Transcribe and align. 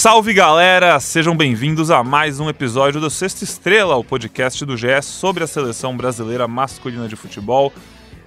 Salve 0.00 0.32
galera, 0.32 0.98
sejam 0.98 1.36
bem-vindos 1.36 1.90
a 1.90 2.02
mais 2.02 2.40
um 2.40 2.48
episódio 2.48 3.02
do 3.02 3.10
Sexta 3.10 3.44
Estrela, 3.44 3.96
o 3.96 4.02
podcast 4.02 4.64
do 4.64 4.74
GE 4.74 5.02
sobre 5.02 5.44
a 5.44 5.46
seleção 5.46 5.94
brasileira 5.94 6.48
masculina 6.48 7.06
de 7.06 7.14
futebol. 7.16 7.70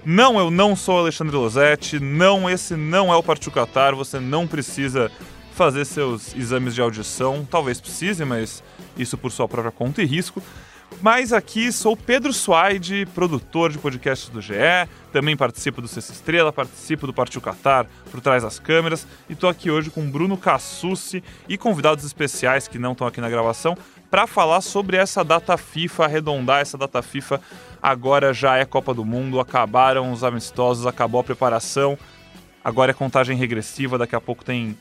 Não, 0.05 0.37
eu 0.37 0.51
não 0.51 0.75
sou 0.75 0.99
Alexandre 0.99 1.35
Losetti, 1.35 1.99
não, 1.99 2.47
esse 2.47 2.75
não 2.75 3.11
é 3.11 3.15
o 3.15 3.23
Partiu 3.23 3.51
Qatar, 3.51 3.95
você 3.95 4.19
não 4.19 4.45
precisa 4.45 5.09
fazer 5.55 5.83
seus 5.85 6.35
exames 6.35 6.75
de 6.75 6.81
audição, 6.81 7.43
talvez 7.49 7.81
precise, 7.81 8.23
mas 8.23 8.63
isso 8.95 9.17
por 9.17 9.31
sua 9.31 9.47
própria 9.47 9.71
conta 9.71 10.03
e 10.03 10.05
risco. 10.05 10.43
Mas 11.03 11.33
aqui 11.33 11.69
sou 11.69 11.97
Pedro 11.97 12.31
Suaide, 12.31 13.05
produtor 13.13 13.69
de 13.69 13.77
podcasts 13.77 14.29
do 14.29 14.39
GE, 14.39 14.53
também 15.11 15.35
participo 15.35 15.81
do 15.81 15.87
Sexta 15.89 16.13
Estrela, 16.13 16.53
participo 16.53 17.05
do 17.05 17.13
Partiu 17.13 17.41
Qatar 17.41 17.87
por 18.09 18.21
trás 18.21 18.41
das 18.41 18.57
câmeras. 18.57 19.05
E 19.29 19.33
estou 19.33 19.49
aqui 19.49 19.69
hoje 19.69 19.89
com 19.89 20.09
Bruno 20.09 20.37
Cassucci 20.37 21.21
e 21.49 21.57
convidados 21.57 22.05
especiais 22.05 22.69
que 22.69 22.79
não 22.79 22.93
estão 22.93 23.05
aqui 23.05 23.19
na 23.19 23.29
gravação 23.29 23.77
para 24.09 24.25
falar 24.25 24.61
sobre 24.61 24.95
essa 24.95 25.25
data 25.25 25.57
FIFA, 25.57 26.05
arredondar 26.05 26.61
essa 26.61 26.77
data 26.77 27.01
FIFA. 27.01 27.41
Agora 27.81 28.33
já 28.33 28.55
é 28.55 28.63
Copa 28.63 28.93
do 28.93 29.03
Mundo, 29.03 29.41
acabaram 29.41 30.09
os 30.09 30.23
amistosos, 30.23 30.87
acabou 30.87 31.19
a 31.19 31.23
preparação, 31.25 31.99
agora 32.63 32.91
é 32.91 32.93
contagem 32.93 33.35
regressiva, 33.35 33.97
daqui 33.97 34.15
a 34.15 34.21
pouco 34.21 34.45
tem 34.45 34.77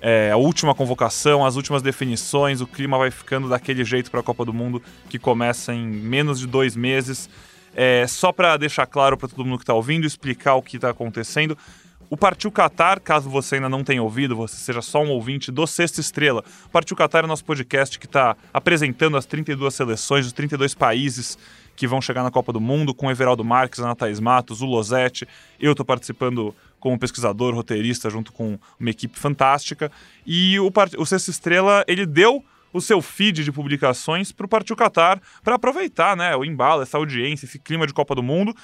é, 0.00 0.30
a 0.30 0.36
última 0.36 0.74
convocação, 0.74 1.44
as 1.44 1.56
últimas 1.56 1.82
definições, 1.82 2.60
o 2.60 2.66
clima 2.66 2.96
vai 2.96 3.10
ficando 3.10 3.48
daquele 3.48 3.84
jeito 3.84 4.10
para 4.10 4.20
a 4.20 4.22
Copa 4.22 4.44
do 4.44 4.52
Mundo 4.52 4.82
que 5.08 5.18
começa 5.18 5.74
em 5.74 5.86
menos 5.86 6.38
de 6.38 6.46
dois 6.46 6.74
meses. 6.74 7.28
É, 7.74 8.06
só 8.08 8.32
para 8.32 8.56
deixar 8.56 8.86
claro 8.86 9.16
para 9.16 9.28
todo 9.28 9.44
mundo 9.44 9.58
que 9.58 9.62
está 9.62 9.74
ouvindo, 9.74 10.06
explicar 10.06 10.54
o 10.54 10.62
que 10.62 10.76
está 10.76 10.90
acontecendo. 10.90 11.56
O 12.08 12.16
Partiu 12.16 12.50
Qatar, 12.50 13.00
caso 13.00 13.30
você 13.30 13.54
ainda 13.54 13.68
não 13.68 13.84
tenha 13.84 14.02
ouvido, 14.02 14.34
você 14.34 14.56
seja 14.56 14.82
só 14.82 15.00
um 15.00 15.10
ouvinte 15.10 15.52
do 15.52 15.64
Sexta 15.64 16.00
Estrela. 16.00 16.42
O 16.66 16.70
Partiu 16.70 16.96
Qatar 16.96 17.22
é 17.22 17.26
nosso 17.28 17.44
podcast 17.44 17.96
que 17.98 18.06
está 18.06 18.36
apresentando 18.52 19.16
as 19.16 19.26
32 19.26 19.72
seleções, 19.72 20.26
os 20.26 20.32
32 20.32 20.74
países 20.74 21.38
que 21.76 21.86
vão 21.86 22.00
chegar 22.00 22.24
na 22.24 22.30
Copa 22.30 22.52
do 22.52 22.60
Mundo, 22.60 22.92
com 22.92 23.06
o 23.06 23.10
Everaldo 23.12 23.44
Marques, 23.44 23.78
a 23.78 23.94
Thaís 23.94 24.18
Matos, 24.18 24.60
o 24.60 24.66
Losete. 24.66 25.26
Eu 25.60 25.70
estou 25.70 25.86
participando 25.86 26.52
como 26.80 26.98
pesquisador, 26.98 27.54
roteirista, 27.54 28.10
junto 28.10 28.32
com 28.32 28.58
uma 28.78 28.90
equipe 28.90 29.18
fantástica. 29.18 29.92
E 30.26 30.58
o, 30.58 30.72
o 30.98 31.06
Sexta 31.06 31.30
Estrela, 31.30 31.84
ele 31.86 32.04
deu 32.04 32.44
o 32.72 32.80
seu 32.80 33.02
feed 33.02 33.44
de 33.44 33.52
publicações 33.52 34.32
para 34.32 34.46
o 34.46 34.48
Partiu 34.48 34.76
Qatar 34.76 35.20
para 35.42 35.56
aproveitar 35.56 36.16
né, 36.16 36.34
o 36.36 36.44
embalo, 36.44 36.82
essa 36.82 36.96
audiência, 36.96 37.44
esse 37.44 37.58
clima 37.58 37.86
de 37.86 37.92
Copa 37.92 38.14
do 38.14 38.22
Mundo. 38.22 38.54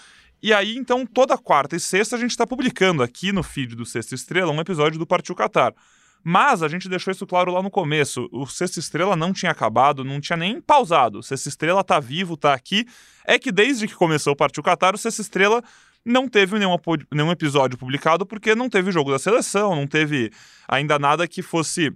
E 0.42 0.53
aí, 0.53 0.77
então, 0.77 1.06
toda 1.06 1.37
quarta 1.39 1.77
e 1.77 1.81
sexta 1.81 2.17
a 2.17 2.19
gente 2.19 2.31
está 2.31 2.47
publicando 2.47 3.03
aqui 3.03 3.33
no 3.33 3.42
feed 3.42 3.75
do 3.75 3.87
Sexta 3.87 4.14
Estrela 4.14 4.53
um 4.53 4.61
episódio 4.61 4.98
do 4.98 5.06
Partiu 5.06 5.34
Qatar. 5.34 5.75
Mas 6.22 6.62
a 6.62 6.69
gente 6.69 6.89
deixou 6.89 7.12
isso 7.12 7.25
claro 7.25 7.53
lá 7.53 7.62
no 7.62 7.70
começo. 7.70 8.28
O 8.33 8.47
Sexta 8.47 8.81
Estrela 8.81 9.14
não 9.14 9.33
tinha 9.33 9.53
acabado, 9.53 10.05
não 10.05 10.20
tinha 10.20 10.37
nem 10.37 10.61
pausado. 10.61 11.20
O 11.20 11.22
Sexta 11.22 11.48
Estrela 11.48 11.84
tá 11.84 12.00
vivo, 12.00 12.37
tá 12.37 12.53
aqui. 12.53 12.84
É 13.25 13.39
que 13.39 13.53
desde 13.53 13.87
que 13.87 13.94
começou 13.94 14.33
o 14.33 14.37
Partiu 14.37 14.62
Qatar, 14.62 14.94
o 14.94 14.98
Sexta 14.98 15.22
Estrela 15.22 15.62
não 16.06 16.28
teve 16.28 16.56
nenhum, 16.56 16.76
nenhum 17.12 17.32
episódio 17.32 17.76
publicado 17.76 18.24
porque 18.24 18.54
não 18.54 18.70
teve 18.70 18.92
jogo 18.92 19.10
da 19.10 19.18
seleção, 19.18 19.74
não 19.74 19.88
teve 19.88 20.31
ainda 20.69 21.00
nada 21.00 21.26
que 21.26 21.42
fosse 21.42 21.92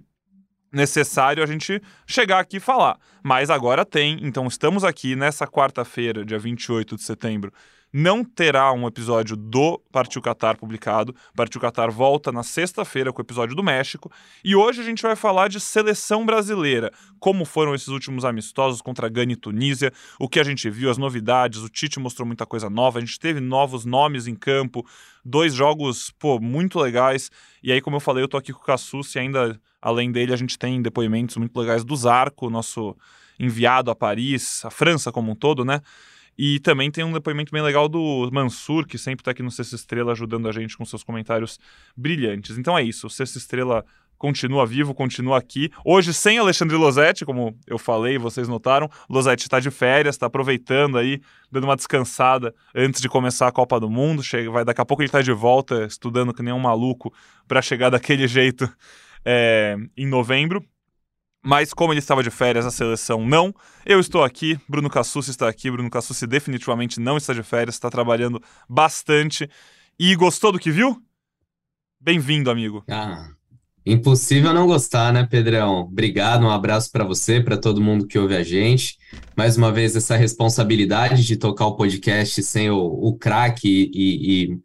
necessário 0.71 1.41
a 1.41 1.45
gente 1.45 1.81
chegar 2.05 2.39
aqui 2.39 2.57
e 2.57 2.59
falar. 2.59 2.99
Mas 3.23 3.49
agora 3.49 3.85
tem, 3.85 4.19
então 4.21 4.45
estamos 4.47 4.83
aqui 4.83 5.15
nessa 5.15 5.47
quarta-feira, 5.47 6.25
dia 6.25 6.37
28 6.37 6.97
de 6.97 7.03
setembro, 7.03 7.53
não 7.93 8.23
terá 8.23 8.71
um 8.71 8.87
episódio 8.87 9.35
do 9.35 9.77
Partiu 9.91 10.21
Qatar 10.21 10.57
publicado. 10.57 11.13
Partiu 11.35 11.59
Qatar 11.59 11.91
volta 11.91 12.31
na 12.31 12.43
sexta-feira 12.43 13.11
com 13.11 13.19
o 13.19 13.25
episódio 13.25 13.55
do 13.55 13.63
México. 13.63 14.11
E 14.43 14.55
hoje 14.55 14.81
a 14.81 14.83
gente 14.83 15.01
vai 15.01 15.15
falar 15.15 15.49
de 15.49 15.59
seleção 15.59 16.25
brasileira. 16.25 16.91
Como 17.19 17.43
foram 17.43 17.75
esses 17.75 17.89
últimos 17.89 18.23
amistosos 18.23 18.81
contra 18.81 19.09
Gana 19.09 19.33
e 19.33 19.35
Tunísia, 19.35 19.91
o 20.19 20.29
que 20.29 20.39
a 20.39 20.43
gente 20.43 20.69
viu, 20.69 20.89
as 20.89 20.97
novidades. 20.97 21.61
O 21.61 21.69
Tite 21.69 21.99
mostrou 21.99 22.25
muita 22.25 22.45
coisa 22.45 22.69
nova, 22.69 22.99
a 22.99 23.01
gente 23.01 23.19
teve 23.19 23.39
novos 23.39 23.83
nomes 23.83 24.25
em 24.25 24.35
campo, 24.35 24.85
dois 25.23 25.53
jogos, 25.53 26.11
pô, 26.17 26.39
muito 26.39 26.79
legais. 26.79 27.29
E 27.61 27.71
aí, 27.71 27.81
como 27.81 27.97
eu 27.97 27.99
falei, 27.99 28.23
eu 28.23 28.27
tô 28.27 28.37
aqui 28.37 28.53
com 28.53 28.61
o 28.61 28.65
Cassus 28.65 29.13
e 29.15 29.19
ainda, 29.19 29.59
além 29.81 30.11
dele, 30.11 30.33
a 30.33 30.37
gente 30.37 30.57
tem 30.57 30.81
depoimentos 30.81 31.35
muito 31.35 31.59
legais 31.59 31.83
do 31.83 31.95
Zarco, 31.95 32.49
nosso 32.49 32.95
enviado 33.37 33.91
a 33.91 33.95
Paris, 33.95 34.63
a 34.63 34.69
França 34.69 35.11
como 35.11 35.31
um 35.31 35.35
todo, 35.35 35.65
né? 35.65 35.81
E 36.43 36.59
também 36.59 36.89
tem 36.89 37.03
um 37.03 37.11
depoimento 37.11 37.51
bem 37.51 37.61
legal 37.61 37.87
do 37.87 38.27
Mansur, 38.33 38.87
que 38.87 38.97
sempre 38.97 39.21
está 39.21 39.29
aqui 39.29 39.43
no 39.43 39.51
Sexta 39.51 39.75
Estrela 39.75 40.11
ajudando 40.11 40.49
a 40.49 40.51
gente 40.51 40.75
com 40.75 40.83
seus 40.83 41.03
comentários 41.03 41.59
brilhantes. 41.95 42.57
Então 42.57 42.75
é 42.75 42.81
isso, 42.81 43.05
o 43.05 43.09
Sexta 43.11 43.37
Estrela 43.37 43.85
continua 44.17 44.65
vivo, 44.65 44.95
continua 44.95 45.37
aqui. 45.37 45.69
Hoje 45.85 46.11
sem 46.15 46.39
Alexandre 46.39 46.75
Losetti, 46.75 47.25
como 47.25 47.55
eu 47.67 47.77
falei, 47.77 48.17
vocês 48.17 48.47
notaram. 48.47 48.89
Losetti 49.07 49.43
está 49.43 49.59
de 49.59 49.69
férias, 49.69 50.15
está 50.15 50.25
aproveitando 50.25 50.97
aí, 50.97 51.21
dando 51.51 51.65
uma 51.65 51.75
descansada 51.75 52.55
antes 52.73 52.99
de 52.99 53.07
começar 53.07 53.47
a 53.47 53.51
Copa 53.51 53.79
do 53.79 53.87
Mundo. 53.87 54.23
Chega, 54.23 54.49
vai, 54.49 54.65
daqui 54.65 54.81
a 54.81 54.85
pouco 54.85 55.03
ele 55.03 55.09
está 55.09 55.21
de 55.21 55.31
volta, 55.31 55.85
estudando 55.85 56.33
que 56.33 56.41
nem 56.41 56.51
um 56.51 56.59
maluco, 56.59 57.13
para 57.47 57.61
chegar 57.61 57.91
daquele 57.91 58.27
jeito 58.27 58.67
é, 59.23 59.77
em 59.95 60.07
novembro. 60.07 60.65
Mas 61.43 61.73
como 61.73 61.91
ele 61.91 61.99
estava 61.99 62.21
de 62.21 62.29
férias, 62.29 62.65
a 62.65 62.71
seleção 62.71 63.25
não. 63.25 63.53
Eu 63.83 63.99
estou 63.99 64.23
aqui, 64.23 64.59
Bruno 64.69 64.89
Cassucci 64.89 65.31
está 65.31 65.49
aqui. 65.49 65.71
Bruno 65.71 65.89
Cassucci 65.89 66.27
definitivamente 66.27 66.99
não 66.99 67.17
está 67.17 67.33
de 67.33 67.41
férias, 67.41 67.75
está 67.75 67.89
trabalhando 67.89 68.41
bastante. 68.69 69.49
E 69.99 70.15
gostou 70.15 70.51
do 70.51 70.59
que 70.59 70.69
viu? 70.69 71.01
Bem-vindo, 71.99 72.51
amigo. 72.51 72.83
Ah, 72.89 73.29
impossível 73.83 74.53
não 74.53 74.67
gostar, 74.67 75.11
né, 75.11 75.25
Pedrão? 75.29 75.81
Obrigado, 75.81 76.43
um 76.43 76.49
abraço 76.49 76.91
para 76.91 77.03
você, 77.03 77.41
para 77.41 77.57
todo 77.57 77.81
mundo 77.81 78.05
que 78.05 78.19
ouve 78.19 78.35
a 78.35 78.43
gente. 78.43 78.97
Mais 79.35 79.57
uma 79.57 79.71
vez, 79.71 79.95
essa 79.95 80.15
responsabilidade 80.15 81.25
de 81.25 81.37
tocar 81.37 81.65
o 81.65 81.75
podcast 81.75 82.41
sem 82.43 82.69
o, 82.69 82.77
o 82.77 83.17
craque 83.17 83.89
e, 83.93 84.43
e 84.53 84.59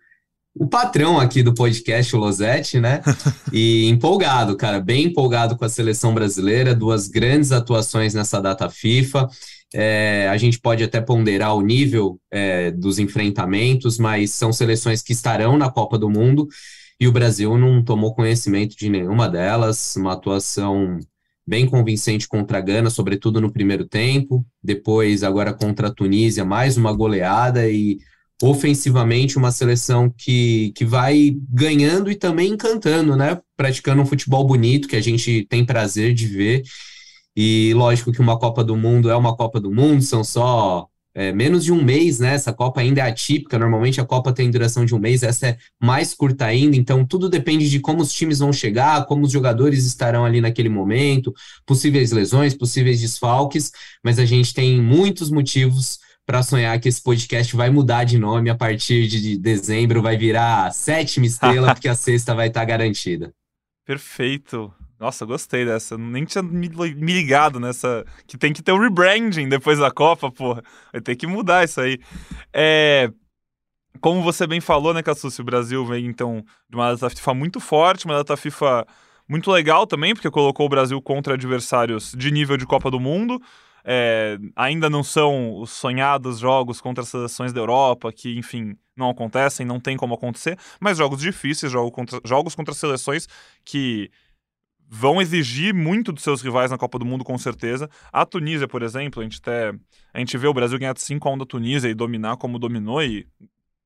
o 0.59 0.67
patrão 0.67 1.21
aqui 1.21 1.43
do 1.43 1.55
podcast, 1.55 2.17
o 2.17 2.19
Losetti, 2.19 2.81
né? 2.81 3.01
E 3.53 3.87
empolgado, 3.89 4.57
cara, 4.57 4.81
bem 4.81 5.05
empolgado 5.05 5.57
com 5.57 5.65
a 5.65 5.69
seleção 5.69 6.13
brasileira, 6.13 6.75
duas 6.75 7.09
grandes 7.09 7.53
atuações 7.53 8.15
nessa 8.15 8.41
data 8.41 8.69
FIFA. 8.69 9.29
É, 9.75 10.29
a 10.31 10.37
gente 10.37 10.59
pode 10.59 10.83
até 10.83 11.01
ponderar 11.01 11.55
o 11.55 11.61
nível 11.61 12.19
é, 12.31 12.71
dos 12.71 12.99
enfrentamentos, 12.99 13.99
mas 13.99 14.33
são 14.33 14.53
seleções 14.53 15.03
que 15.03 15.13
estarão 15.13 15.57
na 15.57 15.71
Copa 15.71 15.99
do 15.99 16.09
Mundo 16.09 16.49
e 16.99 17.07
o 17.07 17.13
Brasil 17.13 17.57
não 17.59 17.85
tomou 17.85 18.15
conhecimento 18.15 18.77
de 18.77 18.89
nenhuma 18.89 19.29
delas. 19.29 19.95
Uma 19.97 20.15
atuação 20.15 20.99
bem 21.47 21.67
convincente 21.67 22.27
contra 22.27 22.59
a 22.59 22.61
Gana, 22.61 22.91
sobretudo 22.91 23.41
no 23.41 23.53
primeiro 23.53 23.87
tempo. 23.87 24.45
Depois, 24.63 25.23
agora 25.23 25.53
contra 25.53 25.89
a 25.89 25.95
Tunísia, 25.95 26.45
mais 26.45 26.77
uma 26.77 26.93
goleada 26.93 27.69
e 27.69 27.99
ofensivamente 28.43 29.39
uma 29.39 29.51
seleção 29.51 30.11
que, 30.11 30.73
que 30.75 30.85
vai 30.85 31.37
ganhando 31.49 32.11
e 32.11 32.15
também 32.15 32.53
encantando, 32.53 33.17
né? 33.17 33.41
Praticando 33.57 34.03
um 34.03 34.07
futebol 34.07 34.47
bonito 34.47 34.89
que 34.89 34.97
a 34.97 35.01
gente 35.01 35.47
tem 35.49 35.65
prazer 35.65 36.13
de 36.13 36.27
ver. 36.27 36.63
E 37.35 37.73
lógico 37.75 38.13
que 38.13 38.21
uma 38.21 38.39
Copa 38.39 38.65
do 38.65 38.77
Mundo 38.77 39.11
é 39.11 39.17
uma 39.17 39.37
Copa 39.37 39.61
do 39.61 39.71
Mundo, 39.71 40.03
são 40.03 40.25
só 40.25 40.89
é, 41.15 41.33
menos 41.33 41.65
de 41.65 41.73
um 41.73 41.83
mês, 41.83 42.19
né? 42.19 42.35
Essa 42.35 42.53
Copa 42.53 42.81
ainda 42.83 43.01
é 43.01 43.05
atípica, 43.05 43.59
normalmente 43.59 44.01
a 44.03 44.05
Copa 44.05 44.35
tem 44.35 44.51
duração 44.51 44.85
de 44.85 44.95
um 44.95 44.99
mês, 44.99 45.23
essa 45.23 45.49
é 45.49 45.59
mais 45.81 46.13
curta 46.13 46.45
ainda, 46.45 46.77
então 46.77 47.07
tudo 47.07 47.31
depende 47.31 47.71
de 47.71 47.81
como 47.81 48.03
os 48.03 48.13
times 48.13 48.41
vão 48.41 48.53
chegar, 48.53 49.07
como 49.07 49.25
os 49.25 49.33
jogadores 49.33 49.87
estarão 49.87 50.27
ali 50.27 50.43
naquele 50.43 50.69
momento, 50.69 51.33
possíveis 51.65 52.13
lesões, 52.13 52.55
possíveis 52.55 53.01
desfalques, 53.01 53.71
mas 54.05 54.19
a 54.19 54.27
gente 54.27 54.53
tem 54.53 54.81
muitos 54.81 55.31
motivos 55.31 55.99
para 56.27 56.43
sonhar 56.43 56.79
que 56.81 56.89
esse 56.89 57.01
podcast 57.01 57.55
vai 57.55 57.71
mudar 57.71 58.03
de 58.03 58.19
nome 58.19 58.51
a 58.51 58.55
partir 58.57 59.07
de 59.07 59.39
dezembro, 59.39 60.03
vai 60.03 60.17
virar 60.17 60.73
sétima 60.75 61.25
estrela, 61.25 61.73
porque 61.73 61.89
a 61.89 61.95
sexta 61.95 62.35
vai 62.35 62.49
estar 62.49 62.61
tá 62.61 62.67
garantida. 62.67 63.33
Perfeito. 63.87 64.75
Nossa, 64.99 65.25
gostei 65.25 65.65
dessa. 65.65 65.97
Nem 65.97 66.25
tinha 66.25 66.43
me, 66.43 66.69
me 66.69 67.13
ligado 67.13 67.61
nessa. 67.61 68.05
Que 68.27 68.37
tem 68.37 68.53
que 68.53 68.63
ter 68.63 68.73
o 68.73 68.77
um 68.77 68.81
rebranding 68.81 69.49
depois 69.49 69.79
da 69.79 69.91
Copa, 69.91 70.31
porra. 70.33 70.65
Vai 70.93 71.01
ter 71.01 71.15
que 71.15 71.27
mudar 71.27 71.65
isso 71.65 71.81
aí. 71.81 72.01
É. 72.53 73.11
Como 74.01 74.23
você 74.23 74.47
bem 74.47 74.61
falou, 74.61 74.93
né, 74.93 75.03
Cassucci? 75.03 75.41
O 75.41 75.45
Brasil 75.45 75.85
vem, 75.87 76.07
então, 76.07 76.45
de 76.69 76.77
uma 76.77 76.93
data 76.93 77.09
FIFA 77.09 77.35
muito 77.35 77.61
forte, 77.61 78.05
uma 78.05 78.17
data 78.17 78.37
FIFA 78.37 78.87
muito 79.29 79.51
legal 79.51 79.87
também, 79.87 80.15
porque 80.15 80.31
colocou 80.31 80.67
o 80.67 80.69
Brasil 80.69 81.01
contra 81.01 81.35
adversários 81.35 82.13
de 82.13 82.31
nível 82.31 82.57
de 82.57 82.67
Copa 82.67 82.91
do 82.91 83.01
Mundo. 83.01 83.41
É, 83.89 84.37
ainda 84.57 84.91
não 84.91 85.05
são 85.05 85.61
os 85.61 85.71
sonhados 85.71 86.41
jogos 86.41 86.81
contra 86.81 87.05
as 87.05 87.09
seleções 87.09 87.53
da 87.53 87.61
Europa, 87.61 88.13
que, 88.13 88.37
enfim, 88.37 88.77
não 88.97 89.11
acontecem, 89.11 89.65
não 89.65 89.79
tem 89.79 89.97
como 89.97 90.15
acontecer, 90.15 90.59
mas 90.81 90.99
jogos 90.99 91.21
difíceis, 91.21 91.71
jogos 91.71 91.93
contra, 91.93 92.21
jogos 92.25 92.57
contra 92.57 92.75
seleções 92.75 93.29
que 93.65 94.11
vão 94.89 95.21
exigir 95.21 95.73
muito 95.73 96.11
dos 96.11 96.25
seus 96.25 96.43
rivais 96.43 96.71
na 96.71 96.79
Copa 96.79 96.99
do 96.99 97.05
Mundo, 97.05 97.25
com 97.25 97.39
certeza. 97.39 97.89
A 98.13 98.27
Tunísia, 98.27 98.67
por 98.67 98.83
exemplo, 98.83 99.21
a 99.21 99.25
gente, 99.25 99.39
até, 99.39 99.73
a 100.13 100.19
gente 100.19 100.37
vê 100.37 100.49
o 100.49 100.55
Brasil 100.55 100.79
ganhar 100.79 100.95
de 100.95 101.03
5 101.03 101.29
a 101.29 101.33
1 101.33 101.39
da 101.39 101.47
Tunísia 101.47 101.89
e 101.89 101.95
dominar 101.95 102.37
como 102.37 102.59
dominou 102.59 103.01
e 103.03 103.25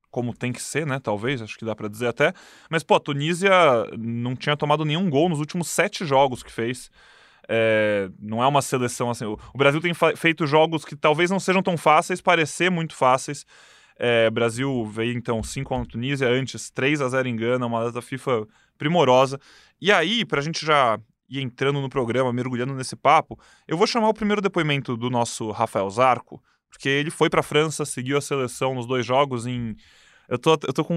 como 0.09 0.33
tem 0.35 0.51
que 0.51 0.61
ser, 0.61 0.85
né? 0.85 0.99
Talvez, 0.99 1.41
acho 1.41 1.57
que 1.57 1.65
dá 1.65 1.75
para 1.75 1.87
dizer 1.87 2.07
até. 2.07 2.33
Mas, 2.69 2.83
pô, 2.83 2.95
a 2.95 2.99
Tunísia 2.99 3.51
não 3.97 4.35
tinha 4.35 4.57
tomado 4.57 4.83
nenhum 4.83 5.09
gol 5.09 5.29
nos 5.29 5.39
últimos 5.39 5.69
sete 5.69 6.05
jogos 6.05 6.43
que 6.43 6.51
fez. 6.51 6.91
É, 7.53 8.09
não 8.17 8.41
é 8.41 8.47
uma 8.47 8.61
seleção 8.61 9.09
assim. 9.09 9.25
O, 9.25 9.37
o 9.53 9.57
Brasil 9.57 9.81
tem 9.81 9.91
feito 10.15 10.47
jogos 10.47 10.85
que 10.85 10.95
talvez 10.95 11.29
não 11.29 11.39
sejam 11.39 11.61
tão 11.61 11.75
fáceis, 11.75 12.21
parecer 12.21 12.71
muito 12.71 12.95
fáceis. 12.95 13.45
É, 13.99 14.29
Brasil 14.29 14.85
veio 14.85 15.17
então 15.17 15.43
5 15.43 15.67
contra 15.67 15.91
Tunísia, 15.91 16.29
antes 16.29 16.69
3 16.71 17.01
a 17.01 17.09
0 17.09 17.27
em 17.27 17.35
Gana, 17.35 17.65
uma 17.65 17.83
data 17.83 18.01
FIFA 18.01 18.47
primorosa. 18.77 19.37
E 19.81 19.91
aí, 19.91 20.23
para 20.23 20.39
a 20.39 20.43
gente 20.43 20.65
já 20.65 20.97
ir 21.29 21.41
entrando 21.41 21.81
no 21.81 21.89
programa, 21.89 22.31
mergulhando 22.31 22.73
nesse 22.73 22.95
papo, 22.95 23.37
eu 23.67 23.77
vou 23.77 23.85
chamar 23.85 24.07
o 24.07 24.13
primeiro 24.13 24.41
depoimento 24.41 24.95
do 24.95 25.09
nosso 25.09 25.51
Rafael 25.51 25.89
Zarco, 25.89 26.41
porque 26.69 26.87
ele 26.87 27.11
foi 27.11 27.29
para 27.29 27.41
a 27.41 27.43
França, 27.43 27.85
seguiu 27.85 28.17
a 28.17 28.21
seleção 28.21 28.73
nos 28.73 28.87
dois 28.87 29.05
jogos 29.05 29.45
em 29.45 29.75
eu 30.31 30.39
tô, 30.39 30.51
eu 30.51 30.71
tô 30.71 30.85
com 30.85 30.95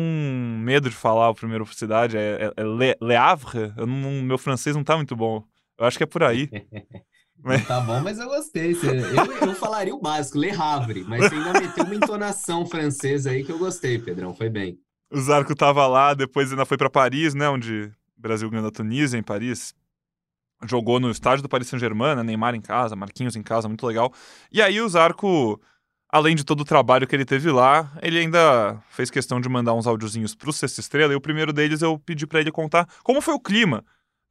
medo 0.63 0.89
de 0.89 0.95
falar 0.95 1.29
o 1.29 1.35
primeiro 1.35 1.67
cidade, 1.75 2.17
é, 2.17 2.53
é, 2.57 2.63
é 2.63 2.63
Le, 2.63 2.97
Le 3.03 3.17
Havre? 3.17 3.73
Eu 3.77 3.85
não, 3.85 4.23
meu 4.23 4.39
francês 4.39 4.77
não 4.77 4.85
tá 4.85 4.95
muito 4.95 5.17
bom. 5.17 5.43
Eu 5.79 5.87
acho 5.87 5.97
que 5.97 6.05
é 6.05 6.07
por 6.07 6.23
aí. 6.23 6.49
Mas... 7.45 7.67
Tá 7.67 7.79
bom, 7.79 8.01
mas 8.01 8.19
eu 8.19 8.27
gostei. 8.27 8.73
Eu, 8.73 9.49
eu 9.49 9.55
falaria 9.55 9.95
o 9.95 10.01
básico, 10.01 10.39
Le 10.39 10.51
Havre, 10.51 11.05
mas 11.05 11.29
você 11.29 11.35
ainda 11.35 11.61
meteu 11.61 11.85
uma 11.85 11.95
entonação 11.95 12.65
francesa 12.65 13.31
aí 13.31 13.45
que 13.45 13.53
eu 13.53 13.59
gostei, 13.59 13.99
Pedrão. 13.99 14.35
Foi 14.35 14.49
bem. 14.49 14.79
O 15.13 15.21
Zarco 15.21 15.55
tava 15.55 15.87
lá, 15.87 16.15
depois 16.15 16.51
ainda 16.51 16.65
foi 16.65 16.79
para 16.79 16.89
Paris, 16.89 17.35
né? 17.35 17.47
Onde 17.51 17.93
o 18.17 18.21
Brasil 18.21 18.49
ganhou 18.49 18.65
da 18.65 18.71
Tunísia, 18.71 19.19
em 19.19 19.23
Paris. 19.23 19.75
Jogou 20.67 20.99
no 20.99 21.11
estádio 21.11 21.43
do 21.43 21.49
Paris 21.49 21.69
Saint-Germain, 21.69 22.17
né, 22.17 22.23
Neymar 22.23 22.55
em 22.55 22.63
casa, 22.63 22.97
Marquinhos 22.97 23.37
em 23.37 23.43
casa, 23.43 23.69
muito 23.69 23.87
legal. 23.87 24.11
E 24.51 24.63
aí 24.63 24.81
o 24.81 24.89
Zarco, 24.89 25.61
além 26.09 26.35
de 26.35 26.45
todo 26.45 26.61
o 26.61 26.65
trabalho 26.65 27.07
que 27.07 27.15
ele 27.15 27.27
teve 27.27 27.51
lá, 27.51 27.93
ele 28.01 28.19
ainda 28.19 28.83
fez 28.89 29.11
questão 29.11 29.39
de 29.39 29.51
mandar 29.51 29.75
uns 29.75 29.87
áudiozinhos 29.87 30.35
pro 30.35 30.51
Sexta 30.51 30.81
Estrela. 30.81 31.13
E 31.13 31.17
o 31.17 31.21
primeiro 31.21 31.53
deles 31.53 31.83
eu 31.83 31.99
pedi 31.99 32.27
para 32.27 32.41
ele 32.41 32.51
contar 32.51 32.89
como 33.03 33.21
foi 33.21 33.35
o 33.35 33.41
clima 33.41 33.85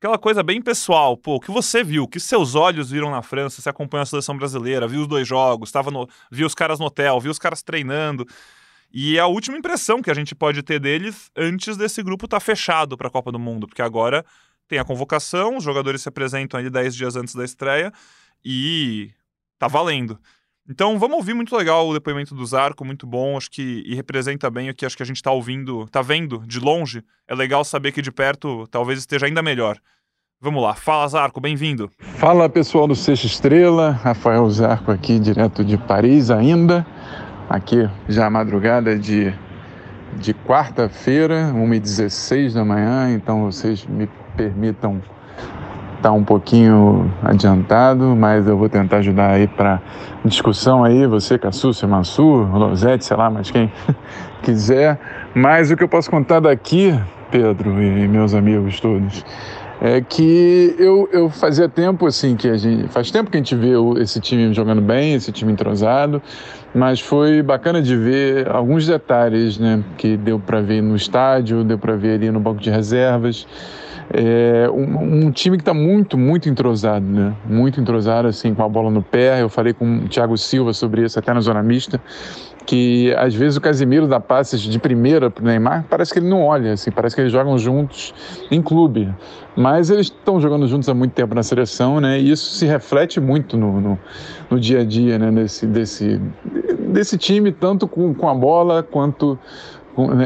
aquela 0.04 0.18
coisa 0.18 0.44
bem 0.44 0.62
pessoal, 0.62 1.16
pô, 1.16 1.36
o 1.36 1.40
que 1.40 1.50
você 1.50 1.82
viu, 1.82 2.04
o 2.04 2.08
que 2.08 2.20
seus 2.20 2.56
olhos 2.56 2.92
viram 2.92 3.10
na 3.10 3.22
França, 3.22 3.62
você 3.62 3.70
acompanhou 3.70 4.04
a 4.04 4.06
seleção 4.06 4.36
brasileira, 4.36 4.86
viu 4.86 5.04
os 5.04 5.08
dois 5.08 5.26
jogos, 5.26 5.72
tava 5.72 5.90
no, 5.90 6.10
viu 6.30 6.46
os 6.46 6.54
caras 6.54 6.78
no 6.78 6.88
hotel, 6.88 7.22
viu 7.22 7.32
os 7.32 7.40
caras 7.40 7.64
treinando. 7.64 8.28
E 8.92 9.16
é 9.16 9.22
a 9.22 9.28
última 9.28 9.58
impressão 9.58 10.02
que 10.02 10.12
a 10.12 10.14
gente 10.14 10.36
pode 10.36 10.62
ter 10.62 10.78
deles 10.78 11.32
antes 11.38 11.78
desse 11.78 12.04
grupo 12.04 12.26
estar 12.26 12.42
tá 12.42 12.46
fechado 12.46 12.98
para 12.98 13.08
a 13.08 13.10
Copa 13.10 13.32
do 13.32 13.40
Mundo, 13.40 13.66
porque 13.66 13.82
agora 13.82 14.26
tem 14.68 14.78
a 14.78 14.84
convocação, 14.84 15.56
os 15.56 15.64
jogadores 15.64 16.02
se 16.02 16.10
apresentam 16.10 16.60
ali 16.60 16.70
10 16.70 16.94
dias 16.94 17.16
antes 17.16 17.34
da 17.34 17.46
estreia 17.46 17.90
e 18.44 19.10
tá 19.58 19.70
valendo. 19.70 20.20
Então 20.70 20.98
vamos 20.98 21.18
ouvir 21.18 21.34
muito 21.34 21.56
legal 21.58 21.90
o 21.90 21.94
depoimento 21.94 22.34
do 22.34 22.46
Zarco, 22.46 22.86
muito 22.86 23.06
bom, 23.06 23.36
acho 23.36 23.52
que 23.52 23.84
e 23.86 23.94
representa 23.96 24.50
bem 24.50 24.70
o 24.70 24.74
que 24.74 24.86
acho 24.86 24.96
que 24.96 25.04
a 25.04 25.06
gente 25.06 25.18
está 25.18 25.30
ouvindo, 25.30 25.86
tá 25.90 26.02
vendo 26.02 26.42
de 26.48 26.58
longe. 26.58 27.04
É 27.28 27.36
legal 27.36 27.66
saber 27.66 27.92
que 27.92 28.02
de 28.02 28.12
perto 28.12 28.66
talvez 28.68 29.00
esteja 29.00 29.26
ainda 29.26 29.42
melhor. 29.42 29.78
Vamos 30.40 30.64
lá, 30.64 30.74
fala 30.74 31.08
Zarco, 31.10 31.42
bem-vindo. 31.42 31.92
Fala 32.18 32.48
pessoal 32.48 32.88
do 32.88 32.96
Sexta 32.96 33.28
Estrela, 33.28 33.92
Rafael 33.92 34.50
Zarco 34.50 34.90
aqui 34.90 35.20
direto 35.20 35.66
de 35.66 35.78
Paris 35.78 36.32
ainda, 36.32 36.88
aqui 37.50 37.90
já 38.08 38.30
madrugada 38.30 38.98
de, 38.98 39.34
de 40.18 40.34
quarta-feira, 40.34 41.52
1h16 41.54 42.54
da 42.54 42.64
manhã, 42.64 43.14
então 43.14 43.42
vocês 43.44 43.86
me 43.86 44.08
permitam 44.38 45.02
está 46.04 46.12
um 46.12 46.24
pouquinho 46.24 47.10
adiantado, 47.24 48.14
mas 48.14 48.46
eu 48.46 48.58
vou 48.58 48.68
tentar 48.68 48.98
ajudar 48.98 49.32
aí 49.32 49.48
para 49.48 49.82
discussão 50.26 50.84
aí, 50.84 51.08
você, 51.08 51.40
Cassúcio, 51.40 51.88
Mansur, 51.88 52.54
Losete, 52.54 53.06
sei 53.06 53.16
lá, 53.16 53.30
mas 53.30 53.50
quem 53.50 53.72
quiser. 54.44 55.00
Mas 55.34 55.72
o 55.72 55.78
que 55.78 55.84
eu 55.84 55.88
posso 55.88 56.12
contar 56.12 56.42
daqui, 56.42 56.94
Pedro 57.32 57.82
e 57.82 58.06
meus 58.06 58.34
amigos 58.34 58.82
todos, 58.82 59.24
é 59.82 60.02
que 60.02 60.76
eu, 60.78 61.08
eu 61.14 61.30
fazia 61.30 61.70
tempo 61.70 62.06
assim 62.06 62.36
que 62.36 62.50
a 62.50 62.58
gente 62.58 62.90
faz 62.90 63.10
tempo 63.10 63.32
que 63.32 63.38
a 63.38 63.40
gente 63.40 63.56
vê 63.56 63.72
esse 64.02 64.20
time 64.20 64.54
jogando 64.54 64.82
bem, 64.82 65.14
esse 65.14 65.32
time 65.32 65.54
entrosado, 65.54 66.22
mas 66.76 67.00
foi 67.00 67.42
bacana 67.42 67.82
de 67.82 67.96
ver 67.96 68.50
alguns 68.50 68.86
detalhes, 68.86 69.58
né, 69.58 69.82
que 69.98 70.18
deu 70.18 70.38
para 70.38 70.60
ver 70.60 70.82
no 70.82 70.98
estádio, 70.98 71.64
deu 71.64 71.78
para 71.78 71.96
ver 71.96 72.16
ali 72.16 72.30
no 72.30 72.42
banco 72.42 72.60
de 72.60 72.70
reservas. 72.70 73.48
É 74.12 74.70
um, 74.70 75.28
um 75.28 75.32
time 75.32 75.58
que 75.58 75.62
está 75.62 75.74
muito, 75.74 76.18
muito 76.18 76.50
entrosado, 76.50 77.06
né? 77.06 77.34
Muito 77.46 77.80
entrosado, 77.80 78.28
assim, 78.28 78.54
com 78.54 78.64
a 78.64 78.70
bola 78.70 78.90
no 78.90 79.02
pé. 79.02 79.42
Eu 79.42 79.50
falei 79.50 79.74
com 79.74 80.00
o 80.00 80.08
Thiago 80.08 80.38
Silva 80.38 80.74
sobre 80.74 81.04
isso 81.04 81.18
até 81.18 81.34
na 81.34 81.42
Zona 81.42 81.62
Mista, 81.64 82.02
que 82.66 83.14
às 83.18 83.34
vezes 83.34 83.58
o 83.58 83.62
Casimiro 83.62 84.08
dá 84.08 84.20
passes 84.20 84.62
de 84.62 84.80
primeira 84.80 85.30
para 85.30 85.44
o 85.44 85.46
Neymar, 85.46 85.86
parece 85.90 86.14
que 86.14 86.20
ele 86.20 86.30
não 86.30 86.44
olha, 86.44 86.74
assim, 86.74 86.92
parece 86.92 87.16
que 87.16 87.22
eles 87.22 87.32
jogam 87.32 87.58
juntos 87.58 88.14
em 88.50 88.62
clube. 88.62 89.14
Mas 89.56 89.90
eles 89.90 90.08
estão 90.08 90.40
jogando 90.40 90.68
juntos 90.68 90.90
há 90.90 90.94
muito 90.94 91.12
tempo 91.12 91.36
na 91.36 91.44
seleção, 91.44 92.00
né? 92.00 92.20
E 92.20 92.32
isso 92.32 92.56
se 92.56 92.66
reflete 92.66 93.20
muito 93.20 93.56
no, 93.56 93.80
no, 93.80 94.00
no 94.50 94.60
dia 94.60 94.82
a 94.82 94.84
dia, 94.84 95.20
né? 95.20 95.32
Desse, 95.32 95.68
desse, 95.68 96.20
desse 96.80 97.18
time, 97.18 97.52
tanto 97.52 97.88
com, 97.88 98.14
com 98.14 98.28
a 98.28 98.34
bola 98.34 98.82
quanto 98.82 99.38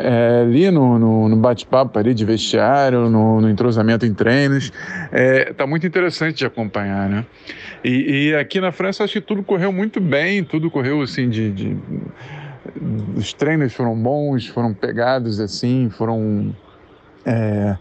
é, 0.02 0.42
ali 0.42 0.72
no, 0.72 0.98
no, 0.98 1.30
no 1.30 1.36
bate-papo 1.36 2.00
ali 2.00 2.14
de 2.14 2.24
vestiário, 2.24 3.10
no, 3.10 3.42
no, 3.42 3.50
entrosamento 3.50 4.06
em 4.06 4.14
treinos, 4.14 4.72
está 5.12 5.64
é, 5.64 5.68
muito 5.68 5.86
interessante 5.86 6.38
de 6.38 6.46
acompanhar, 6.46 7.10
né? 7.10 7.26
E, 7.84 8.30
e, 8.30 8.36
aqui 8.36 8.62
na 8.62 8.72
França 8.72 9.04
acho 9.04 9.14
que 9.14 9.22
tudo 9.22 9.44
correu 9.44 9.72
muito 9.72 10.00
bem, 10.00 10.44
tudo 10.44 10.72
correu 10.72 11.02
assim 11.02 11.30
de, 11.30 11.52
de 11.52 11.78
os 13.16 13.34
treinos 13.34 13.74
foram 13.74 13.96
bons, 13.96 14.48
foram 14.48 14.74
pegados 14.74 15.40
assim, 15.40 15.90
foram 15.90 16.56
é, 17.26 17.78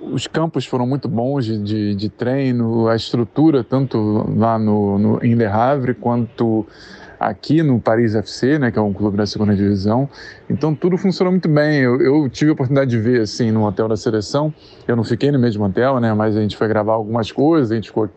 os 0.00 0.26
campos 0.26 0.64
foram 0.66 0.86
muito 0.86 1.08
bons 1.08 1.44
de, 1.44 1.58
de, 1.58 1.94
de, 1.94 2.08
treino, 2.08 2.88
a 2.88 2.96
estrutura 2.96 3.64
tanto 3.64 4.24
lá 4.36 4.58
no, 4.58 4.98
no 4.98 5.24
em 5.24 5.34
Le 5.34 5.46
Havre 5.46 5.94
quanto 5.94 6.66
aqui 7.18 7.62
no 7.62 7.80
Paris 7.80 8.14
FC, 8.14 8.58
né, 8.58 8.70
que 8.70 8.78
é 8.78 8.82
um 8.82 8.92
clube 8.92 9.16
da 9.16 9.26
segunda 9.26 9.54
divisão. 9.54 10.08
Então 10.48 10.74
tudo 10.74 10.96
funcionou 10.96 11.32
muito 11.32 11.48
bem. 11.48 11.80
Eu, 11.80 12.00
eu, 12.00 12.28
tive 12.28 12.50
a 12.50 12.54
oportunidade 12.54 12.90
de 12.90 12.98
ver 12.98 13.22
assim 13.22 13.50
no 13.50 13.66
hotel 13.66 13.88
da 13.88 13.96
seleção. 13.96 14.52
Eu 14.86 14.94
não 14.94 15.04
fiquei 15.04 15.30
no 15.32 15.38
mesmo 15.38 15.64
hotel, 15.64 15.98
né, 16.00 16.12
mas 16.14 16.36
a 16.36 16.40
gente 16.40 16.56
foi 16.56 16.68
gravar 16.68 16.94
algumas 16.94 17.32
coisas. 17.32 17.72
A 17.72 17.74
gente 17.74 17.88
ficou 17.88 18.08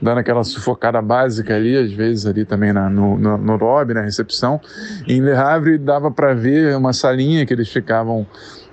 dando 0.00 0.18
aquela 0.18 0.44
sufocada 0.44 1.02
básica 1.02 1.54
ali, 1.54 1.76
às 1.76 1.92
vezes 1.92 2.26
ali 2.26 2.44
também 2.44 2.72
na, 2.72 2.88
no, 2.88 3.18
no, 3.18 3.36
no 3.36 3.56
lobby, 3.56 3.94
na 3.94 4.02
recepção. 4.02 4.60
E 5.06 5.14
em 5.14 5.20
Le 5.20 5.32
Havre 5.32 5.78
dava 5.78 6.10
para 6.10 6.34
ver 6.34 6.76
uma 6.76 6.92
salinha 6.92 7.44
que 7.44 7.52
eles 7.52 7.68
ficavam 7.68 8.26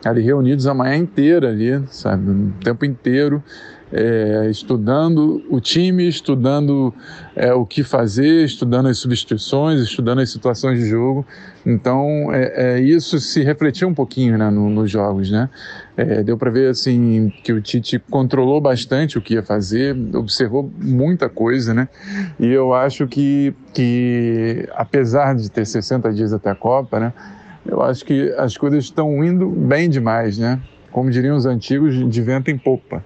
ali 0.03 0.22
reunidos 0.22 0.65
a 0.67 0.74
manhã 0.74 0.96
inteira 0.96 1.50
ali, 1.50 1.82
sabe, 1.88 2.29
o 2.29 2.53
tempo 2.63 2.86
inteiro 2.86 3.44
é, 3.91 4.48
estudando 4.50 5.43
o 5.50 5.60
time, 5.60 6.07
estudando 6.07 6.93
é, 7.36 7.53
o 7.53 7.65
que 7.65 7.83
fazer, 7.83 8.45
estudando 8.45 8.88
as 8.88 8.98
substituições, 8.98 9.81
estudando 9.81 10.19
as 10.19 10.31
situações 10.31 10.79
de 10.79 10.88
jogo. 10.88 11.25
Então, 11.65 12.33
é, 12.33 12.75
é 12.75 12.79
isso 12.79 13.19
se 13.19 13.43
refletiu 13.43 13.88
um 13.88 13.93
pouquinho 13.93 14.38
né, 14.38 14.50
no, 14.50 14.69
nos 14.69 14.89
jogos, 14.89 15.29
né? 15.29 15.50
É, 15.98 16.24
deu 16.24 16.38
para 16.38 16.50
ver 16.50 16.69
assim 16.69 17.31
que 17.43 17.51
o 17.51 17.62
Tite 17.62 18.00
controlou 18.10 18.62
bastante 18.62 19.17
o 19.17 19.21
que 19.21 19.36
ia 19.36 19.43
fazer, 19.43 19.95
observou 20.15 20.71
muita 20.79 21.29
coisa, 21.29 21.74
né? 21.74 21.89
E 22.39 22.48
eu 22.48 22.74
acho 22.74 23.07
que, 23.07 23.53
que 23.74 24.67
apesar 24.74 25.36
de 25.36 25.51
ter 25.51 25.65
60 25.65 26.12
dias 26.13 26.33
até 26.33 26.50
a 26.50 26.55
Copa, 26.55 27.00
né? 27.00 27.13
Eu 27.65 27.81
acho 27.81 28.03
que 28.03 28.33
as 28.38 28.57
coisas 28.57 28.86
estão 28.86 29.24
indo 29.24 29.48
bem 29.48 29.89
demais, 29.89 30.38
né? 30.38 30.60
Como 30.91 31.12
diriam 31.12 31.38
os 31.38 31.45
antigos, 31.45 31.93
de 32.10 32.21
vento 32.21 32.50
em 32.50 32.57
popa. 32.57 33.05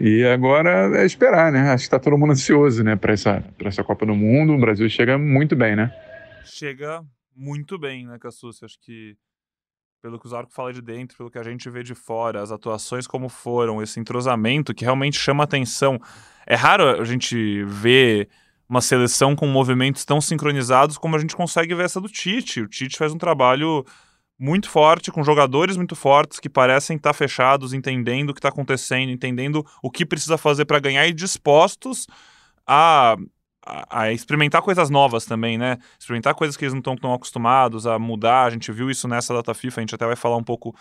E 0.00 0.24
agora 0.24 1.00
é 1.00 1.04
esperar, 1.04 1.50
né? 1.50 1.70
Acho 1.70 1.82
que 1.82 1.86
está 1.86 1.98
todo 1.98 2.16
mundo 2.16 2.32
ansioso, 2.32 2.84
né, 2.84 2.94
para 2.94 3.12
essa, 3.12 3.44
essa 3.60 3.82
Copa 3.82 4.06
do 4.06 4.14
Mundo. 4.14 4.54
O 4.54 4.60
Brasil 4.60 4.88
chega 4.88 5.18
muito 5.18 5.56
bem, 5.56 5.74
né? 5.74 5.92
Chega 6.44 7.02
muito 7.34 7.78
bem, 7.78 8.06
né, 8.06 8.18
Cassucci? 8.18 8.64
Acho 8.64 8.78
que 8.80 9.16
pelo 10.00 10.18
que 10.18 10.26
o 10.26 10.30
Zarco 10.30 10.52
fala 10.52 10.72
de 10.72 10.80
dentro, 10.80 11.16
pelo 11.16 11.30
que 11.30 11.38
a 11.38 11.42
gente 11.42 11.68
vê 11.68 11.82
de 11.82 11.94
fora, 11.94 12.40
as 12.40 12.52
atuações 12.52 13.06
como 13.06 13.28
foram, 13.28 13.82
esse 13.82 13.98
entrosamento 13.98 14.72
que 14.72 14.84
realmente 14.84 15.18
chama 15.18 15.42
atenção. 15.42 16.00
É 16.46 16.54
raro 16.54 17.00
a 17.00 17.04
gente 17.04 17.64
ver 17.64 18.28
uma 18.68 18.80
seleção 18.80 19.34
com 19.34 19.46
movimentos 19.46 20.04
tão 20.04 20.20
sincronizados 20.20 20.98
como 20.98 21.16
a 21.16 21.18
gente 21.18 21.34
consegue 21.34 21.74
ver 21.74 21.86
essa 21.86 22.00
do 22.00 22.08
Tite. 22.08 22.60
O 22.60 22.68
Tite 22.68 22.96
faz 22.96 23.12
um 23.12 23.18
trabalho 23.18 23.84
muito 24.38 24.70
forte, 24.70 25.10
com 25.10 25.24
jogadores 25.24 25.76
muito 25.76 25.96
fortes 25.96 26.38
que 26.38 26.48
parecem 26.48 26.96
estar 26.96 27.12
fechados, 27.12 27.72
entendendo 27.72 28.30
o 28.30 28.34
que 28.34 28.38
está 28.38 28.50
acontecendo, 28.50 29.10
entendendo 29.10 29.66
o 29.82 29.90
que 29.90 30.06
precisa 30.06 30.38
fazer 30.38 30.64
para 30.64 30.78
ganhar 30.78 31.06
e 31.06 31.12
dispostos 31.12 32.06
a, 32.64 33.16
a, 33.66 34.02
a, 34.02 34.12
experimentar 34.12 34.62
coisas 34.62 34.88
novas 34.90 35.24
também, 35.24 35.58
né? 35.58 35.78
Experimentar 35.98 36.34
coisas 36.34 36.56
que 36.56 36.64
eles 36.64 36.72
não 36.72 36.78
estão 36.78 36.96
tão 36.96 37.12
acostumados 37.12 37.86
a 37.86 37.98
mudar. 37.98 38.44
A 38.44 38.50
gente 38.50 38.70
viu 38.70 38.90
isso 38.90 39.08
nessa 39.08 39.34
data 39.34 39.52
FIFA, 39.54 39.80
a 39.80 39.82
gente 39.82 39.94
até 39.94 40.06
vai 40.06 40.16
falar 40.16 40.36
um 40.36 40.44
pouco 40.44 40.74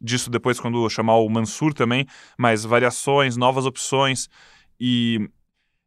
disso 0.00 0.28
depois 0.28 0.58
quando 0.58 0.88
chamar 0.90 1.16
o 1.16 1.28
Mansur 1.28 1.72
também, 1.72 2.06
mas 2.36 2.64
variações, 2.64 3.36
novas 3.36 3.66
opções 3.66 4.28
e 4.80 5.30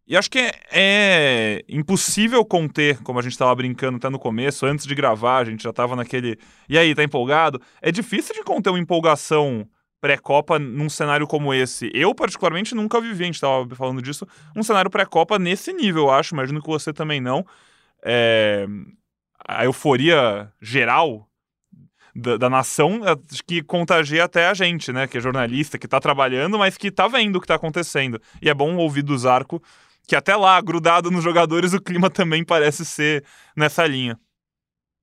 e 0.09 0.17
acho 0.17 0.31
que 0.31 0.39
é, 0.39 0.51
é, 0.71 1.65
impossível 1.69 2.43
conter, 2.43 2.97
como 3.03 3.19
a 3.19 3.21
gente 3.21 3.33
estava 3.33 3.53
brincando 3.53 3.97
até 3.97 4.09
no 4.09 4.17
começo, 4.17 4.65
antes 4.65 4.87
de 4.87 4.95
gravar, 4.95 5.37
a 5.37 5.45
gente 5.45 5.61
já 5.61 5.69
estava 5.69 5.95
naquele. 5.95 6.39
E 6.67 6.79
aí, 6.79 6.95
tá 6.95 7.03
empolgado? 7.03 7.61
É 7.79 7.91
difícil 7.91 8.33
de 8.33 8.41
conter 8.41 8.71
uma 8.71 8.79
empolgação 8.79 9.69
pré-Copa 10.01 10.57
num 10.57 10.89
cenário 10.89 11.27
como 11.27 11.53
esse. 11.53 11.91
Eu, 11.93 12.15
particularmente, 12.15 12.73
nunca 12.73 12.99
vivi, 12.99 13.21
a 13.21 13.25
gente 13.27 13.35
estava 13.35 13.75
falando 13.75 14.01
disso, 14.01 14.25
um 14.55 14.63
cenário 14.63 14.89
pré-Copa 14.89 15.37
nesse 15.37 15.71
nível, 15.71 16.05
eu 16.05 16.11
acho. 16.11 16.33
Imagino 16.33 16.59
que 16.59 16.67
você 16.67 16.91
também 16.91 17.21
não. 17.21 17.45
É... 18.03 18.65
A 19.47 19.65
euforia 19.65 20.51
geral 20.59 21.29
da, 22.15 22.35
da, 22.35 22.49
nação 22.49 23.01
que 23.45 23.61
contagia 23.61 24.23
até 24.23 24.47
a 24.47 24.55
gente, 24.55 24.91
né? 24.91 25.05
Que 25.05 25.19
é 25.19 25.21
jornalista, 25.21 25.77
que 25.77 25.87
tá 25.87 25.99
trabalhando, 25.99 26.57
mas 26.57 26.77
que 26.77 26.89
tá 26.89 27.07
vendo 27.07 27.35
o 27.35 27.41
que 27.41 27.47
tá 27.47 27.55
acontecendo. 27.55 28.19
E 28.41 28.49
é 28.49 28.53
bom 28.55 28.75
ouvir 28.75 29.03
do 29.03 29.15
Zarco 29.15 29.61
que 30.09 30.15
até 30.15 30.35
lá, 30.35 30.59
grudado 30.59 31.11
nos 31.11 31.23
jogadores, 31.23 31.71
o 31.71 31.79
clima 31.79 32.09
também 32.09 32.43
parece 32.43 32.83
ser 32.83 33.23
nessa 33.55 33.85
linha. 33.85 34.17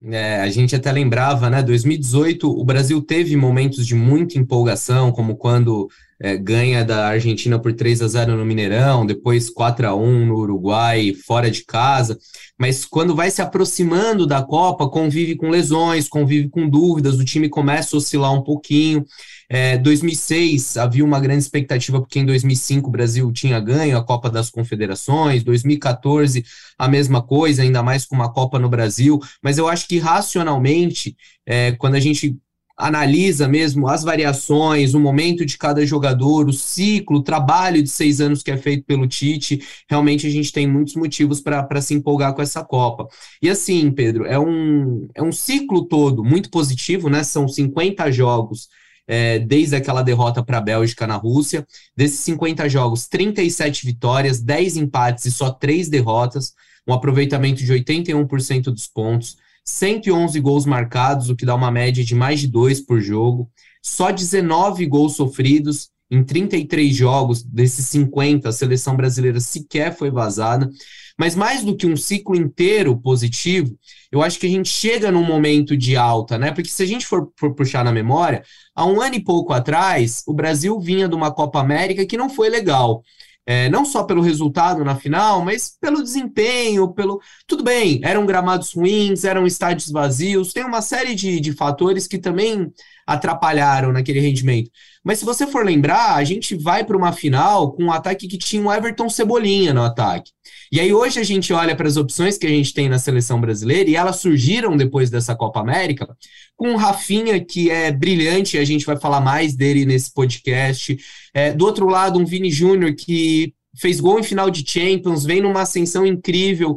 É, 0.03 0.41
a 0.41 0.51
gente 0.51 0.75
até 0.75 0.91
lembrava, 0.91 1.49
né? 1.49 1.63
2018, 1.63 2.51
o 2.51 2.65
Brasil 2.65 3.01
teve 3.01 3.35
momentos 3.37 3.87
de 3.87 3.95
muita 3.95 4.37
empolgação, 4.37 5.13
como 5.13 5.37
quando 5.37 5.89
é, 6.21 6.37
ganha 6.37 6.85
da 6.85 7.07
Argentina 7.07 7.59
por 7.59 7.73
3 7.73 8.03
a 8.03 8.09
0 8.09 8.37
no 8.37 8.45
Mineirão, 8.45 9.07
depois 9.07 9.49
4 9.49 9.87
a 9.87 9.95
1 9.95 10.27
no 10.27 10.37
Uruguai, 10.39 11.15
fora 11.25 11.51
de 11.51 11.65
casa. 11.65 12.19
Mas 12.59 12.85
quando 12.85 13.15
vai 13.15 13.31
se 13.31 13.41
aproximando 13.41 14.27
da 14.27 14.43
Copa, 14.43 14.89
convive 14.89 15.37
com 15.37 15.49
lesões, 15.49 16.09
convive 16.09 16.49
com 16.49 16.69
dúvidas, 16.69 17.15
o 17.15 17.25
time 17.25 17.49
começa 17.49 17.95
a 17.95 17.99
oscilar 17.99 18.35
um 18.35 18.43
pouquinho. 18.43 19.05
É, 19.49 19.79
2006 19.79 20.77
havia 20.77 21.05
uma 21.05 21.21
grande 21.21 21.43
expectativa, 21.43 22.01
porque 22.01 22.19
em 22.19 22.27
2005 22.27 22.89
o 22.89 22.93
Brasil 22.93 23.33
tinha 23.33 23.61
ganho 23.61 23.97
a 23.97 24.05
Copa 24.05 24.29
das 24.29 24.51
Confederações, 24.51 25.45
2014 25.45 26.45
a 26.79 26.89
mesma 26.89 27.23
coisa, 27.23 27.63
ainda 27.63 27.83
mais 27.83 28.05
com 28.05 28.15
uma 28.17 28.33
Copa 28.33 28.59
no 28.59 28.69
Brasil. 28.69 29.21
Mas 29.43 29.59
eu 29.59 29.69
acho 29.69 29.87
que 29.87 29.99
racionalmente, 29.99 31.17
é, 31.47 31.73
quando 31.73 31.95
a 31.95 32.01
gente 32.01 32.37
analisa 32.77 33.49
mesmo 33.49 33.89
as 33.89 34.03
variações, 34.03 34.93
o 34.93 35.01
momento 35.01 35.47
de 35.47 35.57
cada 35.57 35.85
jogador, 35.87 36.47
o 36.47 36.53
ciclo, 36.53 37.19
o 37.19 37.23
trabalho 37.23 37.83
de 37.83 37.89
seis 37.89 38.21
anos 38.21 38.43
que 38.43 38.51
é 38.51 38.57
feito 38.59 38.85
pelo 38.85 39.07
Tite, 39.07 39.61
realmente 39.89 40.27
a 40.27 40.31
gente 40.31 40.53
tem 40.53 40.67
muitos 40.67 40.95
motivos 40.95 41.41
para 41.41 41.81
se 41.81 41.95
empolgar 41.95 42.35
com 42.35 42.43
essa 42.43 42.63
Copa. 42.63 43.09
E 43.41 43.49
assim, 43.49 43.91
Pedro, 43.91 44.27
é 44.27 44.39
um, 44.39 45.09
é 45.15 45.23
um 45.23 45.33
ciclo 45.33 45.87
todo 45.87 46.23
muito 46.23 46.51
positivo, 46.51 47.09
né? 47.09 47.25
São 47.25 47.49
50 47.49 48.11
jogos 48.13 48.69
é, 49.07 49.39
desde 49.39 49.77
aquela 49.77 50.03
derrota 50.03 50.43
para 50.43 50.59
a 50.59 50.61
Bélgica 50.61 51.07
na 51.07 51.17
Rússia. 51.17 51.67
Desses 51.97 52.21
50 52.21 52.69
jogos, 52.69 53.07
37 53.07 53.87
vitórias, 53.87 54.41
10 54.41 54.77
empates 54.77 55.25
e 55.27 55.31
só 55.31 55.51
3 55.51 55.89
derrotas, 55.89 56.55
um 56.87 56.93
aproveitamento 56.93 57.63
de 57.65 57.73
81% 57.73 58.65
dos 58.65 58.87
pontos, 58.87 59.37
111 59.65 60.39
gols 60.41 60.65
marcados, 60.65 61.29
o 61.29 61.37
que 61.37 61.45
dá 61.45 61.55
uma 61.55 61.71
média 61.71 62.05
de 62.05 62.15
mais 62.15 62.41
de 62.41 62.47
2 62.47 62.81
por 62.83 63.01
jogo, 63.01 63.51
só 63.83 64.11
19 64.11 64.87
gols 64.87 65.17
sofridos. 65.17 65.91
Em 66.09 66.23
33 66.23 66.95
jogos 66.95 67.43
desses 67.43 67.87
50, 67.87 68.49
a 68.49 68.53
seleção 68.53 68.97
brasileira 68.97 69.41
sequer 69.41 69.93
foi 69.93 70.09
vazada. 70.09 70.71
Mas 71.19 71.35
mais 71.35 71.65
do 71.65 71.77
que 71.77 71.87
um 71.87 71.97
ciclo 71.97 72.37
inteiro 72.37 72.97
positivo, 73.01 73.79
eu 74.13 74.23
acho 74.23 74.39
que 74.39 74.47
a 74.47 74.51
gente 74.51 74.69
chega 74.69 75.11
num 75.11 75.25
momento 75.25 75.77
de 75.77 75.97
alta, 75.97 76.37
né? 76.39 76.53
Porque 76.53 76.69
se 76.69 76.83
a 76.83 76.87
gente 76.87 77.07
for, 77.07 77.33
for 77.39 77.55
puxar 77.55 77.85
na 77.85 77.93
memória, 77.93 78.43
há 78.75 78.85
um 78.85 79.01
ano 79.01 79.15
e 79.15 79.25
pouco 79.25 79.53
atrás, 79.53 80.23
o 80.27 80.35
Brasil 80.35 80.79
vinha 80.79 81.09
de 81.09 81.15
uma 81.15 81.33
Copa 81.33 81.61
América 81.61 82.05
que 82.05 82.17
não 82.17 82.29
foi 82.29 82.49
legal. 82.51 83.03
É, 83.49 83.69
não 83.69 83.85
só 83.85 84.03
pelo 84.03 84.21
resultado 84.23 84.85
na 84.85 84.97
final, 84.97 85.41
mas 85.45 85.77
pelo 85.81 86.03
desempenho, 86.03 86.93
pelo. 86.93 87.21
Tudo 87.47 87.63
bem, 87.63 88.01
eram 88.03 88.27
gramados 88.27 88.73
ruins, 88.75 89.23
eram 89.23 89.47
estádios 89.47 89.89
vazios, 89.89 90.53
tem 90.53 90.65
uma 90.65 90.83
série 90.83 91.15
de, 91.15 91.39
de 91.39 91.53
fatores 91.53 92.09
que 92.09 92.19
também 92.19 92.73
atrapalharam 93.07 93.93
naquele 93.93 94.19
rendimento. 94.19 94.69
Mas 95.05 95.21
se 95.21 95.25
você 95.25 95.47
for 95.47 95.65
lembrar, 95.65 96.17
a 96.17 96.25
gente 96.25 96.57
vai 96.57 96.85
para 96.85 96.97
uma 96.97 97.13
final 97.13 97.73
com 97.73 97.85
um 97.85 97.93
ataque 97.93 98.27
que 98.27 98.37
tinha 98.37 98.61
o 98.63 98.73
Everton 98.73 99.09
Cebolinha 99.09 99.73
no 99.73 99.83
ataque. 99.83 100.33
E 100.71 100.81
aí 100.81 100.93
hoje 100.93 101.21
a 101.21 101.23
gente 101.23 101.53
olha 101.53 101.77
para 101.77 101.87
as 101.87 101.97
opções 101.97 102.37
que 102.37 102.47
a 102.47 102.51
gente 102.51 102.75
tem 102.75 102.89
na 102.89 102.99
seleção 102.99 103.41
brasileira 103.41 103.89
e 103.89 103.97
elas 103.97 104.17
surgiram 104.17 104.77
depois 104.77 105.11
dessa 105.11 105.35
Copa 105.35 105.61
América, 105.61 106.09
com 106.57 106.73
o 106.73 106.77
Rafinha, 106.77 107.43
que 107.45 107.71
é 107.71 107.93
brilhante, 107.93 108.59
a 108.59 108.65
gente 108.65 108.85
vai 108.85 108.97
falar 108.97 109.21
mais 109.21 109.55
dele 109.55 109.85
nesse 109.85 110.13
podcast. 110.13 110.97
É, 111.33 111.53
do 111.53 111.65
outro 111.65 111.89
lado, 111.89 112.19
um 112.19 112.25
Vini 112.25 112.51
Júnior 112.51 112.95
que 112.95 113.55
fez 113.79 114.01
gol 114.01 114.19
em 114.19 114.23
final 114.25 114.51
de 114.51 114.65
Champions, 114.69 115.25
vem 115.25 115.41
numa 115.41 115.63
ascensão 115.63 116.07
incrível 116.07 116.77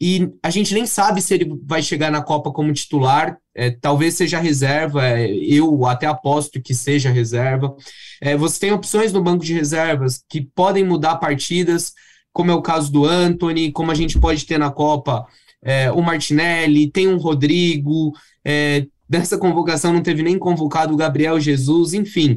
e 0.00 0.28
a 0.42 0.50
gente 0.50 0.74
nem 0.74 0.86
sabe 0.86 1.22
se 1.22 1.32
ele 1.32 1.58
vai 1.64 1.82
chegar 1.82 2.10
na 2.10 2.22
Copa 2.22 2.52
como 2.52 2.72
titular, 2.72 3.38
é, 3.54 3.70
talvez 3.70 4.14
seja 4.14 4.38
reserva, 4.38 5.06
é, 5.06 5.26
eu 5.34 5.86
até 5.86 6.06
aposto 6.06 6.60
que 6.60 6.74
seja 6.74 7.10
reserva. 7.10 7.74
É, 8.20 8.36
você 8.36 8.60
tem 8.60 8.72
opções 8.72 9.10
no 9.12 9.22
banco 9.22 9.44
de 9.44 9.54
reservas 9.54 10.22
que 10.28 10.42
podem 10.54 10.84
mudar 10.84 11.16
partidas, 11.16 11.94
como 12.36 12.50
é 12.50 12.54
o 12.54 12.60
caso 12.60 12.92
do 12.92 13.06
Anthony, 13.06 13.72
como 13.72 13.90
a 13.90 13.94
gente 13.94 14.18
pode 14.18 14.44
ter 14.44 14.58
na 14.58 14.70
Copa 14.70 15.26
é, 15.62 15.90
o 15.90 16.02
Martinelli, 16.02 16.90
tem 16.90 17.08
um 17.08 17.16
Rodrigo, 17.16 18.12
é, 18.44 18.86
dessa 19.08 19.38
convocação 19.38 19.90
não 19.90 20.02
teve 20.02 20.22
nem 20.22 20.38
convocado 20.38 20.92
o 20.92 20.98
Gabriel 20.98 21.40
Jesus, 21.40 21.94
enfim. 21.94 22.36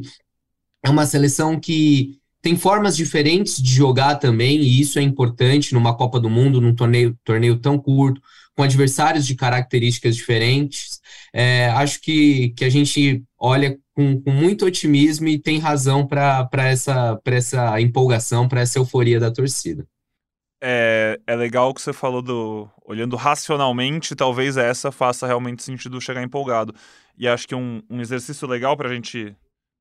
É 0.82 0.88
uma 0.88 1.04
seleção 1.04 1.60
que 1.60 2.18
tem 2.40 2.56
formas 2.56 2.96
diferentes 2.96 3.62
de 3.62 3.74
jogar 3.74 4.14
também, 4.14 4.62
e 4.62 4.80
isso 4.80 4.98
é 4.98 5.02
importante 5.02 5.74
numa 5.74 5.94
Copa 5.94 6.18
do 6.18 6.30
Mundo, 6.30 6.62
num 6.62 6.74
torneio, 6.74 7.14
torneio 7.22 7.58
tão 7.58 7.78
curto, 7.78 8.22
com 8.56 8.62
adversários 8.62 9.26
de 9.26 9.34
características 9.34 10.16
diferentes. 10.16 10.98
É, 11.32 11.68
acho 11.70 12.00
que, 12.00 12.50
que 12.50 12.64
a 12.64 12.70
gente 12.70 13.22
olha 13.38 13.78
com, 13.94 14.20
com 14.20 14.30
muito 14.30 14.64
otimismo 14.66 15.28
e 15.28 15.38
tem 15.38 15.58
razão 15.58 16.06
para 16.06 16.48
essa, 16.66 17.20
essa 17.24 17.80
empolgação, 17.80 18.48
para 18.48 18.60
essa 18.60 18.78
euforia 18.78 19.20
da 19.20 19.30
torcida. 19.30 19.86
É, 20.62 21.18
é 21.26 21.34
legal 21.34 21.72
que 21.72 21.80
você 21.80 21.92
falou 21.92 22.20
do. 22.20 22.68
Olhando 22.84 23.16
racionalmente, 23.16 24.14
talvez 24.14 24.56
essa 24.56 24.92
faça 24.92 25.26
realmente 25.26 25.62
sentido 25.62 26.00
chegar 26.00 26.22
empolgado. 26.22 26.74
E 27.16 27.26
acho 27.26 27.48
que 27.48 27.54
um, 27.54 27.82
um 27.88 28.00
exercício 28.00 28.46
legal 28.46 28.76
para 28.76 28.88
a 28.88 28.94
gente 28.94 29.34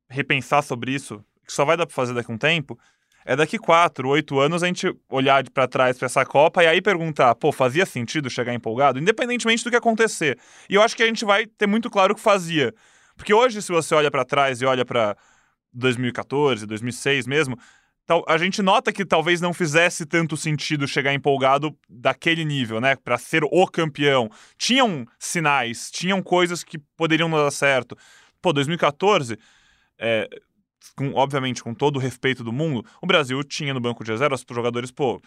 repensar 0.10 0.62
sobre 0.63 0.91
isso, 0.94 1.24
que 1.46 1.51
só 1.51 1.65
vai 1.65 1.75
dar 1.75 1.86
para 1.86 1.96
fazer 1.96 2.13
daqui 2.13 2.32
a 2.32 2.36
um 2.36 2.38
tempo, 2.38 2.79
é 3.26 3.36
daqui 3.36 3.58
quatro, 3.58 4.10
oito 4.10 4.40
anos 4.40 4.64
a 4.64 4.68
gente 4.68 4.94
olhar 5.10 5.44
para 5.50 5.68
trás 5.68 5.98
para 5.98 6.06
essa 6.06 6.26
Copa 6.26 6.64
e 6.64 6.68
aí 6.68 6.82
perguntar, 6.82 7.36
pô, 7.36 7.52
fazia 7.52 7.86
sentido 7.86 8.30
chegar 8.30 8.54
empolgado, 8.54 9.00
independentemente 9.00 9.64
do 9.64 9.70
que 9.70 9.76
acontecer. 9.76 10.38
E 10.70 10.76
eu 10.76 10.82
acho 10.82 10.96
que 10.96 11.04
a 11.04 11.08
gente 11.08 11.26
vai 11.26 11.46
ter 11.46 11.68
muito 11.68 11.90
claro 11.90 12.16
que 12.16 12.22
fazia. 12.22 12.74
Porque 13.16 13.34
hoje, 13.34 13.62
se 13.62 13.72
você 13.72 13.94
olha 13.94 14.10
para 14.10 14.24
trás 14.24 14.62
e 14.62 14.66
olha 14.66 14.86
para 14.86 15.16
2014, 15.74 16.66
2006 16.66 17.28
mesmo, 17.28 17.58
a 18.28 18.38
gente 18.38 18.62
nota 18.62 18.92
que 18.92 19.06
talvez 19.06 19.40
não 19.40 19.54
fizesse 19.54 20.06
tanto 20.06 20.36
sentido 20.36 20.88
chegar 20.88 21.14
empolgado 21.14 21.78
daquele 21.88 22.44
nível, 22.44 22.82
né? 22.82 22.96
Para 22.96 23.18
ser 23.20 23.44
o 23.44 23.68
campeão. 23.68 24.30
Tinham 24.58 25.06
sinais, 25.20 25.92
tinham 25.92 26.22
coisas 26.22 26.64
que 26.64 26.80
poderiam 26.98 27.30
dar 27.30 27.52
certo. 27.52 27.96
Pô, 28.42 28.52
2014, 28.52 29.38
é, 30.00 30.28
com, 30.96 31.14
obviamente, 31.14 31.64
com 31.64 31.74
todo 31.74 31.98
o 31.98 32.00
respeito 32.00 32.44
do 32.44 32.52
mundo, 32.52 32.86
o 33.02 33.08
Brasil 33.08 33.44
tinha 33.44 33.74
no 33.74 33.80
banco 33.80 34.04
de 34.04 34.12
reservas 34.12 34.46
jogadores, 34.50 34.92
pô. 34.92 35.22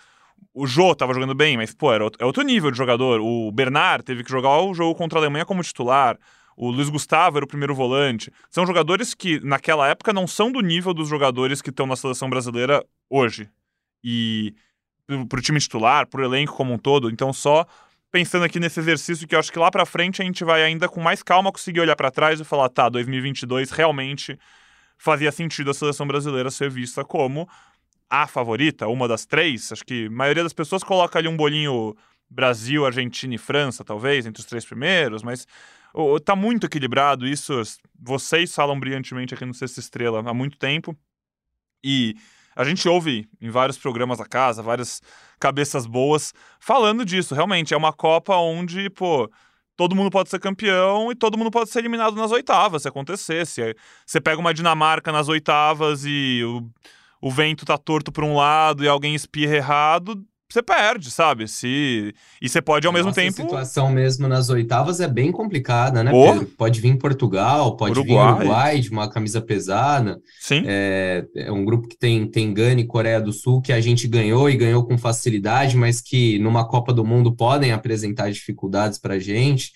O 0.53 0.67
Jô 0.67 0.95
tava 0.95 1.15
jogando 1.15 1.35
bem, 1.35 1.57
mas, 1.57 1.75
pô, 1.75 1.93
era 1.93 2.03
outro, 2.03 2.23
é 2.23 2.27
outro 2.27 2.43
nível 2.43 2.71
de 2.71 2.77
jogador. 2.77 3.21
O 3.21 3.51
Bernard 3.53 4.05
teve 4.05 4.25
que 4.25 4.31
jogar 4.31 4.61
o 4.61 4.75
jogo 4.75 4.95
contra 4.95 5.19
a 5.19 5.23
Alemanha 5.23 5.45
como 5.45 5.63
titular. 5.63 6.19
O 6.57 6.71
Luiz 6.71 6.89
Gustavo 6.89 7.39
era 7.39 7.45
o 7.45 7.49
primeiro 7.49 7.75
volante. 7.75 8.31
São 8.51 8.67
jogadores 8.67 9.15
que, 9.15 9.41
naquela 9.41 9.89
época, 9.89 10.13
não 10.13 10.27
são 10.27 10.51
do 10.51 10.61
nível 10.61 10.93
dos 10.93 11.09
jogadores 11.09 11.63
que 11.63 11.71
estão 11.71 11.87
na 11.87 11.97
seleção 11.97 12.29
brasileira 12.29 12.85
hoje. 13.09 13.49
E 14.03 14.55
pro 15.29 15.41
time 15.41 15.61
titular, 15.61 16.07
pro 16.07 16.25
elenco 16.25 16.55
como 16.55 16.73
um 16.73 16.79
todo. 16.79 17.11
Então, 17.11 17.33
só 17.33 17.67
pensando 18.11 18.45
aqui 18.45 18.61
nesse 18.61 18.79
exercício 18.81 19.27
que 19.27 19.35
eu 19.35 19.39
acho 19.39 19.51
que 19.51 19.59
lá 19.59 19.71
para 19.71 19.87
frente 19.87 20.21
a 20.21 20.25
gente 20.25 20.45
vai 20.45 20.63
ainda 20.63 20.89
com 20.89 21.01
mais 21.01 21.23
calma 21.23 21.51
conseguir 21.51 21.81
olhar 21.81 21.97
para 21.97 22.11
trás 22.11 22.39
e 22.41 22.45
falar, 22.45 22.69
tá, 22.69 22.89
2022 22.89 23.71
realmente 23.71 24.39
fazia 25.03 25.33
sentido 25.33 25.69
a 25.69 25.75
seleção 25.75 26.07
brasileira 26.07 26.49
ser 26.49 26.71
vista 26.71 27.05
como 27.05 27.49
a 28.09 28.25
favorita, 28.29 28.87
uma 28.87 29.09
das 29.09 29.27
três. 29.27 29.73
Acho 29.73 29.85
que 29.85 30.07
a 30.07 30.11
maioria 30.11 30.45
das 30.45 30.53
pessoas 30.53 30.85
coloca 30.85 31.19
ali 31.19 31.27
um 31.27 31.37
bolinho 31.37 31.97
Brasil, 32.31 32.87
Argentina 32.87 33.35
e 33.35 33.39
França, 33.39 33.83
talvez, 33.85 34.27
entre 34.27 34.41
os 34.41 34.47
três 34.47 34.65
primeiros, 34.65 35.25
mas 35.25 35.45
tá 36.25 36.37
muito 36.37 36.67
equilibrado 36.67 37.27
isso. 37.27 37.53
Vocês 37.99 38.55
falam 38.55 38.79
brilhantemente 38.79 39.35
aqui 39.35 39.45
no 39.45 39.53
Sexta 39.53 39.81
Estrela 39.81 40.23
há 40.25 40.33
muito 40.33 40.57
tempo. 40.57 40.97
E 41.83 42.15
a 42.55 42.63
gente 42.63 42.89
ouve 42.89 43.29
em 43.41 43.51
vários 43.51 43.77
programas 43.77 44.19
da 44.19 44.25
casa, 44.25 44.63
várias 44.63 45.03
cabeças 45.41 45.85
boas, 45.85 46.33
falando 46.61 47.05
disso. 47.05 47.35
Realmente, 47.35 47.75
é 47.75 47.77
uma 47.77 47.93
Copa 47.93 48.37
onde, 48.37 48.89
pô, 48.91 49.29
todo 49.77 49.97
mundo 49.97 50.11
pode 50.11 50.31
ser 50.31 50.39
campeão 50.39 51.11
e 51.11 51.15
todo 51.15 51.39
mundo 51.39 51.51
pode 51.51 51.71
ser 51.71 51.81
eliminado 51.81 52.15
nas 52.15 52.31
oitavas, 52.31 52.83
se 52.83 52.89
acontecer. 52.89 53.47
Se 53.47 53.75
você 54.07 54.21
pega 54.21 54.41
uma 54.41 54.55
Dinamarca 54.55 55.13
nas 55.13 55.29
oitavas 55.29 56.05
e 56.05 56.43
o, 56.45 56.69
o 57.21 57.31
vento 57.31 57.65
tá 57.65 57.79
torto 57.79 58.13
para 58.13 58.25
um 58.25 58.37
lado 58.37 58.85
e 58.85 58.89
alguém 58.89 59.15
espirra 59.15 59.57
errado, 59.57 60.25
você 60.53 60.63
perde, 60.63 61.11
sabe? 61.11 61.49
Se 61.49 62.15
e 62.41 62.49
você 62.49 62.61
pode 62.61 62.87
ao 62.87 62.93
a 62.93 62.95
mesmo 62.95 63.13
tempo. 63.13 63.43
A 63.43 63.45
situação 63.45 63.91
mesmo 63.91 64.29
nas 64.29 64.49
oitavas 64.49 65.01
é 65.01 65.09
bem 65.09 65.33
complicada, 65.33 66.03
né, 66.03 66.13
oh. 66.13 66.45
Pode 66.57 66.81
vir 66.81 66.97
Portugal, 66.99 67.77
pode 67.77 67.99
Uruguai. 67.99 68.35
vir 68.35 68.41
Uruguai 68.41 68.81
de 68.81 68.91
uma 68.91 69.09
camisa 69.09 69.41
pesada. 69.41 70.21
Sim. 70.41 70.63
É, 70.67 71.25
é 71.37 71.53
um 71.53 71.65
grupo 71.65 71.89
que 71.89 71.97
tem 71.97 72.27
tem 72.27 72.53
Gana 72.53 72.81
e 72.81 72.87
Coreia 72.87 73.21
do 73.21 73.33
Sul 73.33 73.61
que 73.61 73.73
a 73.73 73.81
gente 73.81 74.07
ganhou 74.07 74.49
e 74.51 74.57
ganhou 74.57 74.85
com 74.85 74.99
facilidade, 74.99 75.77
mas 75.77 76.01
que 76.01 76.39
numa 76.39 76.67
Copa 76.67 76.93
do 76.93 77.05
Mundo 77.05 77.35
podem 77.35 77.73
apresentar 77.73 78.31
dificuldades 78.31 78.99
para 78.99 79.15
a 79.15 79.19
gente. 79.19 79.73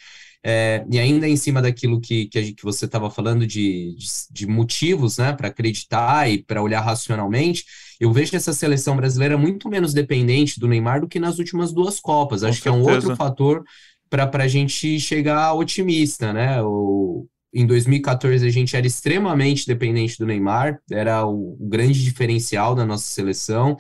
É, 0.49 0.85
e 0.89 0.97
ainda 0.97 1.27
em 1.27 1.37
cima 1.37 1.61
daquilo 1.61 2.01
que, 2.01 2.27
que, 2.27 2.53
que 2.53 2.63
você 2.63 2.85
estava 2.85 3.11
falando 3.11 3.45
de, 3.45 3.97
de, 3.97 4.07
de, 4.31 4.47
motivos 4.47 5.19
né, 5.19 5.33
para 5.33 5.49
acreditar 5.49 6.31
e 6.31 6.41
para 6.41 6.63
olhar 6.63 6.83
racionalmente, 6.83 7.65
eu 8.01 8.13
vejo 8.13 8.37
essa 8.37 8.53
seleção 8.53 8.97
brasileira 8.97 9.39
muito 9.39 9.69
menos 9.69 9.95
dependente 9.95 10.61
do 10.61 10.69
Neymar 10.69 11.01
do 11.01 11.09
que 11.09 11.19
nas 11.19 11.39
últimas 11.39 11.73
duas 11.73 12.01
Copas. 12.01 12.41
Com 12.41 12.49
Acho 12.49 12.63
certeza. 12.63 12.63
que 12.63 12.69
é 12.69 12.73
um 12.73 12.95
outro 12.95 13.17
fator 13.17 13.65
para 14.09 14.45
a 14.45 14.49
gente 14.49 15.01
chegar 15.01 15.55
otimista. 15.55 16.33
Né? 16.33 16.63
O, 16.63 17.27
em 17.53 17.67
2014 17.67 18.47
a 18.47 18.51
gente 18.51 18.77
era 18.77 18.87
extremamente 18.87 19.67
dependente 19.67 20.19
do 20.19 20.27
Neymar, 20.27 20.79
era 20.91 21.27
o, 21.27 21.57
o 21.59 21.69
grande 21.69 22.03
diferencial 22.03 22.75
da 22.75 22.85
nossa 22.85 23.05
seleção. 23.05 23.77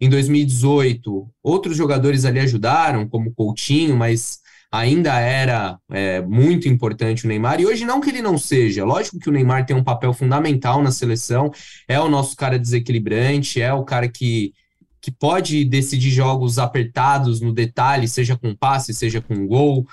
Em 0.00 0.08
2018, 0.08 1.28
outros 1.42 1.76
jogadores 1.76 2.24
ali 2.24 2.40
ajudaram, 2.40 3.08
como 3.08 3.32
Coutinho, 3.32 3.96
mas 3.96 4.40
ainda 4.74 5.20
era 5.20 5.78
é, 5.88 6.20
muito 6.20 6.68
importante 6.68 7.24
o 7.24 7.28
Neymar, 7.28 7.60
e 7.60 7.66
hoje 7.66 7.84
não 7.84 8.00
que 8.00 8.10
ele 8.10 8.20
não 8.20 8.36
seja, 8.36 8.84
lógico 8.84 9.20
que 9.20 9.28
o 9.28 9.32
Neymar 9.32 9.64
tem 9.64 9.76
um 9.76 9.84
papel 9.84 10.12
fundamental 10.12 10.82
na 10.82 10.90
seleção, 10.90 11.52
é 11.86 11.98
o 12.00 12.08
nosso 12.08 12.36
cara 12.36 12.58
desequilibrante, 12.58 13.60
é 13.62 13.72
o 13.72 13.84
cara 13.84 14.08
que, 14.08 14.52
que 15.00 15.12
pode 15.12 15.64
decidir 15.64 16.10
jogos 16.10 16.58
apertados 16.58 17.40
no 17.40 17.52
detalhe, 17.52 18.08
seja 18.08 18.36
com 18.36 18.52
passe, 18.54 18.92
seja 18.92 19.20
com 19.20 19.46
gol, 19.46 19.86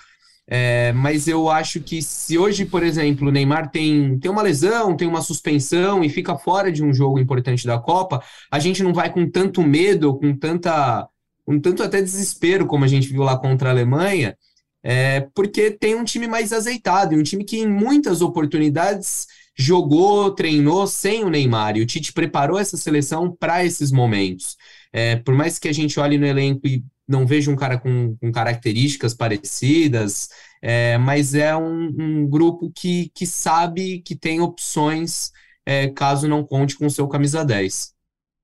é, 0.48 0.92
mas 0.94 1.28
eu 1.28 1.48
acho 1.48 1.80
que 1.80 2.02
se 2.02 2.38
hoje, 2.38 2.66
por 2.66 2.82
exemplo, 2.82 3.28
o 3.28 3.32
Neymar 3.32 3.70
tem, 3.70 4.18
tem 4.18 4.32
uma 4.32 4.42
lesão, 4.42 4.98
tem 4.98 5.08
uma 5.08 5.22
suspensão 5.22 6.04
e 6.04 6.10
fica 6.10 6.36
fora 6.38 6.72
de 6.72 6.84
um 6.84 6.92
jogo 6.92 7.20
importante 7.20 7.68
da 7.68 7.78
Copa, 7.78 8.22
a 8.50 8.58
gente 8.58 8.82
não 8.82 8.94
vai 8.94 9.14
com 9.14 9.30
tanto 9.30 9.62
medo, 9.62 10.18
com 10.18 10.36
tanta 10.36 11.08
um 11.48 11.60
tanto 11.60 11.84
até 11.84 12.02
desespero, 12.02 12.66
como 12.66 12.86
a 12.86 12.88
gente 12.88 13.08
viu 13.08 13.24
lá 13.24 13.38
contra 13.38 13.70
a 13.70 13.72
Alemanha, 13.72 14.38
é, 14.84 15.22
porque 15.34 15.72
tem 15.72 15.96
um 15.96 16.04
time 16.04 16.28
mais 16.28 16.52
azeitado, 16.52 17.16
um 17.16 17.24
time 17.24 17.44
que 17.44 17.60
em 17.60 17.68
muitas 17.68 18.22
oportunidades 18.22 19.28
jogou, 19.58 20.32
treinou 20.32 20.88
sem 20.88 21.24
o 21.24 21.30
Neymar, 21.30 21.78
e 21.78 21.82
o 21.82 21.86
Tite 21.86 22.14
preparou 22.14 22.58
essa 22.58 22.78
seleção 22.78 23.36
para 23.36 23.64
esses 23.66 23.92
momentos. 23.92 24.58
É, 24.92 25.18
por 25.18 25.36
mais 25.36 25.60
que 25.60 25.68
a 25.68 25.74
gente 25.74 26.00
olhe 26.00 26.18
no 26.18 26.26
elenco 26.26 26.68
e 26.68 26.84
não 27.08 27.26
veja 27.26 27.52
um 27.52 27.56
cara 27.56 27.78
com, 27.78 28.16
com 28.18 28.32
características 28.32 29.14
parecidas, 29.14 30.30
é, 30.62 30.98
mas 30.98 31.34
é 31.34 31.56
um, 31.56 31.94
um, 32.00 32.28
grupo 32.28 32.72
que, 32.72 33.12
que 33.14 33.26
sabe 33.26 34.02
que 34.02 34.16
tem 34.16 34.40
opções 34.40 35.32
é, 35.66 35.90
caso 35.90 36.28
não 36.28 36.44
conte 36.44 36.78
com 36.78 36.86
o 36.86 36.92
seu 36.92 37.08
camisa 37.08 37.44
10. 37.44 37.94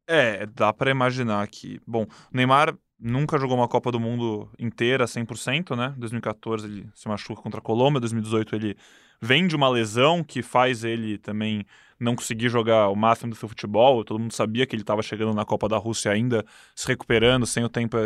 É, 0.09 0.45
dá 0.47 0.71
para 0.71 0.91
imaginar 0.91 1.47
que, 1.47 1.79
bom, 1.85 2.05
Neymar 2.31 2.77
nunca 2.99 3.37
jogou 3.37 3.57
uma 3.57 3.67
Copa 3.67 3.91
do 3.91 3.99
Mundo 3.99 4.49
inteira 4.57 5.05
100%, 5.05 5.75
né? 5.75 5.93
2014 5.97 6.65
ele 6.65 6.89
se 6.93 7.07
machuca 7.07 7.41
contra 7.41 7.59
a 7.59 7.63
Colômbia, 7.63 7.99
2018 7.99 8.55
ele 8.55 8.77
vem 9.21 9.47
de 9.47 9.55
uma 9.55 9.69
lesão 9.69 10.23
que 10.23 10.41
faz 10.41 10.83
ele 10.83 11.17
também 11.17 11.65
não 11.99 12.15
conseguir 12.15 12.49
jogar 12.49 12.89
o 12.89 12.95
máximo 12.95 13.31
do 13.31 13.35
seu 13.35 13.49
futebol. 13.49 14.03
Todo 14.03 14.19
mundo 14.19 14.33
sabia 14.33 14.65
que 14.65 14.75
ele 14.75 14.83
estava 14.83 15.01
chegando 15.01 15.33
na 15.33 15.45
Copa 15.45 15.67
da 15.67 15.77
Rússia 15.77 16.11
ainda 16.11 16.45
se 16.75 16.87
recuperando, 16.87 17.45
sem 17.45 17.63
o 17.63 17.69
tempo 17.69 17.97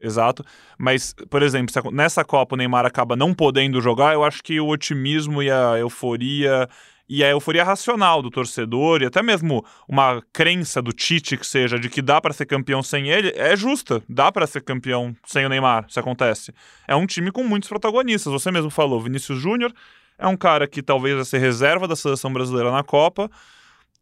exato. 0.00 0.44
Mas, 0.78 1.14
por 1.28 1.42
exemplo, 1.42 1.90
nessa 1.90 2.24
Copa 2.24 2.54
o 2.54 2.58
Neymar 2.58 2.86
acaba 2.86 3.16
não 3.16 3.34
podendo 3.34 3.80
jogar, 3.80 4.14
eu 4.14 4.24
acho 4.24 4.42
que 4.42 4.60
o 4.60 4.68
otimismo 4.68 5.42
e 5.42 5.50
a 5.50 5.78
euforia 5.78 6.68
e 7.08 7.24
a 7.24 7.28
euforia 7.28 7.64
racional 7.64 8.20
do 8.20 8.30
torcedor 8.30 9.00
e 9.00 9.06
até 9.06 9.22
mesmo 9.22 9.64
uma 9.88 10.22
crença 10.32 10.82
do 10.82 10.92
Tite 10.92 11.36
que 11.38 11.46
seja 11.46 11.78
de 11.78 11.88
que 11.88 12.02
dá 12.02 12.20
para 12.20 12.34
ser 12.34 12.44
campeão 12.44 12.82
sem 12.82 13.08
ele 13.08 13.32
é 13.34 13.56
justa. 13.56 14.02
Dá 14.08 14.30
para 14.30 14.46
ser 14.46 14.60
campeão 14.60 15.16
sem 15.24 15.46
o 15.46 15.48
Neymar, 15.48 15.86
se 15.88 15.98
acontece. 15.98 16.52
É 16.86 16.94
um 16.94 17.06
time 17.06 17.30
com 17.32 17.42
muitos 17.42 17.68
protagonistas. 17.68 18.32
Você 18.32 18.50
mesmo 18.50 18.68
falou, 18.68 19.00
Vinícius 19.00 19.40
Júnior 19.40 19.72
é 20.18 20.26
um 20.26 20.36
cara 20.36 20.66
que 20.66 20.82
talvez 20.82 21.16
vai 21.16 21.24
ser 21.24 21.38
reserva 21.38 21.88
da 21.88 21.96
seleção 21.96 22.30
brasileira 22.32 22.70
na 22.70 22.82
Copa. 22.82 23.30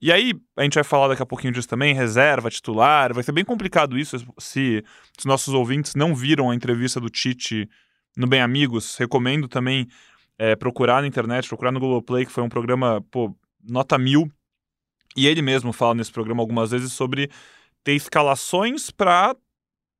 E 0.00 0.12
aí, 0.12 0.34
a 0.56 0.62
gente 0.62 0.74
vai 0.74 0.84
falar 0.84 1.08
daqui 1.08 1.22
a 1.22 1.26
pouquinho 1.26 1.52
disso 1.52 1.68
também, 1.68 1.94
reserva, 1.94 2.50
titular. 2.50 3.14
Vai 3.14 3.22
ser 3.22 3.32
bem 3.32 3.44
complicado 3.44 3.96
isso 3.96 4.18
se, 4.38 4.84
se 5.16 5.26
nossos 5.26 5.54
ouvintes 5.54 5.94
não 5.94 6.14
viram 6.14 6.50
a 6.50 6.54
entrevista 6.54 7.00
do 7.00 7.08
Tite 7.08 7.68
no 8.16 8.26
Bem 8.26 8.42
Amigos. 8.42 8.96
Recomendo 8.96 9.48
também 9.48 9.88
é, 10.38 10.54
procurar 10.56 11.02
na 11.02 11.08
internet, 11.08 11.48
procurar 11.48 11.72
no 11.72 11.80
Globoplay, 11.80 12.26
que 12.26 12.32
foi 12.32 12.42
um 12.42 12.48
programa, 12.48 13.02
pô, 13.10 13.34
nota 13.62 13.98
mil. 13.98 14.30
E 15.16 15.26
ele 15.26 15.40
mesmo 15.40 15.72
fala 15.72 15.94
nesse 15.94 16.12
programa 16.12 16.42
algumas 16.42 16.70
vezes 16.70 16.92
sobre 16.92 17.30
ter 17.82 17.94
escalações 17.94 18.90
para 18.90 19.34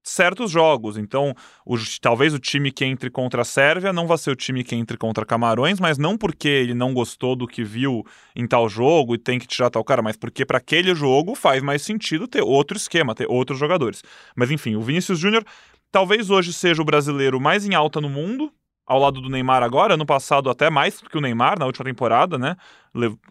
certos 0.06 0.50
jogos. 0.50 0.96
Então, 0.96 1.34
o, 1.64 1.76
talvez 2.00 2.32
o 2.32 2.38
time 2.38 2.70
que 2.70 2.84
entre 2.84 3.10
contra 3.10 3.42
a 3.42 3.44
Sérvia 3.44 3.92
não 3.92 4.06
vá 4.06 4.16
ser 4.16 4.30
o 4.30 4.36
time 4.36 4.62
que 4.62 4.74
entre 4.74 4.96
contra 4.96 5.26
Camarões, 5.26 5.80
mas 5.80 5.98
não 5.98 6.16
porque 6.16 6.48
ele 6.48 6.74
não 6.74 6.94
gostou 6.94 7.34
do 7.34 7.46
que 7.46 7.64
viu 7.64 8.04
em 8.34 8.46
tal 8.46 8.68
jogo 8.68 9.14
e 9.14 9.18
tem 9.18 9.38
que 9.38 9.46
tirar 9.46 9.68
tal 9.68 9.82
cara, 9.82 10.02
mas 10.02 10.16
porque 10.16 10.46
para 10.46 10.58
aquele 10.58 10.94
jogo 10.94 11.34
faz 11.34 11.62
mais 11.62 11.82
sentido 11.82 12.28
ter 12.28 12.42
outro 12.42 12.76
esquema, 12.76 13.14
ter 13.14 13.26
outros 13.28 13.58
jogadores. 13.58 14.02
Mas 14.36 14.50
enfim, 14.50 14.76
o 14.76 14.82
Vinícius 14.82 15.18
Júnior 15.18 15.44
talvez 15.90 16.30
hoje 16.30 16.52
seja 16.52 16.80
o 16.80 16.84
brasileiro 16.84 17.40
mais 17.40 17.66
em 17.66 17.74
alta 17.74 18.00
no 18.00 18.08
mundo, 18.08 18.52
ao 18.86 19.00
lado 19.00 19.20
do 19.20 19.28
Neymar 19.28 19.62
agora, 19.62 19.94
ano 19.94 20.06
passado 20.06 20.48
até 20.48 20.70
mais 20.70 21.00
que 21.00 21.18
o 21.18 21.20
Neymar 21.20 21.58
na 21.58 21.66
última 21.66 21.84
temporada, 21.84 22.38
né? 22.38 22.56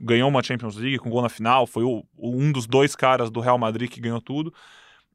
Ganhou 0.02 0.30
uma 0.30 0.44
Champions 0.44 0.76
League 0.76 0.98
com 0.98 1.10
gol 1.10 1.22
na 1.22 1.30
final, 1.30 1.65
foi 1.65 1.84
o, 1.84 2.04
um 2.18 2.52
dos 2.52 2.68
dois 2.68 2.96
caras 2.96 3.32
do 3.32 3.39
Real 3.39 3.58
Madrid 3.58 3.89
que 3.89 4.02
ganhou 4.02 4.20
tudo. 4.20 4.54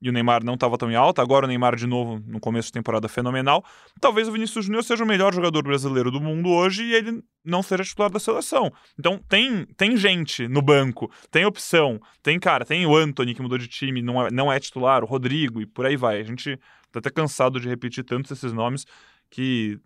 E 0.03 0.09
o 0.09 0.13
Neymar 0.13 0.43
não 0.43 0.55
estava 0.55 0.79
tão 0.79 0.91
em 0.91 0.95
alta, 0.95 1.21
agora 1.21 1.45
o 1.45 1.49
Neymar 1.49 1.77
de 1.77 1.87
novo 1.87 2.23
no 2.27 2.41
começo 2.41 2.69
de 2.69 2.73
temporada 2.73 3.07
fenomenal. 3.07 3.63
Talvez 4.01 4.29
o 4.29 4.33
Vinícius 4.33 4.65
Júnior 4.65 4.83
seja 4.83 5.05
o 5.05 5.07
melhor 5.07 5.35
jogador 5.35 5.63
brasileiro 5.63 6.11
do 6.11 6.19
mundo 6.19 6.49
hoje 6.49 6.85
e 6.85 6.95
ele 6.95 7.23
não 7.45 7.63
seja 7.63 7.85
titular 7.85 8.11
da 8.11 8.19
seleção. 8.19 8.73
Então 8.99 9.21
tem, 9.29 9.67
tem 9.77 9.99
gente 9.99 10.49
no 10.49 10.63
banco, 10.63 11.13
tem 11.31 11.45
opção, 11.45 12.01
tem 12.23 12.41
cara, 12.41 12.65
tem 12.65 12.87
o 12.87 12.97
Anthony 12.97 13.35
que 13.35 13.43
mudou 13.43 13.59
de 13.59 13.69
time, 13.69 14.01
não 14.01 14.27
é, 14.27 14.31
não 14.31 14.51
é 14.51 14.59
titular, 14.59 15.05
o 15.05 15.07
Rodrigo 15.07 15.61
e 15.61 15.67
por 15.67 15.85
aí 15.85 15.97
vai. 15.97 16.19
A 16.19 16.25
gente 16.25 16.59
tá 16.91 16.99
até 16.99 17.11
cansado 17.11 17.61
de 17.61 17.69
repetir 17.69 18.03
tantos 18.03 18.31
esses 18.31 18.55
nomes 18.55 18.87
que 19.31 19.79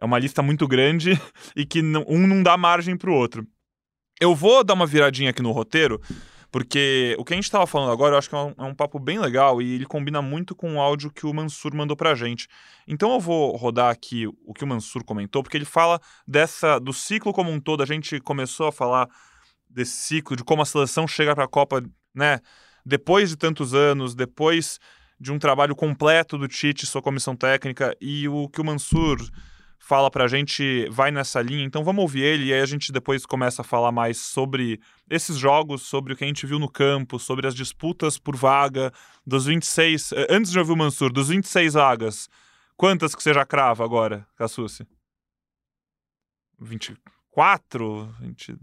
é 0.00 0.04
uma 0.04 0.18
lista 0.18 0.42
muito 0.42 0.66
grande 0.66 1.20
e 1.56 1.66
que 1.66 1.80
um 1.80 2.26
não 2.26 2.42
dá 2.42 2.56
margem 2.56 2.96
para 2.96 3.10
o 3.10 3.14
outro. 3.14 3.46
Eu 4.20 4.34
vou 4.34 4.64
dar 4.64 4.74
uma 4.74 4.86
viradinha 4.86 5.30
aqui 5.30 5.42
no 5.42 5.52
roteiro, 5.52 6.00
porque 6.50 7.14
o 7.18 7.24
que 7.24 7.34
a 7.34 7.36
gente 7.36 7.44
estava 7.44 7.66
falando 7.66 7.92
agora 7.92 8.14
eu 8.14 8.18
acho 8.18 8.28
que 8.28 8.34
é 8.34 8.38
um, 8.38 8.54
é 8.58 8.62
um, 8.64 8.74
papo 8.74 8.98
bem 8.98 9.18
legal 9.18 9.60
e 9.60 9.74
ele 9.74 9.84
combina 9.84 10.20
muito 10.22 10.54
com 10.54 10.74
o 10.74 10.80
áudio 10.80 11.10
que 11.10 11.26
o 11.26 11.32
Mansur 11.32 11.74
mandou 11.74 11.96
para 11.96 12.10
a 12.10 12.14
gente. 12.14 12.48
Então 12.86 13.12
eu 13.12 13.20
vou 13.20 13.54
rodar 13.56 13.90
aqui 13.90 14.26
o 14.26 14.54
que 14.54 14.64
o 14.64 14.66
Mansur 14.66 15.04
comentou, 15.04 15.42
porque 15.42 15.56
ele 15.56 15.64
fala 15.64 16.00
dessa 16.26 16.78
do 16.78 16.92
ciclo 16.92 17.32
como 17.32 17.50
um 17.50 17.60
todo. 17.60 17.82
A 17.82 17.86
gente 17.86 18.18
começou 18.20 18.68
a 18.68 18.72
falar 18.72 19.08
desse 19.68 19.92
ciclo, 19.92 20.36
de 20.36 20.42
como 20.42 20.62
a 20.62 20.66
seleção 20.66 21.06
chega 21.06 21.34
para 21.34 21.44
a 21.44 21.48
Copa, 21.48 21.82
né? 22.14 22.40
Depois 22.84 23.28
de 23.28 23.36
tantos 23.36 23.74
anos, 23.74 24.14
depois 24.14 24.78
de 25.20 25.30
um 25.30 25.38
trabalho 25.38 25.76
completo 25.76 26.38
do 26.38 26.48
Tite, 26.48 26.86
sua 26.86 27.02
comissão 27.02 27.36
técnica, 27.36 27.94
e 28.00 28.26
o 28.28 28.48
que 28.48 28.60
o 28.60 28.64
Mansur 28.64 29.18
fala 29.78 30.10
pra 30.10 30.28
gente, 30.28 30.88
vai 30.90 31.10
nessa 31.10 31.40
linha. 31.40 31.64
Então 31.64 31.84
vamos 31.84 32.02
ouvir 32.02 32.22
ele 32.22 32.46
e 32.46 32.52
aí 32.52 32.60
a 32.60 32.66
gente 32.66 32.92
depois 32.92 33.24
começa 33.24 33.62
a 33.62 33.64
falar 33.64 33.92
mais 33.92 34.18
sobre 34.18 34.80
esses 35.08 35.36
jogos, 35.36 35.82
sobre 35.82 36.12
o 36.12 36.16
que 36.16 36.24
a 36.24 36.26
gente 36.26 36.46
viu 36.46 36.58
no 36.58 36.70
campo, 36.70 37.18
sobre 37.18 37.46
as 37.46 37.54
disputas 37.54 38.18
por 38.18 38.36
vaga 38.36 38.92
dos 39.26 39.46
26. 39.46 40.12
Eh, 40.12 40.26
antes 40.30 40.50
de 40.50 40.58
ouvir 40.58 40.72
o 40.72 40.76
Mansur, 40.76 41.12
dos 41.12 41.28
26 41.28 41.74
vagas, 41.74 42.28
quantas 42.76 43.14
que 43.14 43.22
você 43.22 43.32
já 43.32 43.46
crava 43.46 43.84
agora, 43.84 44.26
Cassucci? 44.36 44.86
24? 46.60 48.14
20... 48.20 48.58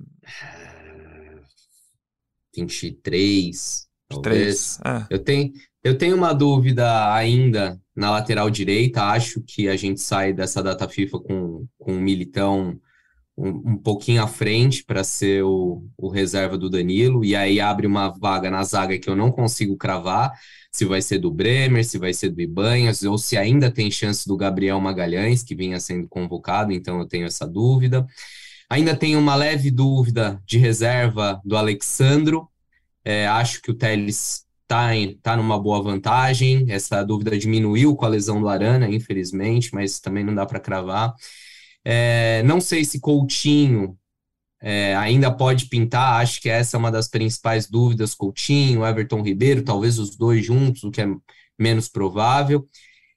23. 2.55 3.89
Talvez. 4.07 4.79
É. 4.85 5.05
Eu, 5.09 5.19
tenho, 5.19 5.51
eu 5.83 5.97
tenho 5.97 6.15
uma 6.15 6.33
dúvida 6.33 7.13
ainda 7.13 7.79
na 7.95 8.11
lateral 8.11 8.49
direita. 8.49 9.03
Acho 9.03 9.41
que 9.41 9.67
a 9.67 9.75
gente 9.75 10.01
sai 10.01 10.33
dessa 10.33 10.61
data 10.61 10.87
FIFA 10.87 11.19
com, 11.19 11.67
com 11.77 11.97
o 11.97 12.01
Militão 12.01 12.79
um, 13.37 13.73
um 13.73 13.77
pouquinho 13.77 14.23
à 14.23 14.27
frente 14.27 14.83
para 14.83 15.03
ser 15.03 15.43
o, 15.43 15.83
o 15.97 16.09
reserva 16.09 16.57
do 16.57 16.69
Danilo. 16.69 17.23
E 17.23 17.35
aí 17.35 17.59
abre 17.59 17.87
uma 17.87 18.09
vaga 18.09 18.49
na 18.49 18.63
zaga 18.63 18.97
que 18.97 19.09
eu 19.09 19.15
não 19.15 19.31
consigo 19.31 19.75
cravar. 19.77 20.31
Se 20.71 20.85
vai 20.85 21.01
ser 21.01 21.19
do 21.19 21.31
Bremer, 21.31 21.85
se 21.85 21.97
vai 21.97 22.13
ser 22.13 22.29
do 22.29 22.41
Ibanhas, 22.41 23.01
ou 23.03 23.17
se 23.17 23.37
ainda 23.37 23.71
tem 23.71 23.89
chance 23.89 24.27
do 24.27 24.35
Gabriel 24.35 24.79
Magalhães, 24.79 25.41
que 25.41 25.55
vinha 25.55 25.79
sendo 25.79 26.07
convocado, 26.07 26.73
então 26.73 26.99
eu 26.99 27.07
tenho 27.07 27.25
essa 27.25 27.47
dúvida. 27.47 28.05
Ainda 28.69 28.95
tenho 28.95 29.19
uma 29.19 29.35
leve 29.35 29.71
dúvida 29.71 30.41
de 30.45 30.57
reserva 30.57 31.39
do 31.45 31.55
Alexandro. 31.55 32.49
É, 33.05 33.27
acho 33.27 33.61
que 33.61 33.71
o 33.71 33.75
Teles 33.75 34.45
tá, 34.67 34.95
em, 34.95 35.17
tá 35.19 35.37
numa 35.37 35.59
boa 35.59 35.81
vantagem. 35.81 36.65
Essa 36.69 37.03
dúvida 37.03 37.37
diminuiu 37.37 37.95
com 37.95 38.05
a 38.05 38.09
lesão 38.09 38.41
do 38.41 38.49
Arana, 38.49 38.89
infelizmente, 38.89 39.73
mas 39.73 39.99
também 39.99 40.23
não 40.23 40.35
dá 40.35 40.45
para 40.45 40.59
cravar. 40.59 41.13
É, 41.83 42.43
não 42.43 42.59
sei 42.61 42.83
se 42.85 42.99
Coutinho 42.99 43.97
é, 44.61 44.95
ainda 44.95 45.31
pode 45.31 45.67
pintar, 45.67 46.21
acho 46.21 46.41
que 46.41 46.49
essa 46.49 46.77
é 46.77 46.79
uma 46.79 46.91
das 46.91 47.07
principais 47.07 47.69
dúvidas. 47.69 48.15
Coutinho, 48.15 48.85
Everton 48.85 49.21
Ribeiro, 49.21 49.63
talvez 49.63 49.99
os 49.99 50.15
dois 50.17 50.45
juntos, 50.45 50.83
o 50.83 50.91
que 50.91 51.01
é 51.01 51.07
menos 51.59 51.87
provável. 51.89 52.67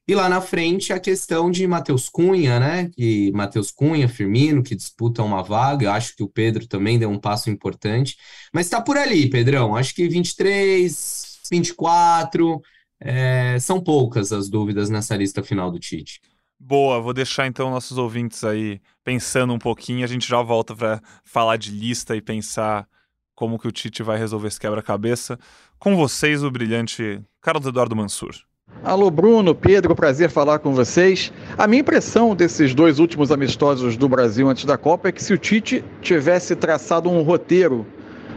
E 0.09 0.15
lá 0.15 0.27
na 0.27 0.41
frente 0.41 0.91
a 0.91 0.99
questão 0.99 1.51
de 1.51 1.67
Matheus 1.67 2.09
Cunha, 2.09 2.59
né? 2.59 2.91
Que 2.97 3.31
Matheus 3.33 3.71
Cunha, 3.71 4.09
Firmino, 4.09 4.63
que 4.63 4.75
disputam 4.75 5.27
uma 5.27 5.43
vaga. 5.43 5.85
Eu 5.85 5.93
acho 5.93 6.17
que 6.17 6.23
o 6.23 6.29
Pedro 6.29 6.67
também 6.67 6.99
deu 6.99 7.11
um 7.11 7.21
passo 7.21 7.51
importante. 7.51 8.17
Mas 8.51 8.65
está 8.65 8.81
por 8.81 8.97
ali, 8.97 9.29
Pedrão. 9.29 9.77
Acho 9.77 9.95
que 9.95 10.09
23, 10.09 11.41
24. 11.53 12.63
É, 12.99 13.59
são 13.61 13.83
poucas 13.83 14.33
as 14.33 14.49
dúvidas 14.49 14.89
nessa 14.89 15.15
lista 15.15 15.43
final 15.43 15.71
do 15.71 15.79
Tite. 15.79 16.23
Boa, 16.59 17.03
vou 17.03 17.13
deixar 17.13 17.47
então 17.47 17.71
nossos 17.71 17.99
ouvintes 17.99 18.43
aí 18.45 18.81
pensando 19.05 19.53
um 19.53 19.59
pouquinho. 19.59 20.05
A 20.05 20.09
gente 20.09 20.27
já 20.27 20.41
volta 20.41 20.75
para 20.75 21.03
falar 21.23 21.59
de 21.59 21.71
lista 21.71 22.17
e 22.17 22.23
pensar 22.23 22.89
como 23.35 23.59
que 23.59 23.69
o 23.69 23.73
Tite 23.73 24.03
vai 24.03 24.17
resolver 24.17 24.49
esse 24.49 24.59
quebra-cabeça. 24.59 25.39
Com 25.79 25.95
vocês, 25.95 26.43
o 26.43 26.51
brilhante 26.51 27.23
Carlos 27.43 27.67
Eduardo 27.67 27.95
Mansur. 27.95 28.49
Alô, 28.89 29.11
Bruno, 29.11 29.55
Pedro, 29.55 29.95
prazer 29.95 30.31
falar 30.31 30.61
com 30.61 30.73
vocês. 30.73 31.31
A 31.59 31.67
minha 31.67 31.81
impressão 31.81 32.35
desses 32.35 32.75
dois 32.75 32.99
últimos 32.99 33.31
amistosos 33.31 33.99
do 33.99 34.09
Brasil 34.09 34.49
antes 34.49 34.65
da 34.65 34.79
Copa 34.79 35.09
é 35.09 35.13
que 35.13 35.23
se 35.23 35.31
o 35.35 35.37
Tite 35.37 35.85
tivesse 36.01 36.57
traçado 36.57 37.11
um 37.11 37.21
roteiro 37.21 37.85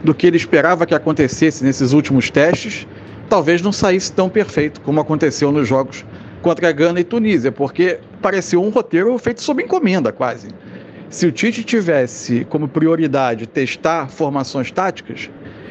do 0.03 0.13
que 0.13 0.27
ele 0.27 0.35
esperava 0.35 0.85
que 0.85 0.93
acontecesse 0.93 1.63
nesses 1.63 1.93
últimos 1.93 2.29
testes, 2.29 2.85
talvez 3.29 3.61
não 3.61 3.71
saísse 3.71 4.11
tão 4.11 4.27
perfeito 4.27 4.81
como 4.81 4.99
aconteceu 4.99 5.53
nos 5.53 5.69
jogos 5.69 6.03
contra 6.41 6.71
Gana 6.73 6.99
e 6.99 7.05
Tunísia, 7.05 7.51
porque 7.51 7.99
pareceu 8.21 8.61
um 8.61 8.71
roteiro 8.71 9.17
feito 9.19 9.41
sob 9.41 9.63
encomenda 9.63 10.11
quase. 10.11 10.49
Se 11.09 11.27
o 11.27 11.31
Tite 11.31 11.63
tivesse 11.63 12.45
como 12.49 12.67
prioridade 12.67 13.47
testar 13.47 14.09
formações 14.09 14.69
táticas, 14.69 15.29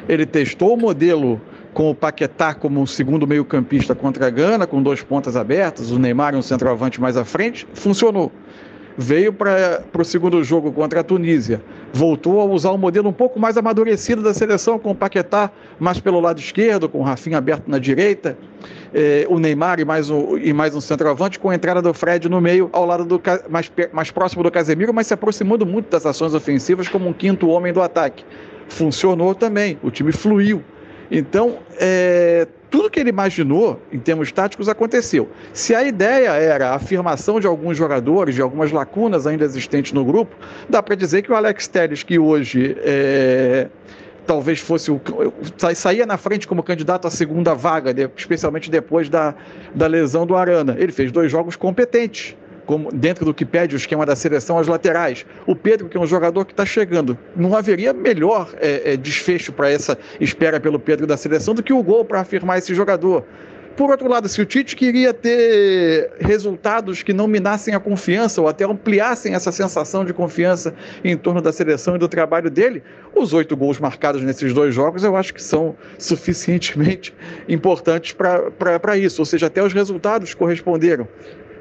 ele 0.09 0.25
testou 0.25 0.73
o 0.73 0.81
modelo 0.81 1.39
com 1.73 1.91
o 1.91 1.95
Paquetá 1.95 2.53
como 2.55 2.87
segundo 2.87 3.27
meio-campista 3.27 3.95
contra 3.95 4.27
a 4.27 4.31
Gana, 4.31 4.67
com 4.67 4.83
dois 4.83 5.03
pontas 5.03 5.37
abertas, 5.37 5.91
o 5.91 5.99
Neymar 5.99 6.35
e 6.35 6.37
um 6.37 6.43
centroavante 6.43 7.01
mais 7.01 7.17
à 7.17 7.25
frente, 7.25 7.67
funcionou. 7.75 8.33
Veio 8.99 9.33
para 9.33 9.83
o 9.97 10.05
segundo 10.05 10.43
jogo 10.43 10.73
contra 10.73 11.01
a 11.01 11.03
Tunísia, 11.03 11.63
voltou 11.93 12.41
a 12.41 12.45
usar 12.45 12.73
um 12.73 12.77
modelo 12.77 13.09
um 13.09 13.13
pouco 13.13 13.39
mais 13.39 13.57
amadurecido 13.57 14.21
da 14.21 14.35
seleção, 14.35 14.79
com 14.79 14.91
o 14.91 14.95
Paquetá 14.95 15.51
mais 15.79 16.01
pelo 16.01 16.21
lado 16.21 16.39
esquerdo, 16.39 16.89
com 16.89 16.99
o 16.99 17.03
Rafinha 17.03 17.39
aberto 17.39 17.69
na 17.69 17.79
direita, 17.79 18.37
eh, 18.93 19.27
o 19.31 19.39
Neymar 19.39 19.81
e 19.81 19.85
mais, 19.85 20.11
um, 20.11 20.37
e 20.37 20.53
mais 20.53 20.75
um 20.75 20.81
centroavante, 20.81 21.39
com 21.39 21.49
a 21.51 21.55
entrada 21.55 21.81
do 21.81 21.95
Fred 21.95 22.29
no 22.29 22.41
meio, 22.41 22.69
ao 22.73 22.85
lado 22.85 23.05
do 23.05 23.23
mais, 23.49 23.73
mais 23.93 24.11
próximo 24.11 24.43
do 24.43 24.51
Casemiro, 24.51 24.93
mas 24.93 25.07
se 25.07 25.15
aproximando 25.15 25.65
muito 25.65 25.89
das 25.89 26.05
ações 26.05 26.35
ofensivas 26.35 26.89
como 26.89 27.09
um 27.09 27.13
quinto 27.13 27.49
homem 27.49 27.73
do 27.73 27.81
ataque. 27.81 28.25
Funcionou 28.69 29.35
também, 29.35 29.79
o 29.83 29.91
time 29.91 30.13
fluiu. 30.13 30.63
Então, 31.11 31.59
é, 31.79 32.47
tudo 32.71 32.89
que 32.89 33.01
ele 33.01 33.11
imaginou 33.11 33.81
em 33.93 33.99
termos 33.99 34.31
táticos 34.31 34.69
aconteceu. 34.69 35.29
Se 35.53 35.75
a 35.75 35.83
ideia 35.83 36.31
era 36.31 36.71
a 36.71 36.75
afirmação 36.77 37.41
de 37.41 37.47
alguns 37.47 37.77
jogadores, 37.77 38.35
de 38.35 38.43
algumas 38.43 38.71
lacunas 38.71 39.27
ainda 39.27 39.45
existentes 39.45 39.93
no 39.93 40.05
grupo, 40.05 40.37
dá 40.69 40.83
para 40.83 40.95
dizer 40.95 41.23
que 41.23 41.33
o 41.33 41.35
Alex 41.35 41.67
Telles, 41.67 42.03
que 42.05 42.19
hoje 42.19 42.77
é, 42.81 43.69
talvez 44.25 44.61
fosse 44.61 44.91
o. 44.93 45.01
saía 45.75 46.07
na 46.07 46.17
frente 46.17 46.47
como 46.47 46.63
candidato 46.63 47.09
à 47.09 47.11
segunda 47.11 47.55
vaga, 47.55 47.93
especialmente 48.17 48.71
depois 48.71 49.09
da, 49.09 49.35
da 49.75 49.89
lesão 49.89 50.25
do 50.25 50.37
Arana. 50.37 50.77
Ele 50.79 50.93
fez 50.93 51.11
dois 51.11 51.31
jogos 51.31 51.57
competentes 51.57 52.37
como 52.71 52.93
dentro 52.93 53.25
do 53.25 53.35
que 53.35 53.45
pede 53.45 53.75
o 53.75 53.77
esquema 53.77 54.07
da 54.07 54.15
seleção, 54.15 54.57
as 54.57 54.69
laterais. 54.69 55.27
O 55.45 55.57
Pedro, 55.57 55.89
que 55.89 55.97
é 55.97 56.01
um 56.01 56.07
jogador 56.07 56.45
que 56.45 56.53
está 56.53 56.65
chegando, 56.65 57.19
não 57.35 57.57
haveria 57.57 57.93
melhor 57.93 58.55
é, 58.61 58.93
é, 58.93 58.97
desfecho 58.97 59.53
para 59.53 59.69
essa 59.69 59.99
espera 60.21 60.61
pelo 60.61 60.79
Pedro 60.79 61.05
da 61.05 61.17
seleção 61.17 61.53
do 61.53 61.65
que 61.65 61.73
o 61.73 61.83
gol 61.83 62.05
para 62.05 62.21
afirmar 62.21 62.59
esse 62.59 62.73
jogador. 62.73 63.25
Por 63.77 63.91
outro 63.91 64.09
lado, 64.09 64.29
se 64.29 64.41
o 64.41 64.47
Tite 64.47 64.77
queria 64.77 65.13
ter 65.13 66.13
resultados 66.21 67.03
que 67.03 67.13
não 67.13 67.27
minassem 67.27 67.75
a 67.75 67.81
confiança 67.81 68.41
ou 68.41 68.47
até 68.47 68.65
ampliassem 68.65 69.35
essa 69.35 69.51
sensação 69.51 70.05
de 70.05 70.13
confiança 70.13 70.73
em 71.03 71.17
torno 71.17 71.41
da 71.41 71.53
seleção 71.53 71.97
e 71.97 71.99
do 71.99 72.07
trabalho 72.07 72.51
dele, 72.51 72.85
os 73.17 73.33
oito 73.33 73.57
gols 73.57 73.81
marcados 73.81 74.23
nesses 74.23 74.53
dois 74.53 74.73
jogos 74.73 75.03
eu 75.03 75.17
acho 75.17 75.35
que 75.35 75.43
são 75.43 75.75
suficientemente 75.99 77.13
importantes 77.49 78.13
para 78.13 78.97
isso. 78.97 79.23
Ou 79.23 79.27
seja, 79.27 79.47
até 79.47 79.61
os 79.61 79.73
resultados 79.73 80.35
corresponderam 80.35 81.09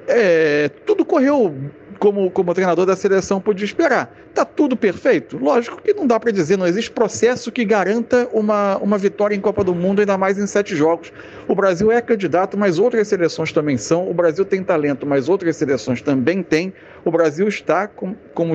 é, 0.10 0.69
tudo 0.86 1.06
correu 1.06 1.56
como, 2.00 2.32
como 2.32 2.54
treinador 2.54 2.86
da 2.86 2.95
seleção 2.95 3.39
podia 3.39 3.65
esperar. 3.65 4.13
Está 4.39 4.45
tudo 4.45 4.78
perfeito? 4.78 5.38
Lógico 5.38 5.82
que 5.82 5.93
não 5.93 6.08
dá 6.08 6.17
para 6.17 6.32
dizer, 6.32 6.58
não 6.58 6.65
existe 6.65 6.89
processo 6.89 7.52
que 7.52 7.65
garanta 7.65 8.25
uma, 8.32 8.78
uma 8.78 8.97
vitória 8.97 9.36
em 9.36 9.41
Copa 9.41 9.65
do 9.65 9.75
Mundo, 9.75 9.99
ainda 9.99 10.17
mais 10.17 10.38
em 10.38 10.47
sete 10.47 10.78
jogos. 10.78 11.12
O 11.45 11.54
Brasil 11.54 11.91
é 11.91 11.99
candidato, 11.99 12.58
mas 12.58 12.80
outras 12.80 13.10
seleções 13.10 13.52
também 13.52 13.75
são. 13.75 14.10
O 14.10 14.13
Brasil 14.13 14.45
tem 14.45 14.63
talento, 14.63 15.06
mas 15.06 15.28
outras 15.28 15.58
seleções 15.58 16.02
também 16.02 16.41
têm. 16.41 16.71
O 17.04 17.12
Brasil 17.12 17.49
está, 17.49 17.86
com, 17.86 18.15
como, 18.34 18.54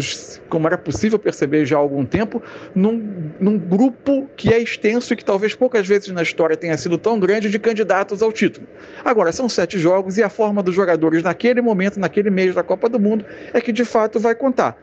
como 0.49 0.66
era 0.66 0.79
possível 0.79 1.18
perceber 1.18 1.66
já 1.66 1.77
há 1.77 1.81
algum 1.81 2.07
tempo, 2.07 2.42
num, 2.75 3.31
num 3.38 3.59
grupo 3.59 4.27
que 4.38 4.55
é 4.55 4.59
extenso 4.59 5.12
e 5.12 5.16
que 5.16 5.25
talvez 5.25 5.55
poucas 5.55 5.87
vezes 5.87 6.09
na 6.09 6.23
história 6.23 6.57
tenha 6.57 6.79
sido 6.79 6.97
tão 6.97 7.20
grande 7.20 7.51
de 7.51 7.59
candidatos 7.59 8.23
ao 8.23 8.33
título. 8.33 8.66
Agora, 9.05 9.33
são 9.33 9.51
sete 9.51 9.79
jogos 9.79 10.16
e 10.16 10.23
a 10.23 10.31
forma 10.31 10.62
dos 10.62 10.75
jogadores 10.75 11.23
naquele 11.23 11.61
momento, 11.61 12.01
naquele 12.01 12.31
mês 12.31 12.55
da 12.55 12.62
Copa 12.62 12.88
do 12.88 12.99
Mundo, 12.99 13.23
é 13.53 13.61
que 13.61 13.70
de 13.70 13.85
fato 13.85 14.18
vai 14.18 14.35
contar. 14.35 14.79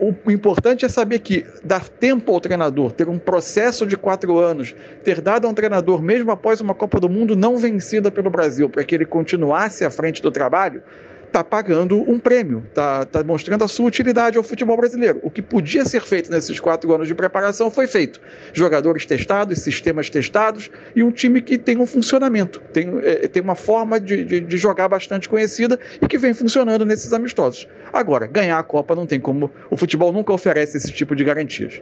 O 0.00 0.30
importante 0.30 0.84
é 0.84 0.88
saber 0.88 1.18
que 1.18 1.44
dar 1.64 1.88
tempo 1.88 2.32
ao 2.32 2.40
treinador, 2.40 2.92
ter 2.92 3.08
um 3.08 3.18
processo 3.18 3.84
de 3.84 3.96
quatro 3.96 4.38
anos, 4.38 4.72
ter 5.02 5.20
dado 5.20 5.46
a 5.46 5.50
um 5.50 5.54
treinador, 5.54 6.00
mesmo 6.00 6.30
após 6.30 6.60
uma 6.60 6.72
Copa 6.72 7.00
do 7.00 7.08
Mundo 7.08 7.34
não 7.34 7.58
vencida 7.58 8.08
pelo 8.08 8.30
Brasil, 8.30 8.70
para 8.70 8.84
que 8.84 8.94
ele 8.94 9.04
continuasse 9.04 9.84
à 9.84 9.90
frente 9.90 10.22
do 10.22 10.30
trabalho, 10.30 10.84
está 11.28 11.44
pagando 11.44 11.98
um 12.10 12.18
prêmio, 12.18 12.64
está 12.68 13.04
tá 13.04 13.22
mostrando 13.22 13.62
a 13.62 13.68
sua 13.68 13.86
utilidade 13.86 14.36
ao 14.36 14.42
futebol 14.42 14.76
brasileiro. 14.76 15.20
O 15.22 15.30
que 15.30 15.40
podia 15.40 15.84
ser 15.84 16.02
feito 16.02 16.30
nesses 16.30 16.58
quatro 16.58 16.92
anos 16.92 17.06
de 17.06 17.14
preparação 17.14 17.70
foi 17.70 17.86
feito. 17.86 18.20
Jogadores 18.52 19.06
testados, 19.06 19.60
sistemas 19.60 20.10
testados 20.10 20.70
e 20.96 21.02
um 21.02 21.10
time 21.10 21.40
que 21.40 21.56
tem 21.56 21.78
um 21.78 21.86
funcionamento, 21.86 22.60
tem, 22.72 22.88
é, 23.02 23.28
tem 23.28 23.42
uma 23.42 23.54
forma 23.54 24.00
de, 24.00 24.24
de, 24.24 24.40
de, 24.40 24.58
jogar 24.58 24.88
bastante 24.88 25.28
conhecida 25.28 25.78
e 26.02 26.06
que 26.08 26.18
vem 26.18 26.34
funcionando 26.34 26.84
nesses 26.84 27.12
amistosos. 27.12 27.68
Agora, 27.92 28.26
ganhar 28.26 28.58
a 28.58 28.62
Copa 28.62 28.94
não 28.94 29.06
tem 29.06 29.20
como. 29.20 29.50
O 29.70 29.76
futebol 29.76 30.12
nunca 30.12 30.32
oferece 30.32 30.76
esse 30.76 30.92
tipo 30.92 31.14
de 31.14 31.22
garantias. 31.22 31.80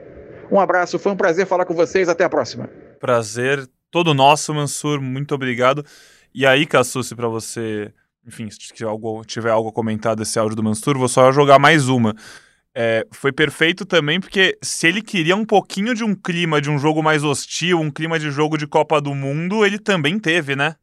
Um 0.50 0.60
abraço, 0.60 0.98
foi 0.98 1.12
um 1.12 1.16
prazer 1.16 1.46
falar 1.46 1.64
com 1.64 1.74
vocês. 1.74 2.08
Até 2.08 2.24
a 2.24 2.28
próxima. 2.28 2.68
Prazer 3.00 3.66
todo 3.90 4.14
nosso, 4.14 4.52
Mansur. 4.54 5.00
Muito 5.00 5.34
obrigado. 5.34 5.84
E 6.34 6.44
aí, 6.46 6.66
Cassucci, 6.66 7.14
para 7.14 7.28
você 7.28 7.92
enfim, 8.26 8.50
se 8.50 8.58
tiver 8.58 8.88
algo, 8.88 9.24
tiver 9.24 9.50
algo 9.50 9.68
a 9.68 9.72
comentar 9.72 10.16
desse 10.16 10.38
áudio 10.38 10.56
do 10.56 10.62
Mansur, 10.62 10.98
vou 10.98 11.08
só 11.08 11.30
jogar 11.30 11.58
mais 11.58 11.88
uma. 11.88 12.14
É, 12.74 13.06
foi 13.10 13.32
perfeito 13.32 13.86
também 13.86 14.20
porque 14.20 14.58
se 14.60 14.86
ele 14.86 15.00
queria 15.00 15.34
um 15.34 15.46
pouquinho 15.46 15.94
de 15.94 16.04
um 16.04 16.14
clima 16.14 16.60
de 16.60 16.68
um 16.68 16.78
jogo 16.78 17.02
mais 17.02 17.24
hostil, 17.24 17.80
um 17.80 17.90
clima 17.90 18.18
de 18.18 18.30
jogo 18.30 18.58
de 18.58 18.66
Copa 18.66 19.00
do 19.00 19.14
Mundo, 19.14 19.64
ele 19.64 19.78
também 19.78 20.18
teve, 20.18 20.54
né? 20.54 20.74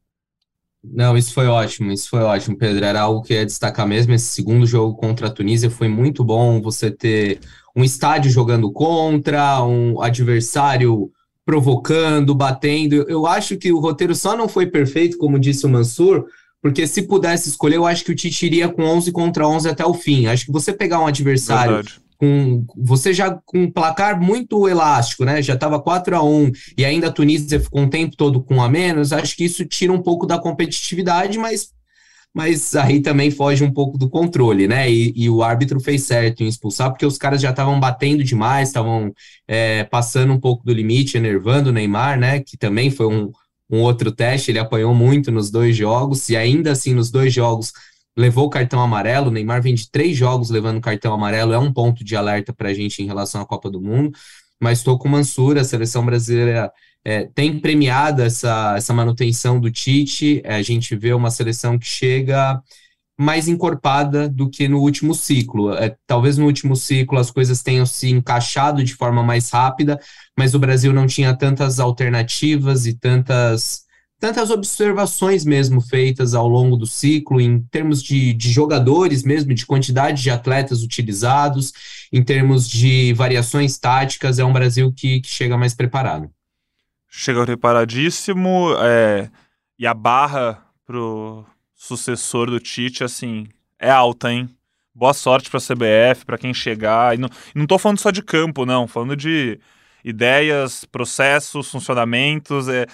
Não, 0.84 1.16
isso 1.16 1.34
foi 1.34 1.48
ótimo, 1.48 1.92
isso 1.92 2.10
foi 2.10 2.22
ótimo, 2.22 2.58
Pedro. 2.58 2.84
Era 2.84 3.02
algo 3.02 3.22
que 3.22 3.34
ia 3.34 3.46
destacar 3.46 3.88
mesmo. 3.88 4.14
Esse 4.14 4.34
segundo 4.34 4.66
jogo 4.66 4.96
contra 4.96 5.28
a 5.28 5.30
Tunísia 5.30 5.70
foi 5.70 5.88
muito 5.88 6.26
bom. 6.26 6.62
Você 6.62 6.92
ter 6.92 7.40
um 7.76 7.84
estádio 7.84 8.30
jogando 8.30 8.72
contra, 8.72 9.64
um 9.64 10.02
adversário 10.02 11.10
provocando, 11.46 12.36
batendo. 12.36 12.96
Eu 13.08 13.26
acho 13.26 13.56
que 13.58 13.72
o 13.72 13.80
roteiro 13.80 14.16
só 14.16 14.36
não 14.36 14.50
foi 14.50 14.66
perfeito, 14.66 15.18
como 15.18 15.40
disse 15.40 15.66
o 15.66 15.70
Mansur, 15.70 16.26
porque 16.64 16.88
se 16.88 17.02
pudesse 17.02 17.50
escolher, 17.50 17.76
eu 17.76 17.86
acho 17.86 18.06
que 18.06 18.14
o 18.14 18.16
Tite 18.16 18.46
iria 18.46 18.70
com 18.70 18.84
11 18.84 19.12
contra 19.12 19.46
11 19.46 19.68
até 19.68 19.86
o 19.86 19.94
fim. 19.94 20.28
Acho 20.28 20.46
que 20.46 20.52
você 20.52 20.72
pegar 20.72 21.02
um 21.02 21.06
adversário 21.06 21.74
Verdade. 21.74 22.00
com 22.18 22.66
você 22.78 23.14
já 23.14 23.38
com 23.46 23.64
um 23.64 23.70
placar 23.70 24.18
muito 24.18 24.66
elástico, 24.66 25.26
né? 25.26 25.42
Já 25.42 25.56
estava 25.56 25.78
4 25.78 26.16
a 26.16 26.24
1 26.24 26.52
e 26.78 26.86
ainda 26.86 27.08
a 27.08 27.12
Tunísia 27.12 27.60
ficou 27.60 27.82
um 27.82 27.90
tempo 27.90 28.16
todo 28.16 28.42
com 28.42 28.56
um 28.56 28.62
a 28.62 28.70
menos, 28.70 29.12
acho 29.12 29.36
que 29.36 29.44
isso 29.44 29.66
tira 29.66 29.92
um 29.92 30.02
pouco 30.02 30.26
da 30.26 30.40
competitividade, 30.40 31.38
mas 31.38 31.74
mas 32.34 32.74
aí 32.76 33.00
também 33.00 33.30
foge 33.30 33.64
um 33.64 33.72
pouco 33.72 33.96
do 33.96 34.10
controle, 34.10 34.68
né? 34.68 34.90
E, 34.90 35.14
e 35.16 35.30
o 35.30 35.44
árbitro 35.44 35.80
fez 35.80 36.04
certo 36.04 36.44
em 36.44 36.48
expulsar, 36.48 36.90
porque 36.90 37.06
os 37.06 37.18
caras 37.18 37.42
já 37.42 37.52
estavam 37.52 37.80
batendo 37.80 38.24
demais, 38.24 38.70
estavam 38.70 39.14
é, 39.48 39.84
passando 39.84 40.34
um 40.34 40.40
pouco 40.40 40.66
do 40.66 40.74
limite, 40.74 41.16
enervando 41.16 41.70
o 41.70 41.74
Neymar, 41.74 42.18
né? 42.18 42.40
Que 42.40 42.58
também 42.58 42.90
foi 42.90 43.06
um, 43.06 43.32
um 43.70 43.80
outro 43.82 44.12
teste, 44.12 44.52
ele 44.52 44.60
apanhou 44.60 44.94
muito 44.94 45.32
nos 45.32 45.50
dois 45.50 45.76
jogos, 45.76 46.30
e 46.30 46.38
ainda 46.38 46.72
assim, 46.72 46.94
nos 46.94 47.10
dois 47.12 47.34
jogos, 47.34 47.72
levou 48.18 48.46
o 48.46 48.50
cartão 48.50 48.82
amarelo. 48.82 49.30
O 49.30 49.32
Neymar 49.32 49.62
vem 49.62 49.74
de 49.76 49.90
três 49.90 50.16
jogos 50.16 50.50
levando 50.50 50.82
cartão 50.82 51.14
amarelo, 51.14 51.54
é 51.54 51.58
um 51.58 51.74
ponto 51.74 52.04
de 52.04 52.16
alerta 52.16 52.54
para 52.54 52.70
a 52.70 52.74
gente 52.74 53.02
em 53.02 53.06
relação 53.08 53.42
à 53.42 53.46
Copa 53.46 53.70
do 53.70 53.82
Mundo. 53.82 54.12
mas 54.60 54.80
estou 54.80 54.98
com 54.98 55.08
o 55.08 55.12
Mansur, 55.12 55.58
a 55.58 55.64
seleção 55.64 56.06
brasileira 56.06 56.72
é, 57.06 57.26
tem 57.26 57.60
premiado 57.60 58.22
essa, 58.22 58.76
essa 58.78 58.94
manutenção 58.94 59.60
do 59.60 59.70
Tite, 59.70 60.42
é, 60.44 60.56
a 60.56 60.62
gente 60.62 60.96
vê 60.96 61.14
uma 61.14 61.30
seleção 61.32 61.78
que 61.78 61.86
chega 61.86 62.62
mais 63.18 63.48
encorpada 63.48 64.28
do 64.28 64.50
que 64.50 64.68
no 64.68 64.80
último 64.80 65.14
ciclo. 65.14 65.74
É, 65.74 65.96
talvez 66.08 66.38
no 66.38 66.46
último 66.46 66.76
ciclo 66.76 67.20
as 67.20 67.30
coisas 67.30 67.62
tenham 67.62 67.86
se 67.86 68.10
encaixado 68.10 68.84
de 68.84 68.96
forma 68.96 69.24
mais 69.24 69.50
rápida, 69.50 70.00
mas 70.38 70.54
o 70.56 70.60
Brasil 70.60 70.92
não 70.94 71.06
tinha 71.06 71.36
tantas 71.36 71.80
alternativas 71.80 72.86
e 72.86 72.94
tantas 72.94 73.84
tantas 74.20 74.50
observações 74.52 75.44
mesmo 75.44 75.82
feitas 75.82 76.34
ao 76.34 76.48
longo 76.48 76.78
do 76.78 76.88
ciclo, 76.88 77.42
em 77.42 77.62
termos 77.64 78.02
de, 78.02 78.34
de 78.34 78.50
jogadores 78.50 79.22
mesmo, 79.22 79.54
de 79.54 79.66
quantidade 79.66 80.24
de 80.24 80.30
atletas 80.30 80.82
utilizados, 80.82 81.74
em 82.10 82.24
termos 82.24 82.70
de 82.70 83.12
variações 83.16 83.78
táticas, 83.78 84.40
é 84.40 84.46
um 84.46 84.54
Brasil 84.54 84.94
que, 84.96 85.20
que 85.20 85.28
chega 85.28 85.58
mais 85.58 85.76
preparado. 85.76 86.32
Chega 87.10 87.46
preparadíssimo, 87.46 88.74
é, 88.80 89.30
e 89.78 89.86
a 89.86 89.94
barra 89.94 90.66
pro 90.86 91.46
sucessor 91.84 92.50
do 92.50 92.62
Tite, 92.62 93.04
assim, 93.04 93.46
é 93.78 93.90
alta, 93.90 94.32
hein? 94.32 94.50
Boa 94.96 95.14
sorte 95.14 95.50
para 95.50 95.58
a 95.58 95.62
CBF, 95.62 96.26
para 96.26 96.38
quem 96.38 96.54
chegar. 96.54 97.14
E 97.14 97.18
não, 97.18 97.28
não 97.54 97.68
tô 97.68 97.78
falando 97.78 98.00
só 98.00 98.10
de 98.10 98.22
campo, 98.24 98.66
não, 98.66 98.88
falando 98.88 99.18
de 99.18 99.60
ideias, 100.02 100.86
processos, 100.86 101.70
funcionamentos. 101.70 102.70
É, 102.70 102.86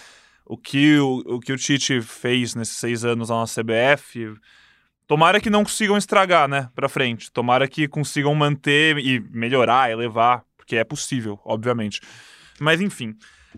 o 0.44 0.58
que 0.58 0.98
o, 0.98 1.18
o 1.28 1.40
que 1.40 1.54
o 1.54 1.58
Tite 1.58 2.02
fez 2.02 2.56
nesses 2.56 2.78
seis 2.78 3.06
anos 3.06 3.30
lá 3.30 3.42
na 3.42 3.46
CBF, 3.46 4.34
tomara 5.06 5.40
que 5.40 5.52
não 5.52 5.64
consigam 5.64 5.96
estragar, 5.96 6.48
né, 6.48 6.68
para 6.74 6.90
frente. 6.90 7.32
Tomara 7.32 7.68
que 7.68 7.88
consigam 7.88 8.34
manter 8.34 8.98
e 8.98 9.20
melhorar, 9.20 9.92
elevar, 9.92 10.44
porque 10.58 10.76
é 10.78 10.84
possível, 10.84 11.40
obviamente. 11.46 12.02
Mas 12.62 12.82
enfim. 12.82 13.16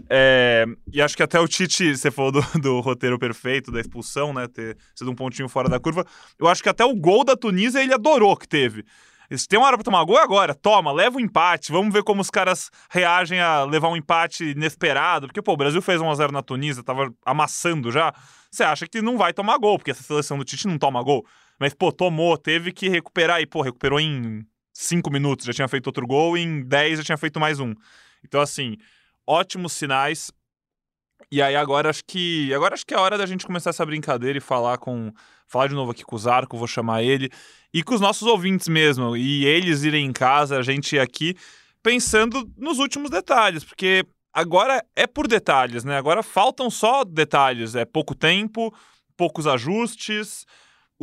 É, 0.09 0.65
e 0.91 1.01
acho 1.01 1.15
que 1.15 1.23
até 1.23 1.39
o 1.39 1.47
Tite, 1.47 1.95
você 1.95 2.09
falou 2.09 2.31
do, 2.31 2.41
do, 2.59 2.79
roteiro 2.79 3.19
perfeito, 3.19 3.71
da 3.71 3.79
expulsão, 3.79 4.33
né? 4.33 4.47
Ter 4.47 4.77
sido 4.95 5.11
um 5.11 5.15
pontinho 5.15 5.49
fora 5.49 5.69
da 5.69 5.79
curva. 5.79 6.05
Eu 6.39 6.47
acho 6.47 6.63
que 6.63 6.69
até 6.69 6.85
o 6.85 6.95
gol 6.95 7.23
da 7.23 7.35
Tunísia 7.35 7.81
ele 7.81 7.93
adorou 7.93 8.35
que 8.37 8.47
teve. 8.47 8.85
Se 9.37 9.47
tem 9.47 9.57
uma 9.57 9.67
hora 9.67 9.77
pra 9.77 9.83
tomar 9.83 10.03
gol, 10.03 10.17
é 10.17 10.23
agora. 10.23 10.53
Toma, 10.53 10.91
leva 10.91 11.15
o 11.15 11.19
um 11.19 11.23
empate. 11.23 11.71
Vamos 11.71 11.93
ver 11.93 12.03
como 12.03 12.19
os 12.21 12.29
caras 12.29 12.69
reagem 12.89 13.39
a 13.39 13.63
levar 13.63 13.87
um 13.87 13.95
empate 13.95 14.43
inesperado. 14.43 15.27
Porque, 15.27 15.41
pô, 15.41 15.53
o 15.53 15.57
Brasil 15.57 15.81
fez 15.81 16.01
1x0 16.01 16.31
na 16.31 16.41
Tunísia, 16.41 16.83
tava 16.83 17.13
amassando 17.25 17.91
já. 17.91 18.13
Você 18.51 18.63
acha 18.63 18.85
que 18.87 19.01
não 19.01 19.17
vai 19.17 19.31
tomar 19.31 19.57
gol, 19.57 19.77
porque 19.77 19.91
essa 19.91 20.03
seleção 20.03 20.37
do 20.37 20.43
Tite 20.43 20.67
não 20.67 20.77
toma 20.77 21.01
gol. 21.01 21.25
Mas, 21.57 21.73
pô, 21.73 21.93
tomou, 21.93 22.37
teve 22.37 22.73
que 22.73 22.89
recuperar 22.89 23.39
e, 23.39 23.45
pô, 23.45 23.61
recuperou 23.61 23.99
em 24.01 24.45
5 24.73 25.09
minutos, 25.09 25.45
já 25.45 25.53
tinha 25.53 25.67
feito 25.67 25.87
outro 25.87 26.05
gol, 26.05 26.37
em 26.37 26.63
10 26.63 26.99
já 26.99 27.03
tinha 27.03 27.17
feito 27.17 27.39
mais 27.39 27.59
um. 27.59 27.73
Então, 28.23 28.41
assim, 28.41 28.77
ótimos 29.25 29.73
sinais. 29.73 30.31
E 31.31 31.41
aí 31.41 31.55
agora 31.55 31.89
acho 31.89 32.03
que 32.03 32.53
agora 32.53 32.73
acho 32.73 32.85
que 32.85 32.93
é 32.93 32.97
hora 32.97 33.17
da 33.17 33.25
gente 33.25 33.45
começar 33.45 33.69
essa 33.69 33.85
brincadeira 33.85 34.37
e 34.37 34.41
falar 34.41 34.77
com 34.77 35.13
falar 35.47 35.67
de 35.67 35.75
novo 35.75 35.91
aqui 35.91 36.03
com 36.03 36.15
o 36.15 36.19
Zarco, 36.19 36.57
vou 36.57 36.67
chamar 36.67 37.03
ele 37.03 37.29
e 37.73 37.83
com 37.83 37.93
os 37.93 38.01
nossos 38.01 38.27
ouvintes 38.27 38.67
mesmo 38.67 39.15
e 39.15 39.45
eles 39.45 39.83
irem 39.83 40.05
em 40.05 40.13
casa, 40.13 40.57
a 40.57 40.63
gente 40.63 40.95
ir 40.95 40.99
aqui 40.99 41.35
pensando 41.83 42.49
nos 42.57 42.79
últimos 42.79 43.09
detalhes, 43.09 43.63
porque 43.63 44.05
agora 44.33 44.83
é 44.95 45.07
por 45.07 45.27
detalhes, 45.27 45.83
né? 45.83 45.97
Agora 45.97 46.23
faltam 46.23 46.69
só 46.69 47.03
detalhes, 47.03 47.75
é 47.75 47.85
pouco 47.85 48.15
tempo, 48.15 48.73
poucos 49.15 49.47
ajustes. 49.47 50.45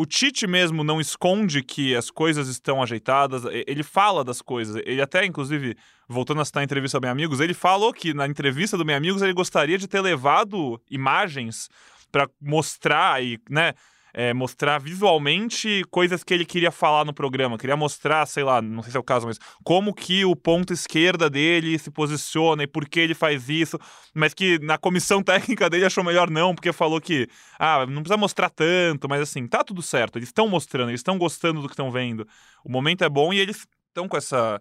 O 0.01 0.07
Tite 0.07 0.47
mesmo 0.47 0.85
não 0.85 1.01
esconde 1.01 1.61
que 1.61 1.97
as 1.97 2.09
coisas 2.09 2.47
estão 2.47 2.81
ajeitadas, 2.81 3.43
ele 3.67 3.83
fala 3.83 4.23
das 4.23 4.41
coisas. 4.41 4.81
Ele 4.87 5.03
até, 5.03 5.27
inclusive, 5.27 5.77
voltando 6.09 6.41
a 6.41 6.45
citar 6.45 6.61
a 6.61 6.65
entrevista 6.65 6.99
do 6.99 7.01
Bem 7.01 7.11
Amigos, 7.11 7.41
ele 7.41 7.53
falou 7.53 7.93
que 7.93 8.15
na 8.15 8.25
entrevista 8.25 8.77
do 8.77 8.85
Bem 8.85 8.95
Amigos 8.95 9.23
ele 9.23 9.33
gostaria 9.33 9.77
de 9.77 9.89
ter 9.89 10.01
levado 10.01 10.81
imagens 10.89 11.69
para 12.13 12.31
mostrar 12.41 13.21
e, 13.25 13.41
né, 13.51 13.75
é, 14.19 14.35
mostrar 14.35 14.81
visualmente 14.81 15.85
coisas 15.93 16.25
que 16.25 16.35
ele 16.35 16.45
queria 16.45 16.73
falar 16.73 17.05
no 17.05 17.15
programa. 17.15 17.57
Queria 17.57 17.77
mostrar, 17.77 18.27
sei 18.27 18.43
lá, 18.43 18.61
não 18.61 18.83
sei 18.83 18.91
se 18.91 18.97
é 18.97 19.01
o 19.01 19.05
caso, 19.05 19.29
mas 19.29 19.39
como 19.63 19.95
que 19.95 20.25
o 20.25 20.35
ponto 20.35 20.73
esquerda 20.73 21.31
dele 21.31 21.79
se 21.79 21.89
posiciona 21.89 22.65
e 22.65 22.67
por 22.67 22.89
que 22.89 22.99
ele 22.99 23.15
faz 23.15 23.49
isso. 23.49 23.79
Mas 24.13 24.35
que 24.35 24.59
na 24.59 24.77
comissão 24.77 25.23
técnica 25.23 25.71
dele 25.71 25.85
achou 25.85 26.03
melhor 26.03 26.29
não, 26.31 26.53
porque 26.53 26.73
falou 26.73 27.01
que, 27.01 27.29
ah, 27.61 27.87
não 27.87 28.03
precisa 28.03 28.17
mostrar 28.17 28.51
tanto, 28.51 29.09
mas 29.09 29.21
assim, 29.21 29.47
tá 29.47 29.63
tudo 29.63 29.83
certo. 29.83 30.19
Eles 30.19 30.31
estão 30.31 30.49
mostrando, 30.49 30.91
eles 30.91 30.99
estão 30.99 31.17
gostando 31.17 31.63
do 31.63 31.69
que 31.69 31.75
estão 31.75 31.93
vendo. 31.93 32.27
O 32.65 32.73
momento 32.73 33.05
é 33.05 33.09
bom 33.09 33.33
e 33.33 33.39
eles 33.39 33.69
estão 33.87 34.09
com 34.09 34.17
essa. 34.17 34.61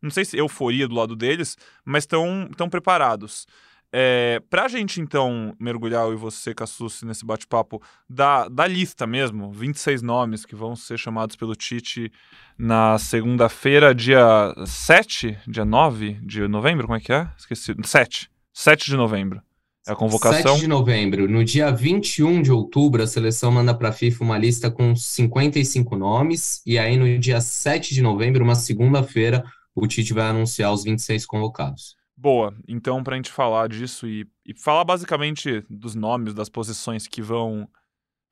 Não 0.00 0.10
sei 0.10 0.24
se 0.24 0.38
euforia 0.38 0.88
do 0.88 0.94
lado 0.94 1.14
deles, 1.14 1.58
mas 1.84 2.04
estão 2.04 2.70
preparados. 2.70 3.46
É, 3.92 4.42
pra 4.50 4.68
gente, 4.68 5.00
então, 5.00 5.54
mergulhar, 5.58 6.04
eu 6.06 6.12
e 6.12 6.16
você, 6.16 6.54
Cassucci, 6.54 7.06
nesse 7.06 7.24
bate-papo 7.24 7.80
da, 8.08 8.48
da 8.48 8.66
lista 8.66 9.06
mesmo, 9.06 9.50
26 9.52 10.02
nomes 10.02 10.44
que 10.44 10.54
vão 10.54 10.74
ser 10.76 10.98
chamados 10.98 11.36
pelo 11.36 11.54
Tite 11.54 12.10
na 12.58 12.98
segunda-feira, 12.98 13.94
dia 13.94 14.54
7, 14.66 15.38
dia 15.46 15.64
9 15.64 16.18
de 16.22 16.46
novembro, 16.48 16.86
como 16.86 16.98
é 16.98 17.00
que 17.00 17.12
é? 17.12 17.28
Esqueci. 17.38 17.74
7. 17.84 18.30
7 18.52 18.86
de 18.86 18.96
novembro. 18.96 19.40
É 19.86 19.92
a 19.92 19.94
convocação. 19.94 20.54
7 20.54 20.60
de 20.60 20.66
novembro. 20.66 21.28
No 21.28 21.44
dia 21.44 21.70
21 21.70 22.42
de 22.42 22.50
outubro, 22.50 23.02
a 23.02 23.06
seleção 23.06 23.52
manda 23.52 23.72
para 23.72 23.90
a 23.90 23.92
FIFA 23.92 24.24
uma 24.24 24.36
lista 24.36 24.68
com 24.68 24.96
55 24.96 25.94
nomes. 25.96 26.60
E 26.66 26.76
aí, 26.76 26.96
no 26.96 27.18
dia 27.20 27.40
7 27.40 27.94
de 27.94 28.02
novembro, 28.02 28.42
uma 28.42 28.56
segunda-feira, 28.56 29.44
o 29.74 29.86
Tite 29.86 30.12
vai 30.12 30.26
anunciar 30.26 30.72
os 30.72 30.82
26 30.82 31.24
convocados. 31.24 31.94
Boa, 32.16 32.54
então 32.66 33.04
para 33.04 33.14
a 33.14 33.16
gente 33.16 33.30
falar 33.30 33.68
disso 33.68 34.06
e, 34.06 34.26
e 34.44 34.54
falar 34.54 34.84
basicamente 34.84 35.62
dos 35.68 35.94
nomes, 35.94 36.32
das 36.32 36.48
posições 36.48 37.06
que 37.06 37.20
vão 37.20 37.68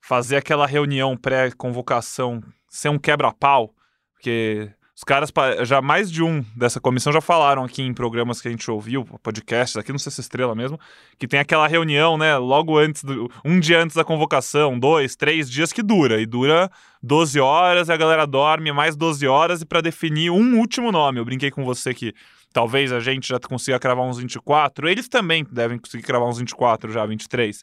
fazer 0.01 0.37
aquela 0.37 0.65
reunião 0.65 1.15
pré-convocação 1.15 2.41
ser 2.67 2.89
um 2.89 2.97
quebra-pau, 2.97 3.73
porque 4.13 4.71
os 4.95 5.03
caras, 5.03 5.31
já 5.63 5.81
mais 5.81 6.09
de 6.09 6.23
um 6.23 6.43
dessa 6.55 6.79
comissão 6.79 7.11
já 7.13 7.19
falaram 7.19 7.63
aqui 7.63 7.83
em 7.83 7.93
programas 7.93 8.41
que 8.41 8.47
a 8.47 8.51
gente 8.51 8.69
ouviu, 8.71 9.05
podcasts, 9.21 9.77
aqui 9.77 9.91
no 9.91 9.99
Sexta 9.99 10.21
Estrela 10.21 10.55
mesmo, 10.55 10.79
que 11.19 11.27
tem 11.27 11.39
aquela 11.39 11.67
reunião, 11.67 12.17
né, 12.17 12.37
logo 12.37 12.77
antes, 12.77 13.03
do, 13.03 13.29
um 13.43 13.59
dia 13.59 13.83
antes 13.83 13.95
da 13.95 14.03
convocação, 14.03 14.79
dois, 14.79 15.15
três 15.15 15.49
dias 15.49 15.73
que 15.73 15.83
dura, 15.83 16.21
e 16.21 16.25
dura 16.25 16.71
12 17.03 17.39
horas, 17.39 17.89
e 17.89 17.91
a 17.91 17.97
galera 17.97 18.25
dorme 18.25 18.71
mais 18.71 18.95
12 18.95 19.27
horas 19.27 19.61
e 19.61 19.65
para 19.65 19.81
definir 19.81 20.31
um 20.31 20.57
último 20.57 20.91
nome. 20.91 21.19
Eu 21.19 21.25
brinquei 21.25 21.51
com 21.51 21.65
você 21.65 21.93
que 21.93 22.13
talvez 22.55 22.93
a 22.93 23.01
gente 23.01 23.27
já 23.27 23.37
consiga 23.37 23.77
cravar 23.77 24.05
uns 24.05 24.17
24, 24.17 24.87
eles 24.87 25.09
também 25.09 25.45
devem 25.51 25.77
conseguir 25.77 26.03
cravar 26.03 26.29
uns 26.29 26.37
24 26.37 26.89
já, 26.89 27.05
23. 27.05 27.61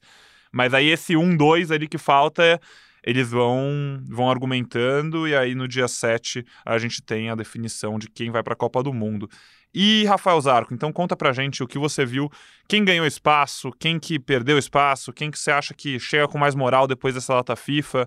Mas 0.52 0.74
aí 0.74 0.87
esse 0.90 1.16
1, 1.16 1.35
2 1.35 1.70
ali 1.70 1.88
que 1.88 1.96
falta, 1.96 2.61
eles 3.02 3.31
vão, 3.31 4.02
vão 4.07 4.31
argumentando 4.31 5.26
e 5.26 5.35
aí 5.35 5.55
no 5.55 5.66
dia 5.66 5.88
7 5.88 6.44
a 6.62 6.76
gente 6.76 7.00
tem 7.00 7.31
a 7.31 7.35
definição 7.35 7.98
de 7.98 8.07
quem 8.07 8.31
vai 8.31 8.42
para 8.42 8.52
a 8.52 8.57
Copa 8.57 8.83
do 8.83 8.92
Mundo. 8.92 9.31
E 9.72 10.05
Rafael 10.05 10.38
Zarco, 10.42 10.74
então 10.74 10.92
conta 10.92 11.16
pra 11.16 11.33
gente 11.33 11.62
o 11.62 11.66
que 11.66 11.78
você 11.78 12.05
viu, 12.05 12.31
quem 12.68 12.85
ganhou 12.85 13.07
espaço, 13.07 13.72
quem 13.78 13.98
que 13.98 14.18
perdeu 14.18 14.59
espaço, 14.59 15.11
quem 15.11 15.31
que 15.31 15.38
você 15.38 15.50
acha 15.50 15.72
que 15.72 15.98
chega 15.98 16.28
com 16.28 16.37
mais 16.37 16.55
moral 16.55 16.87
depois 16.87 17.14
dessa 17.14 17.33
data 17.33 17.57
FIFA, 17.57 18.07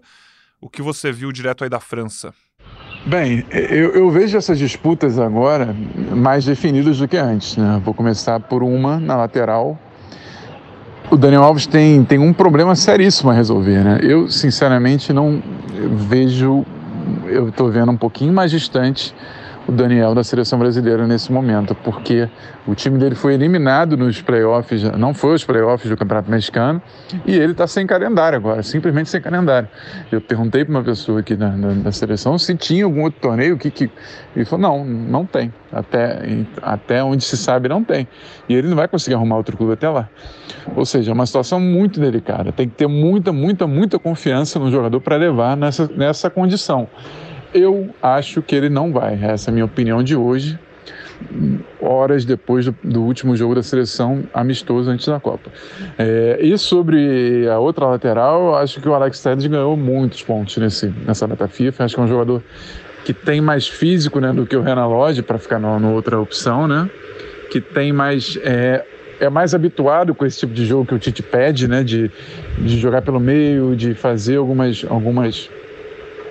o 0.62 0.70
que 0.70 0.84
você 0.84 1.12
viu 1.12 1.32
direto 1.32 1.64
aí 1.64 1.70
da 1.70 1.80
França. 1.80 2.32
Bem, 3.06 3.46
eu, 3.52 3.92
eu, 3.92 4.10
vejo 4.10 4.36
essas 4.36 4.58
disputas 4.58 5.20
agora 5.20 5.76
mais 6.16 6.44
definidas 6.44 6.98
do 6.98 7.08
que 7.08 7.18
antes. 7.18 7.56
Né? 7.56 7.80
Vou 7.86 7.94
começar 7.94 8.40
por 8.40 8.64
uma 8.64 9.00
na 9.00 9.16
lateral. 9.16 9.78
O 11.12 11.16
Daniel 11.16 11.44
Alves 11.44 11.68
tem, 11.68 12.04
tem 12.04 12.18
um 12.18 12.34
problema 12.34 12.76
seríssimo 12.76 13.30
a 13.30 13.34
resolver. 13.34 13.84
Né? 13.84 14.00
Eu, 14.02 14.28
sinceramente, 14.28 15.14
não 15.14 15.42
vejo. 16.10 16.66
Eu 17.28 17.50
estou 17.50 17.70
vendo 17.70 17.92
um 17.92 17.98
pouquinho 17.98 18.34
mais 18.34 18.50
distante 18.50 19.14
o 19.68 19.72
Daniel 19.72 20.14
da 20.14 20.24
seleção 20.24 20.60
brasileira 20.60 21.08
nesse 21.08 21.32
momento, 21.32 21.74
porque 21.76 22.30
o 22.68 22.76
time 22.76 23.00
dele 23.00 23.16
foi 23.16 23.34
eliminado 23.34 23.98
nos 23.98 24.22
playoffs, 24.22 24.84
não 24.98 25.14
foi 25.14 25.34
os 25.34 25.44
playoffs 25.44 25.90
do 25.90 25.98
Campeonato 25.98 26.30
Mexicano, 26.30 26.82
e 27.26 27.36
ele 27.36 27.52
está 27.52 27.66
sem 27.66 27.88
calendário 27.88 28.38
agora, 28.38 28.62
simplesmente 28.62 29.10
sem 29.10 29.20
calendário. 29.20 29.68
Eu 30.12 30.22
perguntei 30.22 30.64
para 30.64 30.72
uma 30.72 30.84
pessoa 30.84 31.20
aqui 31.20 31.36
da, 31.36 31.50
da, 31.50 31.70
da, 31.74 31.92
seleção 31.92 32.38
se 32.38 32.56
tinha 32.56 32.86
algum 32.86 33.04
outro 33.04 33.20
torneio, 33.20 33.58
que, 33.58 33.72
que 33.72 33.90
ele 34.36 34.46
falou, 34.46 34.70
não, 34.70 34.86
não 34.86 35.26
tem. 35.26 35.52
Até, 35.72 36.22
até 36.62 37.04
onde 37.04 37.24
se 37.24 37.36
sabe, 37.36 37.68
não 37.68 37.84
tem. 37.84 38.08
E 38.48 38.54
ele 38.54 38.68
não 38.70 38.76
vai 38.76 38.88
conseguir 38.88 39.16
arrumar 39.16 39.38
outro 39.38 39.58
clube 39.58 39.74
até 39.74 39.90
lá. 39.90 40.08
Ou 40.76 40.86
seja, 40.86 41.12
é 41.12 41.14
uma 41.14 41.26
situação 41.26 41.60
muito 41.60 42.00
delicada. 42.00 42.52
Tem 42.52 42.70
que 42.70 42.76
ter 42.76 42.88
muita, 42.88 43.34
muita, 43.34 43.68
muita 43.68 44.00
confiança 44.00 44.58
no 44.58 44.72
jogador 44.72 45.02
para 45.02 45.18
levar 45.18 45.58
nessa, 45.58 45.90
nessa 45.94 46.30
condição. 46.30 46.88
Eu 47.56 47.90
acho 48.02 48.42
que 48.42 48.54
ele 48.54 48.68
não 48.68 48.92
vai. 48.92 49.18
Essa 49.24 49.50
é 49.50 49.52
a 49.52 49.54
minha 49.54 49.66
opinião 49.66 50.04
de 50.04 50.14
hoje, 50.14 50.60
horas 51.82 52.26
depois 52.26 52.66
do, 52.66 52.76
do 52.84 53.02
último 53.02 53.34
jogo 53.36 53.56
da 53.56 53.64
seleção 53.64 54.24
amistoso 54.34 54.90
antes 54.92 55.08
da 55.08 55.22
Copa. 55.22 55.50
É, 55.98 56.38
e 56.42 56.58
sobre 56.58 57.48
a 57.48 57.58
outra 57.58 57.86
lateral, 57.88 58.56
acho 58.58 58.82
que 58.82 58.90
o 58.90 58.94
Alex 58.94 59.22
Telles 59.22 59.48
ganhou 59.48 59.78
muitos 59.78 60.22
pontos 60.22 60.58
nesse, 60.58 60.94
nessa 61.08 61.26
data 61.26 61.48
FIFA. 61.48 61.86
Acho 61.86 61.96
que 61.96 62.02
é 62.02 62.04
um 62.04 62.08
jogador 62.10 62.44
que 63.06 63.14
tem 63.14 63.40
mais 63.40 63.68
físico 63.68 64.20
né, 64.20 64.34
do 64.34 64.46
que 64.46 64.58
o 64.58 64.62
Renan 64.62 64.88
Lodge 64.88 65.24
para 65.24 65.38
ficar 65.38 65.58
na 65.58 65.90
outra 65.90 66.20
opção, 66.20 66.68
né? 66.68 66.90
que 67.56 67.62
tem 67.62 67.94
mais 67.94 68.38
é, 68.44 68.84
é 69.18 69.30
mais 69.30 69.54
habituado 69.54 70.14
com 70.14 70.26
esse 70.26 70.40
tipo 70.40 70.54
de 70.54 70.66
jogo 70.66 70.86
que 70.86 70.94
o 70.94 71.00
Tite 71.00 71.24
pede, 71.24 71.70
né? 71.70 71.84
De, 71.84 72.12
de 72.58 72.78
jogar 72.78 73.02
pelo 73.02 73.18
meio, 73.18 73.78
de 73.78 73.94
fazer 73.94 74.36
algumas, 74.36 74.86
algumas 74.90 75.50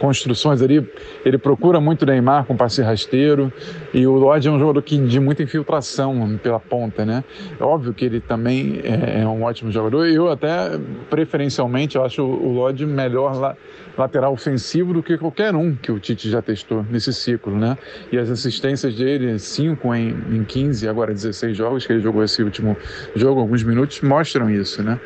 construções 0.05 0.61
ali. 0.61 0.87
Ele 1.25 1.39
procura 1.39 1.81
muito 1.81 2.05
Neymar 2.05 2.45
com 2.45 2.55
passe 2.55 2.83
rasteiro. 2.83 3.51
E 3.95 4.07
o 4.07 4.13
Lodge 4.13 4.49
é 4.49 4.51
um 4.51 4.59
jogador 4.59 4.83
que, 4.83 4.99
de 4.99 5.19
muita 5.19 5.43
infiltração 5.43 6.39
pela 6.43 6.61
ponta, 6.61 7.07
né? 7.07 7.25
É 7.59 7.65
óbvio 7.65 7.95
que 7.95 8.05
ele 8.05 8.21
também 8.21 8.81
é, 8.85 9.23
é 9.23 9.27
um 9.27 9.43
ótimo 9.43 9.73
jogador. 9.73 10.07
Eu 10.07 10.31
até, 10.31 10.79
preferencialmente, 11.09 11.97
eu 11.97 12.05
acho 12.05 12.23
o 12.23 12.53
Lodge 12.53 12.85
melhor 12.85 13.35
lá 13.35 13.57
lateral 13.97 14.33
ofensivo 14.33 14.93
do 14.93 15.03
que 15.03 15.17
qualquer 15.17 15.55
um 15.55 15.75
que 15.75 15.91
o 15.91 15.99
Tite 15.99 16.29
já 16.29 16.43
testou 16.43 16.85
nesse 16.91 17.13
ciclo, 17.13 17.57
né? 17.57 17.79
E 18.11 18.19
as 18.19 18.29
assistências 18.29 18.95
dele, 18.95 19.39
5 19.39 19.95
em, 19.95 20.09
em 20.33 20.45
15, 20.45 20.89
agora 20.89 21.13
16 21.13 21.57
jogos 21.57 21.87
que 21.87 21.93
ele 21.93 22.03
jogou 22.03 22.23
esse 22.25 22.43
último 22.43 22.77
jogo, 23.15 23.41
alguns 23.41 23.63
minutos, 23.63 24.01
mostram 24.01 24.51
isso, 24.51 24.83
né? 24.83 24.99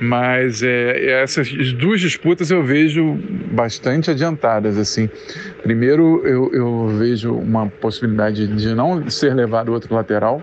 Mas 0.00 0.62
é, 0.62 1.22
essas 1.22 1.50
duas 1.74 2.00
disputas 2.00 2.50
eu 2.50 2.64
vejo 2.64 3.18
bastante 3.52 4.10
assim. 4.78 5.08
Primeiro, 5.62 6.26
eu, 6.26 6.50
eu 6.52 6.88
vejo 6.88 7.34
uma 7.34 7.66
possibilidade 7.68 8.46
de 8.46 8.74
não 8.74 9.08
ser 9.10 9.34
levado 9.34 9.72
outro 9.72 9.94
lateral, 9.94 10.42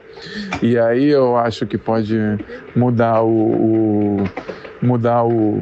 e 0.62 0.78
aí 0.78 1.10
eu 1.10 1.38
acho 1.38 1.66
que 1.66 1.78
pode 1.78 2.18
mudar 2.76 3.22
o, 3.22 3.30
o 3.30 4.24
mudar 4.82 5.24
o 5.24 5.62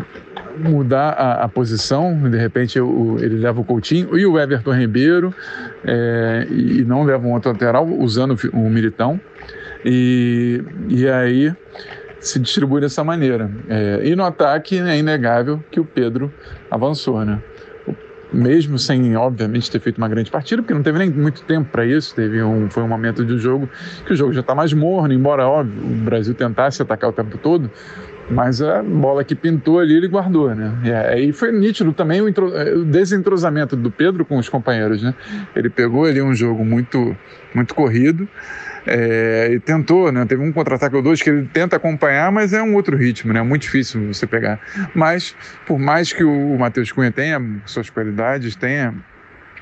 mudar 0.58 1.10
a, 1.10 1.44
a 1.44 1.50
posição, 1.50 2.18
de 2.30 2.38
repente 2.38 2.80
ele 2.80 3.38
leva 3.38 3.60
o 3.60 3.64
Coutinho 3.64 4.18
e 4.18 4.26
o 4.26 4.40
Everton 4.40 4.74
Ribeiro 4.74 5.34
é, 5.84 6.48
e 6.50 6.84
não 6.86 7.04
leva 7.04 7.28
um 7.28 7.34
outro 7.34 7.52
lateral 7.52 7.86
usando 7.86 8.38
o 8.54 8.70
Militão 8.70 9.20
e, 9.84 10.64
e 10.88 11.08
aí 11.08 11.54
se 12.20 12.40
distribui 12.40 12.82
dessa 12.82 13.04
maneira. 13.04 13.52
É, 13.70 14.02
e 14.04 14.16
no 14.16 14.24
ataque 14.24 14.80
é 14.80 14.98
inegável 14.98 15.64
que 15.70 15.80
o 15.80 15.86
Pedro 15.86 16.34
avançou, 16.72 17.24
né? 17.24 17.40
Mesmo 18.36 18.78
sem, 18.78 19.16
obviamente, 19.16 19.72
ter 19.72 19.80
feito 19.80 19.98
uma 19.98 20.08
grande 20.08 20.30
partida, 20.30 20.62
porque 20.62 20.74
não 20.74 20.84
teve 20.84 21.00
nem 21.00 21.10
muito 21.10 21.44
tempo 21.44 21.70
para 21.72 21.86
isso, 21.86 22.14
teve 22.14 22.44
um, 22.44 22.70
foi 22.70 22.84
um 22.84 22.88
momento 22.88 23.24
do 23.24 23.40
jogo 23.40 23.70
que 24.06 24.14
o 24.14 24.16
jogo 24.16 24.34
já 24.34 24.42
está 24.42 24.54
mais 24.54 24.74
morno, 24.74 25.14
embora, 25.14 25.48
óbvio, 25.48 25.82
o 25.82 25.96
Brasil 26.04 26.34
tentasse 26.34 26.82
atacar 26.82 27.10
o 27.10 27.14
tempo 27.14 27.38
todo, 27.38 27.72
mas 28.30 28.62
a 28.62 28.82
bola 28.82 29.24
que 29.24 29.36
pintou 29.36 29.80
ali, 29.80 29.96
ele 29.96 30.08
guardou, 30.08 30.54
né? 30.54 30.74
E 30.84 30.92
aí 30.92 31.32
foi 31.32 31.52
nítido 31.52 31.94
também 31.94 32.22
o, 32.22 32.26
o, 32.26 32.86
desentrosamento 32.86 33.76
do 33.76 33.92
Pedro 33.92 34.26
com 34.26 34.38
os 34.38 34.50
companheiros, 34.50 35.02
né? 35.02 35.14
Ele 35.56 35.70
pegou 35.70 36.06
ali 36.06 36.22
um 36.22 36.34
jogo 36.34 36.66
muito, 36.66 37.16
muito 37.54 37.76
corrido 37.76 38.28
é, 38.86 39.50
e 39.52 39.60
tentou, 39.60 40.12
né? 40.12 40.26
Teve 40.26 40.44
um 40.44 40.52
contra-ataque 40.52 40.96
ou 40.96 41.02
dois 41.02 41.22
que 41.22 41.30
ele 41.30 41.50
tenta 41.52 41.76
acompanhar, 41.76 42.32
mas 42.32 42.54
é 42.54 42.62
um 42.62 42.76
outro 42.76 42.96
ritmo, 42.96 43.34
né? 43.34 43.40
É 43.40 43.44
muito 43.44 43.64
difícil 43.64 44.14
você 44.14 44.28
pegar. 44.28 44.60
Mas, 44.94 45.36
por 45.66 45.80
mais 45.80 46.14
que 46.14 46.24
o 46.24 46.58
Matheus 46.58 46.92
Cunha 46.92 47.12
tenha 47.12 47.42
suas 47.66 47.90
qualidades, 47.90 48.56
tenha 48.56 48.94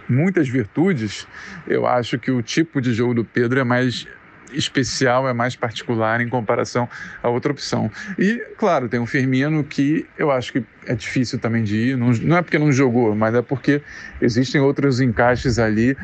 muitas 0.08 0.48
virtudes, 0.50 1.28
eu 1.68 1.88
acho 1.88 2.20
que 2.20 2.32
o 2.32 2.42
tipo 2.42 2.82
de 2.82 2.94
jogo 2.94 3.14
do 3.14 3.26
Pedro 3.26 3.60
é 3.60 3.64
mais 3.64 4.06
especial, 4.54 5.28
é 5.28 5.34
mais 5.34 5.56
particular 5.56 6.22
em 6.22 6.30
comparação 6.30 6.88
à 7.22 7.30
outra 7.30 7.52
opção. 7.52 7.90
E, 8.20 8.38
claro, 8.58 8.88
tem 8.88 9.00
o 9.00 9.06
Firmino 9.06 9.64
que 9.64 10.06
eu 10.18 10.30
acho 10.32 10.54
que 10.54 10.64
é 10.86 10.94
difícil 10.94 11.40
também 11.40 11.64
de 11.64 11.76
ir, 11.76 11.98
não, 11.98 12.12
não 12.12 12.38
é 12.38 12.42
porque 12.42 12.60
não 12.60 12.72
jogou, 12.72 13.16
mas 13.16 13.34
é 13.34 13.42
porque 13.42 13.82
existem 14.22 14.62
outros 14.62 15.00
encaixes 15.00 15.58
ali 15.58 15.98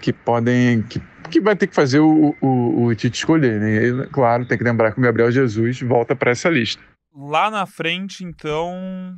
que 0.00 0.12
podem. 0.12 0.82
que, 0.82 1.00
que 1.26 1.40
vai 1.40 1.56
ter 1.56 1.66
que 1.66 1.74
fazer 1.74 2.00
o, 2.00 2.34
o, 2.40 2.84
o 2.84 2.94
Tite 2.94 3.18
escolher. 3.18 3.60
Né? 3.60 3.86
E, 3.86 4.06
claro, 4.08 4.46
tem 4.46 4.58
que 4.58 4.64
lembrar 4.64 4.92
que 4.92 4.98
o 4.98 5.02
Gabriel 5.02 5.30
Jesus 5.30 5.80
volta 5.80 6.14
para 6.14 6.30
essa 6.30 6.48
lista. 6.48 6.82
Lá 7.14 7.50
na 7.50 7.66
frente, 7.66 8.24
então, 8.24 9.14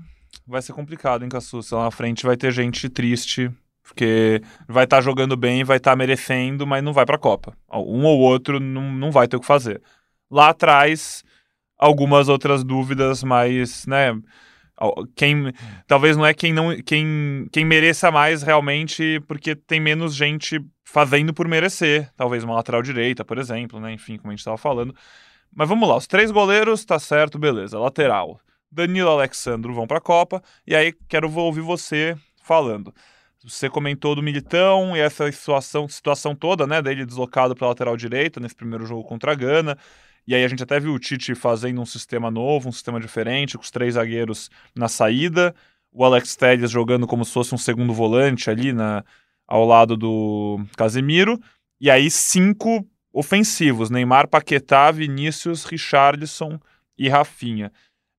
vai 0.46 0.62
ser 0.62 0.72
complicado, 0.72 1.22
hein, 1.22 1.28
Cassuça? 1.28 1.76
Lá 1.76 1.84
na 1.84 1.90
frente 1.90 2.24
vai 2.24 2.36
ter 2.36 2.52
gente 2.52 2.88
triste 2.88 3.50
porque 3.88 4.42
vai 4.68 4.84
estar 4.84 4.98
tá 4.98 5.02
jogando 5.02 5.36
bem, 5.36 5.64
vai 5.64 5.78
estar 5.78 5.92
tá 5.92 5.96
merecendo, 5.96 6.66
mas 6.66 6.84
não 6.84 6.92
vai 6.92 7.06
para 7.06 7.16
a 7.16 7.18
Copa. 7.18 7.56
Um 7.72 8.04
ou 8.04 8.18
outro 8.20 8.60
não, 8.60 8.92
não 8.92 9.10
vai 9.10 9.26
ter 9.26 9.36
o 9.36 9.40
que 9.40 9.46
fazer. 9.46 9.82
Lá 10.30 10.50
atrás, 10.50 11.24
algumas 11.76 12.28
outras 12.28 12.62
dúvidas, 12.62 13.24
mas, 13.24 13.86
né, 13.86 14.14
quem 15.16 15.52
talvez 15.86 16.16
não 16.16 16.24
é 16.24 16.32
quem 16.32 16.52
não 16.52 16.80
quem, 16.82 17.48
quem 17.50 17.64
mereça 17.64 18.12
mais 18.12 18.42
realmente 18.42 19.20
porque 19.26 19.56
tem 19.56 19.80
menos 19.80 20.14
gente 20.14 20.60
fazendo 20.90 21.34
por 21.34 21.46
merecer 21.46 22.10
talvez 22.16 22.42
uma 22.42 22.54
lateral 22.54 22.80
direita 22.80 23.22
por 23.22 23.36
exemplo 23.36 23.78
né 23.78 23.92
enfim 23.92 24.16
como 24.16 24.30
a 24.30 24.32
gente 24.32 24.40
estava 24.40 24.56
falando. 24.56 24.94
Mas 25.54 25.68
vamos 25.68 25.88
lá 25.88 25.96
os 25.96 26.06
três 26.06 26.30
goleiros 26.30 26.84
tá 26.84 26.98
certo 26.98 27.38
beleza 27.38 27.78
lateral. 27.78 28.40
Danilo 28.70 29.10
Alexandro 29.10 29.74
vão 29.74 29.86
para 29.86 29.98
a 29.98 30.00
Copa 30.00 30.42
e 30.66 30.74
aí 30.74 30.92
quero 31.08 31.30
ouvir 31.30 31.60
você 31.60 32.16
falando. 32.42 32.94
Você 33.44 33.68
comentou 33.70 34.14
do 34.14 34.22
Militão 34.22 34.96
e 34.96 35.00
essa 35.00 35.30
situação, 35.30 35.88
situação 35.88 36.34
toda, 36.34 36.66
né, 36.66 36.82
dele 36.82 37.06
deslocado 37.06 37.54
para 37.54 37.68
lateral 37.68 37.96
direita 37.96 38.40
nesse 38.40 38.54
primeiro 38.54 38.84
jogo 38.84 39.04
contra 39.04 39.32
a 39.32 39.34
Gana. 39.34 39.78
E 40.26 40.34
aí 40.34 40.44
a 40.44 40.48
gente 40.48 40.62
até 40.62 40.80
viu 40.80 40.92
o 40.92 40.98
Tite 40.98 41.34
fazendo 41.34 41.80
um 41.80 41.86
sistema 41.86 42.30
novo, 42.30 42.68
um 42.68 42.72
sistema 42.72 43.00
diferente, 43.00 43.56
com 43.56 43.62
os 43.62 43.70
três 43.70 43.94
zagueiros 43.94 44.50
na 44.74 44.88
saída, 44.88 45.54
o 45.92 46.04
Alex 46.04 46.36
Telles 46.36 46.70
jogando 46.70 47.06
como 47.06 47.24
se 47.24 47.32
fosse 47.32 47.54
um 47.54 47.58
segundo 47.58 47.94
volante 47.94 48.50
ali 48.50 48.72
na, 48.72 49.04
ao 49.48 49.64
lado 49.64 49.96
do 49.96 50.60
Casemiro, 50.76 51.40
e 51.80 51.90
aí 51.90 52.10
cinco 52.10 52.86
ofensivos, 53.12 53.88
Neymar, 53.88 54.28
Paquetá, 54.28 54.90
Vinícius, 54.90 55.64
Richarlison 55.64 56.60
e 56.96 57.08
Rafinha. 57.08 57.72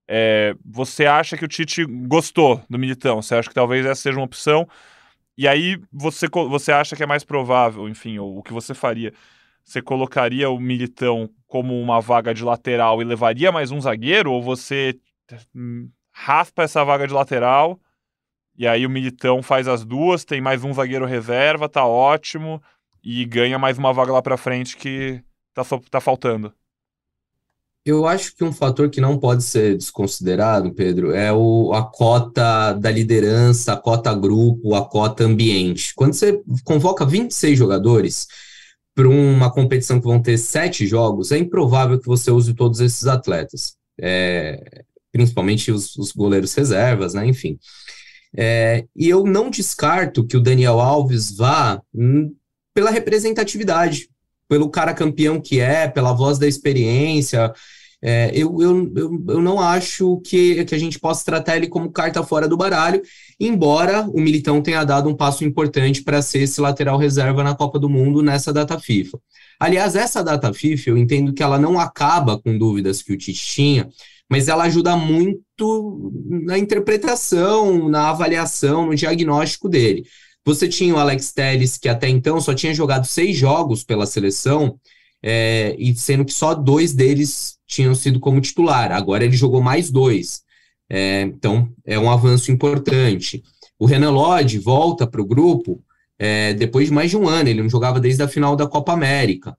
É, 0.07 0.55
você 0.65 1.05
acha 1.05 1.37
que 1.37 1.45
o 1.45 1.47
Tite 1.47 1.85
gostou 1.85 2.61
do 2.67 2.79
Militão? 2.79 3.21
Você 3.21 3.35
acha 3.35 3.47
que 3.47 3.53
talvez 3.53 3.85
essa 3.85 4.01
seja 4.01 4.17
uma 4.17 4.25
opção? 4.25 4.67
E 5.37 5.47
aí 5.47 5.79
você, 5.93 6.27
você 6.27 6.71
acha 6.71 6.95
que 6.95 7.03
é 7.03 7.05
mais 7.05 7.23
provável, 7.23 7.87
enfim, 7.87 8.17
o 8.17 8.41
que 8.41 8.51
você 8.51 8.73
faria? 8.73 9.13
Você 9.63 9.83
colocaria 9.83 10.49
o 10.49 10.59
Militão 10.59 11.29
como 11.47 11.79
uma 11.79 12.01
vaga 12.01 12.33
de 12.33 12.43
lateral 12.43 13.01
e 13.01 13.05
levaria 13.05 13.51
mais 13.51 13.69
um 13.69 13.79
zagueiro? 13.79 14.31
Ou 14.31 14.41
você 14.41 14.99
hum, 15.55 15.89
raspa 16.11 16.63
essa 16.63 16.83
vaga 16.83 17.07
de 17.07 17.13
lateral 17.13 17.79
e 18.59 18.67
aí 18.67 18.85
o 18.85 18.89
Militão 18.89 19.41
faz 19.41 19.69
as 19.69 19.85
duas, 19.85 20.25
tem 20.25 20.41
mais 20.41 20.65
um 20.65 20.73
zagueiro 20.73 21.05
reserva, 21.05 21.69
tá 21.69 21.85
ótimo, 21.85 22.61
e 23.01 23.23
ganha 23.23 23.57
mais 23.57 23.77
uma 23.77 23.93
vaga 23.93 24.11
lá 24.11 24.21
para 24.21 24.35
frente 24.35 24.75
que 24.75 25.23
tá, 25.53 25.63
tá 25.89 26.01
faltando? 26.01 26.53
Eu 27.85 28.05
acho 28.05 28.35
que 28.35 28.43
um 28.43 28.51
fator 28.51 28.89
que 28.89 28.99
não 28.99 29.17
pode 29.17 29.43
ser 29.43 29.77
desconsiderado, 29.77 30.73
Pedro, 30.73 31.13
é 31.13 31.31
o, 31.31 31.71
a 31.73 31.89
cota 31.89 32.73
da 32.73 32.91
liderança, 32.91 33.71
a 33.71 33.77
cota 33.77 34.13
grupo, 34.13 34.75
a 34.75 34.85
cota 34.85 35.23
ambiente. 35.23 35.93
Quando 35.95 36.13
você 36.13 36.41
convoca 36.65 37.05
26 37.05 37.57
jogadores 37.57 38.27
para 38.93 39.07
uma 39.07 39.49
competição 39.49 40.01
que 40.01 40.05
vão 40.05 40.21
ter 40.21 40.37
sete 40.37 40.85
jogos, 40.85 41.31
é 41.31 41.37
improvável 41.37 41.97
que 41.97 42.07
você 42.07 42.29
use 42.29 42.53
todos 42.53 42.81
esses 42.81 43.07
atletas, 43.07 43.77
é, 43.97 44.83
principalmente 45.13 45.71
os, 45.71 45.95
os, 45.95 46.11
goleiros 46.11 46.53
reservas, 46.53 47.13
né? 47.13 47.25
Enfim. 47.25 47.57
É, 48.35 48.85
e 48.95 49.09
eu 49.09 49.23
não 49.23 49.49
descarto 49.49 50.25
que 50.25 50.37
o 50.37 50.41
Daniel 50.41 50.79
Alves 50.79 51.35
vá 51.35 51.81
hum, 51.93 52.33
pela 52.73 52.91
representatividade, 52.91 54.09
pelo 54.47 54.69
cara 54.69 54.93
campeão 54.93 55.41
que 55.41 55.59
é, 55.59 55.87
pela 55.87 56.13
voz 56.13 56.37
da 56.37 56.47
experiência. 56.47 57.51
É, 58.01 58.31
eu, 58.33 58.61
eu, 58.61 58.93
eu, 58.95 59.25
eu, 59.27 59.41
não 59.41 59.59
acho 59.59 60.21
que, 60.21 60.63
que 60.63 60.73
a 60.73 60.77
gente 60.77 60.97
possa 60.97 61.25
tratar 61.25 61.57
ele 61.57 61.67
como 61.67 61.91
carta 61.91 62.23
fora 62.23 62.47
do 62.47 62.55
baralho, 62.55 63.01
embora 63.37 64.03
o 64.03 64.21
Militão 64.21 64.61
tenha 64.61 64.85
dado 64.85 65.09
um 65.09 65.15
passo 65.15 65.43
importante 65.43 66.01
para 66.01 66.21
ser 66.21 66.43
esse 66.43 66.61
lateral 66.61 66.97
reserva 66.97 67.43
na 67.43 67.53
Copa 67.53 67.77
do 67.77 67.89
Mundo 67.89 68.21
nessa 68.21 68.53
data 68.53 68.79
FIFA. 68.79 69.19
Aliás, 69.59 69.97
essa 69.97 70.23
data 70.23 70.53
FIFA, 70.53 70.91
eu 70.91 70.97
entendo 70.97 71.33
que 71.33 71.43
ela 71.43 71.59
não 71.59 71.77
acaba 71.77 72.39
com 72.39 72.57
dúvidas 72.57 73.01
que 73.03 73.11
o 73.11 73.17
Tite 73.17 73.45
tinha, 73.45 73.89
mas 74.29 74.47
ela 74.47 74.65
ajuda 74.65 74.95
muito 74.95 76.11
na 76.45 76.57
interpretação, 76.57 77.89
na 77.89 78.09
avaliação, 78.09 78.85
no 78.85 78.95
diagnóstico 78.95 79.67
dele. 79.67 80.05
Você 80.45 80.67
tinha 80.67 80.93
o 80.93 80.99
Alex 80.99 81.33
Telles, 81.33 81.77
que 81.77 81.89
até 81.89 82.07
então 82.07 82.39
só 82.39 82.53
tinha 82.53 82.73
jogado 82.73 83.05
seis 83.05 83.35
jogos 83.35 83.83
pela 83.83 84.05
seleção, 84.05 84.79
é, 85.21 85.75
e 85.77 85.95
sendo 85.95 86.23
que 86.23 86.33
só 86.33 86.53
dois 86.53 86.93
deles 86.93 87.57
tinham 87.67 87.93
sido 87.93 88.19
como 88.19 88.39
titular. 88.39 88.91
Agora 88.91 89.25
ele 89.25 89.35
jogou 89.35 89.61
mais 89.61 89.91
dois. 89.91 90.41
É, 90.89 91.21
então, 91.21 91.69
é 91.85 91.99
um 91.99 92.09
avanço 92.09 92.51
importante. 92.51 93.43
O 93.77 93.85
Renan 93.85 94.11
Lodge 94.11 94.57
volta 94.59 95.05
para 95.05 95.21
o 95.21 95.25
grupo 95.25 95.83
é, 96.17 96.53
depois 96.53 96.87
de 96.87 96.93
mais 96.93 97.09
de 97.09 97.17
um 97.17 97.27
ano, 97.27 97.49
ele 97.49 97.61
não 97.61 97.69
jogava 97.69 97.99
desde 97.99 98.21
a 98.21 98.27
final 98.27 98.55
da 98.55 98.67
Copa 98.67 98.91
América. 98.91 99.57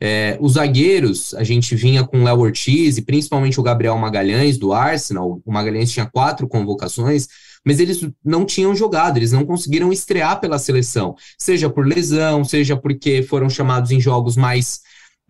É, 0.00 0.38
os 0.40 0.52
zagueiros, 0.52 1.34
a 1.34 1.42
gente 1.42 1.74
vinha 1.74 2.04
com 2.04 2.20
o 2.20 2.24
Léo 2.24 2.38
Ortiz 2.38 2.98
e 2.98 3.02
principalmente 3.02 3.58
o 3.58 3.62
Gabriel 3.62 3.96
Magalhães 3.98 4.56
do 4.56 4.72
Arsenal. 4.72 5.40
O 5.44 5.52
Magalhães 5.52 5.90
tinha 5.90 6.06
quatro 6.06 6.46
convocações, 6.46 7.26
mas 7.64 7.80
eles 7.80 8.08
não 8.24 8.44
tinham 8.44 8.74
jogado, 8.74 9.16
eles 9.16 9.32
não 9.32 9.44
conseguiram 9.44 9.92
estrear 9.92 10.40
pela 10.40 10.58
seleção, 10.58 11.16
seja 11.36 11.68
por 11.68 11.86
lesão, 11.86 12.44
seja 12.44 12.76
porque 12.76 13.22
foram 13.22 13.50
chamados 13.50 13.90
em 13.90 14.00
jogos 14.00 14.36
mais 14.36 14.80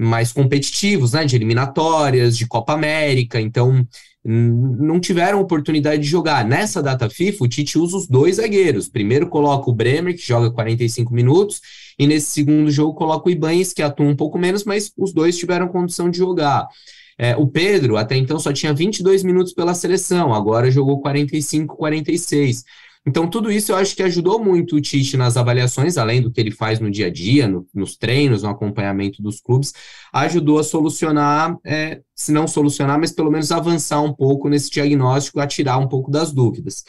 mais 0.00 0.32
competitivos, 0.32 1.12
né, 1.12 1.24
de 1.24 1.34
eliminatórias, 1.34 2.38
de 2.38 2.46
Copa 2.46 2.72
América, 2.72 3.40
então 3.40 3.84
não 4.30 5.00
tiveram 5.00 5.40
oportunidade 5.40 6.02
de 6.02 6.08
jogar. 6.08 6.44
Nessa 6.44 6.82
data 6.82 7.08
FIFA, 7.08 7.44
o 7.44 7.48
Tite 7.48 7.78
usa 7.78 7.96
os 7.96 8.06
dois 8.06 8.36
zagueiros. 8.36 8.86
Primeiro 8.86 9.26
coloca 9.26 9.70
o 9.70 9.72
Bremer, 9.72 10.14
que 10.14 10.26
joga 10.26 10.50
45 10.50 11.14
minutos, 11.14 11.62
e 11.98 12.06
nesse 12.06 12.26
segundo 12.26 12.70
jogo 12.70 12.92
coloca 12.92 13.26
o 13.26 13.32
Ibanes, 13.32 13.72
que 13.72 13.80
atua 13.80 14.06
um 14.06 14.14
pouco 14.14 14.38
menos, 14.38 14.64
mas 14.64 14.92
os 14.98 15.14
dois 15.14 15.38
tiveram 15.38 15.68
condição 15.68 16.10
de 16.10 16.18
jogar. 16.18 16.68
É, 17.16 17.34
o 17.36 17.46
Pedro, 17.46 17.96
até 17.96 18.16
então, 18.16 18.38
só 18.38 18.52
tinha 18.52 18.74
22 18.74 19.22
minutos 19.22 19.54
pela 19.54 19.72
seleção, 19.72 20.34
agora 20.34 20.70
jogou 20.70 21.00
45, 21.00 21.74
46. 21.74 22.64
Então, 23.08 23.26
tudo 23.26 23.50
isso 23.50 23.72
eu 23.72 23.76
acho 23.76 23.96
que 23.96 24.02
ajudou 24.02 24.38
muito 24.38 24.76
o 24.76 24.80
Tite 24.82 25.16
nas 25.16 25.38
avaliações, 25.38 25.96
além 25.96 26.20
do 26.20 26.30
que 26.30 26.38
ele 26.38 26.50
faz 26.50 26.78
no 26.78 26.90
dia 26.90 27.06
a 27.06 27.10
dia, 27.10 27.48
no, 27.48 27.66
nos 27.74 27.96
treinos, 27.96 28.42
no 28.42 28.50
acompanhamento 28.50 29.22
dos 29.22 29.40
clubes, 29.40 29.72
ajudou 30.12 30.58
a 30.58 30.62
solucionar, 30.62 31.56
é, 31.64 32.02
se 32.14 32.30
não 32.30 32.46
solucionar, 32.46 33.00
mas 33.00 33.10
pelo 33.10 33.30
menos 33.30 33.50
avançar 33.50 34.02
um 34.02 34.12
pouco 34.12 34.50
nesse 34.50 34.70
diagnóstico, 34.70 35.40
a 35.40 35.46
tirar 35.46 35.78
um 35.78 35.88
pouco 35.88 36.10
das 36.10 36.32
dúvidas. 36.32 36.84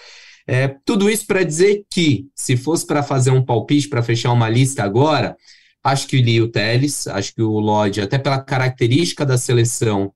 É, 0.45 0.75
tudo 0.83 1.09
isso 1.09 1.25
para 1.25 1.41
dizer 1.41 1.85
que, 1.89 2.25
se 2.35 2.57
fosse 2.57 2.85
para 2.85 3.01
fazer 3.01 3.31
um 3.31 3.45
palpite, 3.45 3.87
para 3.87 4.03
fechar 4.03 4.33
uma 4.33 4.49
lista 4.49 4.83
agora, 4.83 5.37
acho 5.81 6.05
que 6.05 6.17
o 6.17 6.43
o 6.43 6.47
Teles, 6.49 7.07
acho 7.07 7.33
que 7.33 7.41
o 7.41 7.59
Lodge, 7.59 8.01
até 8.01 8.17
pela 8.17 8.41
característica 8.41 9.25
da 9.25 9.37
seleção, 9.37 10.11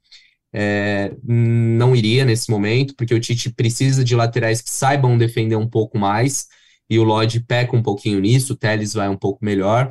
é, 0.53 1.15
não 1.23 1.95
iria 1.95 2.23
nesse 2.23 2.49
momento, 2.51 2.95
porque 2.95 3.13
o 3.13 3.19
Tite 3.19 3.51
precisa 3.51 4.03
de 4.03 4.15
laterais 4.15 4.61
que 4.61 4.69
saibam 4.69 5.17
defender 5.17 5.55
um 5.55 5.67
pouco 5.67 5.97
mais, 5.97 6.47
e 6.89 6.99
o 6.99 7.03
Lodge 7.03 7.39
peca 7.39 7.75
um 7.75 7.81
pouquinho 7.81 8.19
nisso, 8.19 8.53
o 8.53 8.55
Teles 8.55 8.93
vai 8.93 9.09
um 9.09 9.17
pouco 9.17 9.43
melhor. 9.43 9.89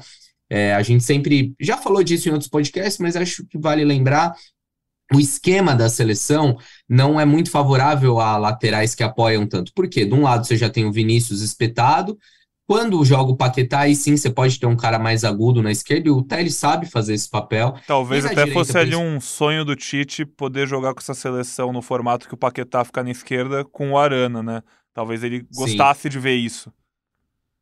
É, 0.49 0.75
a 0.75 0.83
gente 0.83 1.03
sempre 1.03 1.55
já 1.61 1.77
falou 1.79 2.05
disso 2.05 2.29
em 2.29 2.33
outros 2.33 2.49
podcasts, 2.49 2.99
mas 2.99 3.17
acho 3.17 3.47
que 3.47 3.59
vale 3.59 3.85
lembrar. 3.85 4.35
O 5.15 5.21
esquema 5.21 5.75
da 5.75 5.89
seleção 5.89 6.57
não 6.89 7.21
é 7.21 7.25
muito 7.25 7.51
favorável 7.51 8.19
a 8.21 8.37
laterais 8.39 8.95
que 8.95 9.03
apoiam 9.03 9.47
tanto. 9.47 9.73
Por 9.75 9.89
quê? 9.89 10.05
De 10.07 10.15
um 10.15 10.23
lado 10.23 10.47
você 10.47 10.57
já 10.57 10.71
tem 10.71 10.87
o 10.87 10.93
Vinícius 10.93 11.43
espetado, 11.43 12.19
quando 12.73 13.05
joga 13.05 13.31
o 13.31 13.37
Paquetá, 13.37 13.81
aí 13.81 13.95
sim 13.95 14.17
você 14.17 14.31
pode 14.31 14.59
ter 14.59 14.65
um 14.65 14.75
cara 14.75 14.99
mais 14.99 15.25
agudo 15.25 15.63
na 15.63 15.71
esquerda, 15.71 16.09
e 16.09 16.11
o 16.11 16.23
Teles 16.23 16.55
sabe 16.55 16.87
fazer 16.87 17.13
esse 17.13 17.29
papel. 17.29 17.75
Talvez 17.87 18.25
até 18.25 18.47
fosse 18.47 18.79
ali 18.79 18.97
um 18.97 19.21
sonho 19.21 19.63
do 19.63 19.77
Tite 19.77 20.25
poder 20.25 20.67
jogar 20.67 20.95
com 20.95 21.01
essa 21.01 21.13
seleção 21.13 21.71
no 21.71 21.83
formato 21.83 22.27
que 22.27 22.33
o 22.33 22.37
Paquetá 22.37 22.83
fica 22.83 23.03
na 23.03 23.11
esquerda 23.11 23.63
com 23.63 23.91
o 23.91 23.99
Arana, 23.99 24.43
né? 24.43 24.63
Talvez 24.95 25.23
ele 25.23 25.47
gostasse 25.55 26.05
sim. 26.05 26.09
de 26.09 26.19
ver 26.19 26.37
isso. 26.37 26.73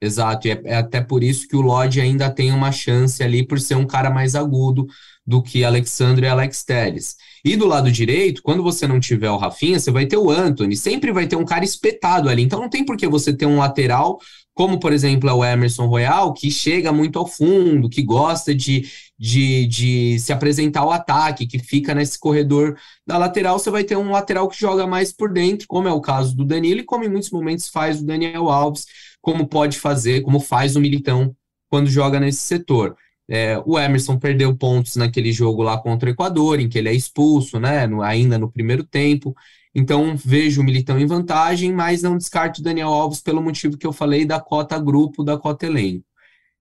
Exato, 0.00 0.46
e 0.46 0.52
é, 0.52 0.62
é, 0.64 0.76
até 0.76 1.00
por 1.00 1.24
isso 1.24 1.48
que 1.48 1.56
o 1.56 1.60
Lodge 1.60 2.00
ainda 2.00 2.30
tem 2.30 2.52
uma 2.52 2.70
chance 2.70 3.20
ali 3.20 3.44
por 3.44 3.58
ser 3.58 3.74
um 3.74 3.86
cara 3.86 4.10
mais 4.10 4.36
agudo 4.36 4.86
do 5.26 5.42
que 5.42 5.64
Alexandre 5.64 6.24
e 6.24 6.28
Alex 6.28 6.64
Telles. 6.64 7.16
E 7.44 7.56
do 7.56 7.66
lado 7.66 7.90
direito, 7.90 8.42
quando 8.42 8.62
você 8.62 8.86
não 8.86 8.98
tiver 8.98 9.30
o 9.30 9.36
Rafinha, 9.36 9.78
você 9.78 9.90
vai 9.90 10.06
ter 10.06 10.16
o 10.16 10.30
Anthony, 10.30 10.76
sempre 10.76 11.12
vai 11.12 11.26
ter 11.26 11.36
um 11.36 11.44
cara 11.44 11.64
espetado 11.64 12.28
ali. 12.28 12.42
Então 12.42 12.60
não 12.60 12.70
tem 12.70 12.84
por 12.84 12.96
que 12.96 13.06
você 13.06 13.32
ter 13.32 13.46
um 13.46 13.58
lateral 13.58 14.18
como 14.60 14.78
por 14.78 14.92
exemplo 14.92 15.26
é 15.26 15.32
o 15.32 15.42
Emerson 15.42 15.86
Royal, 15.86 16.34
que 16.34 16.50
chega 16.50 16.92
muito 16.92 17.18
ao 17.18 17.26
fundo, 17.26 17.88
que 17.88 18.02
gosta 18.02 18.54
de, 18.54 18.86
de, 19.18 19.66
de 19.66 20.18
se 20.18 20.34
apresentar 20.34 20.80
ao 20.80 20.92
ataque, 20.92 21.46
que 21.46 21.58
fica 21.58 21.94
nesse 21.94 22.18
corredor 22.18 22.76
da 23.06 23.16
lateral, 23.16 23.58
você 23.58 23.70
vai 23.70 23.84
ter 23.84 23.96
um 23.96 24.10
lateral 24.10 24.46
que 24.50 24.60
joga 24.60 24.86
mais 24.86 25.14
por 25.14 25.32
dentro, 25.32 25.66
como 25.66 25.88
é 25.88 25.92
o 25.94 26.00
caso 26.02 26.36
do 26.36 26.44
Danilo, 26.44 26.80
e 26.80 26.84
como 26.84 27.02
em 27.04 27.08
muitos 27.08 27.30
momentos 27.30 27.68
faz 27.68 28.02
o 28.02 28.04
Daniel 28.04 28.50
Alves, 28.50 28.84
como 29.22 29.48
pode 29.48 29.78
fazer, 29.78 30.20
como 30.20 30.38
faz 30.38 30.76
o 30.76 30.80
Militão 30.80 31.34
quando 31.70 31.88
joga 31.88 32.20
nesse 32.20 32.42
setor. 32.42 32.94
É, 33.30 33.56
o 33.64 33.78
Emerson 33.78 34.18
perdeu 34.18 34.54
pontos 34.54 34.94
naquele 34.94 35.32
jogo 35.32 35.62
lá 35.62 35.78
contra 35.78 36.10
o 36.10 36.12
Equador, 36.12 36.60
em 36.60 36.68
que 36.68 36.76
ele 36.76 36.90
é 36.90 36.92
expulso, 36.92 37.58
né, 37.58 37.86
no, 37.86 38.02
ainda 38.02 38.36
no 38.36 38.52
primeiro 38.52 38.84
tempo. 38.84 39.34
Então, 39.74 40.16
vejo 40.16 40.60
o 40.60 40.64
Militão 40.64 40.98
em 40.98 41.06
vantagem, 41.06 41.72
mas 41.72 42.02
não 42.02 42.16
descarto 42.16 42.60
o 42.60 42.64
Daniel 42.64 42.88
Alves 42.88 43.20
pelo 43.20 43.42
motivo 43.42 43.78
que 43.78 43.86
eu 43.86 43.92
falei 43.92 44.24
da 44.24 44.40
cota 44.40 44.78
grupo, 44.78 45.22
da 45.22 45.38
cota 45.38 45.66
elenco. 45.66 46.04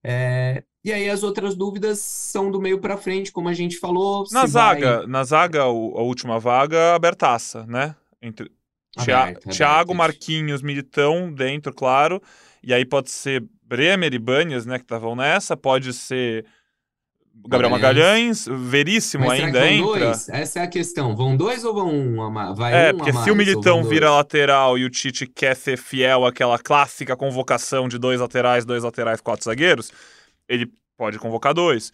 É, 0.02 0.62
e 0.84 0.92
aí 0.92 1.10
as 1.10 1.22
outras 1.22 1.54
dúvidas 1.54 1.98
são 1.98 2.50
do 2.50 2.60
meio 2.60 2.80
para 2.80 2.96
frente, 2.96 3.32
como 3.32 3.48
a 3.48 3.52
gente 3.52 3.76
falou. 3.78 4.24
Na 4.32 4.46
zaga, 4.46 4.98
vai... 4.98 5.06
na 5.06 5.24
zaga, 5.24 5.62
a 5.62 5.68
última 5.68 6.38
vaga, 6.38 6.94
abertaça, 6.94 7.66
né? 7.66 7.94
Entre 8.22 8.50
Thiago, 9.50 9.94
Marquinhos, 9.94 10.62
Militão 10.62 11.32
dentro, 11.32 11.72
claro. 11.72 12.22
E 12.62 12.72
aí 12.72 12.84
pode 12.84 13.10
ser 13.10 13.44
Bremer 13.62 14.12
e 14.12 14.18
Banhas, 14.18 14.66
né, 14.66 14.78
que 14.78 14.84
estavam 14.84 15.14
nessa. 15.14 15.56
Pode 15.56 15.92
ser 15.92 16.44
Gabriel 17.48 17.70
Magalhães, 17.70 18.46
Veríssimo 18.48 19.26
Mas 19.26 19.40
ainda 19.40 19.70
entra. 19.70 20.06
Dois? 20.06 20.28
Essa 20.28 20.60
é 20.60 20.62
a 20.62 20.66
questão. 20.66 21.16
Vão 21.16 21.36
dois 21.36 21.64
ou 21.64 21.74
vão 21.74 21.88
um? 21.88 22.54
Vai 22.54 22.88
é, 22.88 22.92
um 22.92 22.96
porque 22.96 23.12
se 23.12 23.30
o 23.30 23.36
Militão 23.36 23.82
vira 23.82 24.10
lateral 24.10 24.78
e 24.78 24.84
o 24.84 24.90
Tite 24.90 25.26
quer 25.26 25.56
ser 25.56 25.76
fiel 25.76 26.24
àquela 26.24 26.58
clássica 26.58 27.16
convocação 27.16 27.88
de 27.88 27.98
dois 27.98 28.20
laterais, 28.20 28.64
dois 28.64 28.84
laterais, 28.84 29.20
quatro 29.20 29.44
zagueiros, 29.44 29.92
ele 30.48 30.70
pode 30.96 31.18
convocar 31.18 31.54
dois. 31.54 31.92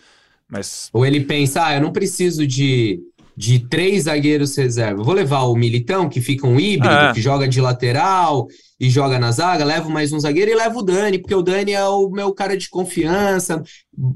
Mas... 0.49 0.91
Ou 0.93 1.05
ele 1.05 1.21
pensa, 1.21 1.67
ah, 1.67 1.75
eu 1.75 1.81
não 1.81 1.93
preciso 1.93 2.47
de 2.47 3.01
de 3.37 3.59
três 3.69 4.05
zagueiros 4.05 4.57
reserva. 4.57 5.03
Vou 5.03 5.13
levar 5.13 5.43
o 5.43 5.55
Militão, 5.55 6.09
que 6.09 6.23
fica 6.23 6.47
um 6.47 6.59
híbrido, 6.59 6.95
é. 6.95 7.13
que 7.13 7.21
joga 7.21 7.47
de 7.47 7.61
lateral 7.61 8.47
e 8.81 8.89
joga 8.89 9.19
na 9.19 9.31
zaga, 9.31 9.65
levo 9.65 9.91
mais 9.91 10.13
um 10.13 10.19
zagueiro 10.21 10.51
e 10.51 10.55
levo 10.55 10.79
o 10.79 10.83
Dani, 10.83 11.19
porque 11.19 11.35
o 11.35 11.43
Dani 11.43 11.73
é 11.73 11.85
o 11.85 12.09
meu 12.09 12.33
cara 12.33 12.57
de 12.57 12.69
confiança, 12.69 13.63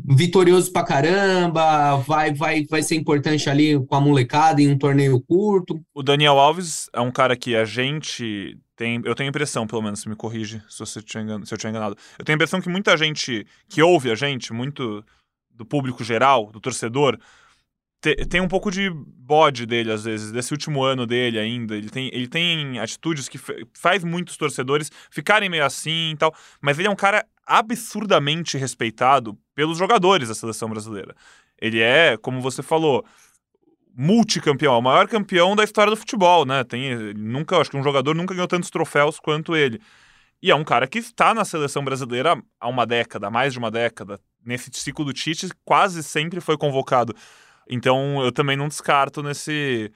vitorioso 0.09 0.73
pra 0.73 0.85
caramba, 0.85 1.97
vai, 1.97 2.33
vai, 2.33 2.64
vai 2.64 2.83
ser 2.83 2.95
importante 2.95 3.49
ali 3.51 3.79
com 3.87 3.95
a 3.95 4.01
molecada 4.01 4.62
em 4.62 4.68
um 4.68 4.79
torneio 4.79 5.21
curto. 5.21 5.81
O 5.95 6.03
Daniel 6.03 6.39
Alves 6.39 6.89
é 6.95 7.01
um 7.01 7.11
cara 7.11 7.37
que 7.37 7.55
a 7.55 7.64
gente 7.64 8.59
tem, 8.77 9.03
eu 9.05 9.14
tenho 9.14 9.29
a 9.29 9.31
impressão, 9.31 9.66
pelo 9.66 9.83
menos, 9.83 10.01
se 10.01 10.09
me 10.09 10.16
corrige 10.16 10.62
se, 10.68 10.79
você 10.79 11.01
se 11.01 11.55
eu 11.55 11.59
tinha 11.59 11.71
enganado, 11.71 11.97
eu 12.18 12.25
tenho 12.25 12.35
a 12.35 12.39
impressão 12.39 12.61
que 12.61 12.68
muita 12.71 12.97
gente 12.97 13.47
que 13.68 13.83
ouve 13.83 14.11
a 14.11 14.14
gente, 14.14 14.53
muito 14.53 15.05
do 15.51 15.66
público 15.66 16.03
geral, 16.03 16.51
do 16.51 16.59
torcedor, 16.59 17.18
tem 18.01 18.40
um 18.40 18.48
pouco 18.48 18.70
de 18.70 18.90
bode 18.90 19.66
dele, 19.66 19.92
às 19.92 20.05
vezes, 20.05 20.32
desse 20.32 20.53
último 20.53 20.82
ano 20.82 21.07
dele 21.07 21.38
ainda. 21.38 21.76
Ele 21.76 21.90
tem, 21.90 22.11
ele 22.12 22.26
tem 22.26 22.78
atitudes 22.78 23.28
que 23.28 23.38
faz 23.74 24.03
muitos 24.03 24.36
torcedores 24.36 24.90
ficarem 25.11 25.48
meio 25.48 25.64
assim 25.64 26.12
e 26.12 26.16
tal. 26.16 26.34
Mas 26.61 26.78
ele 26.78 26.88
é 26.88 26.90
um 26.90 26.96
cara 26.96 27.26
absurdamente 27.46 28.57
respeitado 28.57 29.38
pelos 29.55 29.76
jogadores 29.76 30.28
da 30.28 30.34
seleção 30.34 30.68
brasileira. 30.68 31.14
Ele 31.61 31.80
é, 31.80 32.16
como 32.16 32.40
você 32.40 32.62
falou, 32.62 33.05
multicampeão, 33.94 34.78
o 34.78 34.82
maior 34.82 35.07
campeão 35.07 35.55
da 35.55 35.62
história 35.64 35.90
do 35.90 35.96
futebol, 35.96 36.46
né? 36.46 36.64
Tem, 36.64 37.12
nunca, 37.14 37.59
acho 37.59 37.70
que 37.70 37.76
um 37.76 37.82
jogador 37.82 38.14
nunca 38.14 38.32
ganhou 38.32 38.48
tantos 38.48 38.70
troféus 38.70 39.20
quanto 39.20 39.55
ele. 39.55 39.80
E 40.42 40.51
é 40.51 40.55
um 40.55 40.64
cara 40.64 40.86
que 40.86 40.98
está 40.98 41.34
na 41.34 41.44
seleção 41.44 41.84
brasileira 41.84 42.42
há 42.59 42.68
uma 42.68 42.86
década, 42.86 43.30
mais 43.30 43.53
de 43.53 43.59
uma 43.59 43.70
década. 43.70 44.18
Nesse 44.42 44.70
ciclo 44.72 45.05
do 45.05 45.12
Tite, 45.12 45.51
quase 45.66 46.03
sempre 46.03 46.40
foi 46.40 46.57
convocado 46.57 47.14
então 47.71 48.23
eu 48.25 48.33
também 48.33 48.57
não 48.57 48.66
descarto 48.66 49.23
nesse 49.23 49.93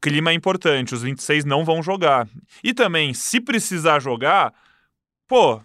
clima 0.00 0.32
importante. 0.32 0.94
Os 0.94 1.02
26 1.02 1.44
não 1.44 1.62
vão 1.64 1.82
jogar. 1.82 2.26
E 2.62 2.72
também, 2.72 3.12
se 3.12 3.40
precisar 3.40 4.00
jogar, 4.00 4.54
pô, 5.28 5.60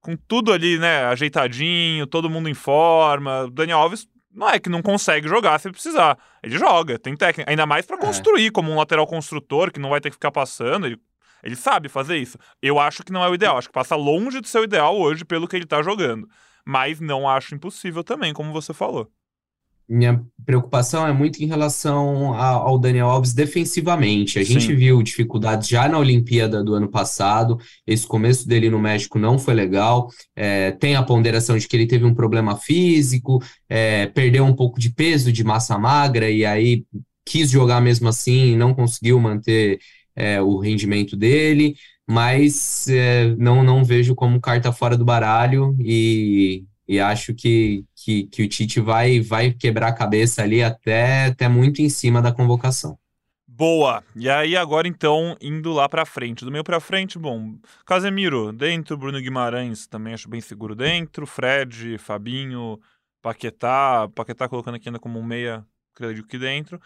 com 0.00 0.16
tudo 0.16 0.52
ali, 0.52 0.78
né, 0.78 1.04
ajeitadinho, 1.06 2.06
todo 2.06 2.30
mundo 2.30 2.48
em 2.48 2.54
forma, 2.54 3.42
o 3.44 3.50
Daniel 3.50 3.78
Alves 3.78 4.06
não 4.32 4.48
é 4.48 4.60
que 4.60 4.68
não 4.68 4.82
consegue 4.82 5.28
jogar 5.28 5.58
se 5.58 5.68
precisar. 5.70 6.16
Ele 6.42 6.56
joga, 6.56 6.96
tem 6.96 7.16
técnica. 7.16 7.50
Ainda 7.50 7.66
mais 7.66 7.84
para 7.86 7.96
é. 7.96 8.00
construir, 8.00 8.50
como 8.52 8.70
um 8.70 8.76
lateral 8.76 9.06
construtor, 9.06 9.72
que 9.72 9.80
não 9.80 9.90
vai 9.90 10.00
ter 10.00 10.10
que 10.10 10.16
ficar 10.16 10.30
passando. 10.30 10.86
Ele, 10.86 10.98
ele 11.42 11.56
sabe 11.56 11.88
fazer 11.88 12.18
isso. 12.18 12.38
Eu 12.62 12.78
acho 12.78 13.02
que 13.02 13.12
não 13.12 13.24
é 13.24 13.28
o 13.28 13.34
ideal. 13.34 13.58
Acho 13.58 13.68
que 13.68 13.74
passa 13.74 13.96
longe 13.96 14.40
de 14.40 14.48
ser 14.48 14.58
o 14.60 14.64
ideal 14.64 14.96
hoje 14.96 15.24
pelo 15.24 15.48
que 15.48 15.56
ele 15.56 15.66
tá 15.66 15.82
jogando. 15.82 16.28
Mas 16.64 17.00
não 17.00 17.28
acho 17.28 17.54
impossível 17.54 18.04
também, 18.04 18.32
como 18.32 18.52
você 18.52 18.72
falou 18.72 19.10
minha 19.88 20.22
preocupação 20.44 21.06
é 21.06 21.12
muito 21.12 21.42
em 21.42 21.46
relação 21.46 22.34
ao 22.34 22.78
Daniel 22.78 23.08
Alves 23.08 23.32
defensivamente. 23.32 24.38
A 24.38 24.44
Sim. 24.44 24.54
gente 24.54 24.74
viu 24.74 25.02
dificuldades 25.02 25.68
já 25.68 25.88
na 25.88 25.98
Olimpíada 25.98 26.62
do 26.62 26.74
ano 26.74 26.88
passado, 26.88 27.58
esse 27.86 28.06
começo 28.06 28.46
dele 28.46 28.70
no 28.70 28.78
México 28.78 29.18
não 29.18 29.38
foi 29.38 29.54
legal. 29.54 30.08
É, 30.36 30.72
tem 30.72 30.96
a 30.96 31.02
ponderação 31.02 31.56
de 31.56 31.66
que 31.66 31.76
ele 31.76 31.86
teve 31.86 32.04
um 32.04 32.14
problema 32.14 32.56
físico, 32.56 33.42
é, 33.68 34.06
perdeu 34.06 34.44
um 34.44 34.54
pouco 34.54 34.78
de 34.78 34.90
peso, 34.90 35.32
de 35.32 35.44
massa 35.44 35.78
magra, 35.78 36.30
e 36.30 36.44
aí 36.44 36.84
quis 37.24 37.50
jogar 37.50 37.80
mesmo 37.80 38.08
assim 38.08 38.52
e 38.52 38.56
não 38.56 38.74
conseguiu 38.74 39.18
manter 39.18 39.78
é, 40.14 40.40
o 40.40 40.58
rendimento 40.58 41.16
dele. 41.16 41.74
Mas 42.06 42.86
é, 42.88 43.34
não, 43.36 43.64
não 43.64 43.82
vejo 43.82 44.14
como 44.14 44.40
carta 44.40 44.70
fora 44.72 44.96
do 44.96 45.04
baralho 45.06 45.74
e, 45.80 46.64
e 46.86 47.00
acho 47.00 47.34
que, 47.34 47.84
que, 47.94 48.26
que 48.26 48.42
o 48.42 48.48
Tite 48.48 48.80
vai, 48.80 49.20
vai 49.20 49.52
quebrar 49.52 49.88
a 49.88 49.94
cabeça 49.94 50.42
ali 50.42 50.62
até, 50.62 51.26
até 51.26 51.48
muito 51.48 51.80
em 51.80 51.88
cima 51.88 52.20
da 52.20 52.32
convocação. 52.32 52.98
Boa. 53.46 54.02
E 54.16 54.28
aí 54.28 54.56
agora 54.56 54.88
então 54.88 55.36
indo 55.40 55.72
lá 55.72 55.88
para 55.88 56.04
frente, 56.04 56.44
do 56.44 56.50
meio 56.50 56.64
para 56.64 56.80
frente, 56.80 57.18
bom, 57.18 57.56
Casemiro 57.86 58.52
dentro, 58.52 58.96
Bruno 58.96 59.20
Guimarães 59.20 59.86
também 59.86 60.12
acho 60.12 60.28
bem 60.28 60.40
seguro 60.40 60.74
dentro, 60.74 61.24
Fred, 61.24 61.96
Fabinho, 61.98 62.80
Paquetá, 63.22 64.08
Paquetá 64.14 64.48
colocando 64.48 64.74
aqui 64.74 64.88
ainda 64.88 64.98
como 64.98 65.20
um 65.20 65.22
meia 65.22 65.64
creio 65.94 66.26
que 66.26 66.36
dentro. 66.36 66.80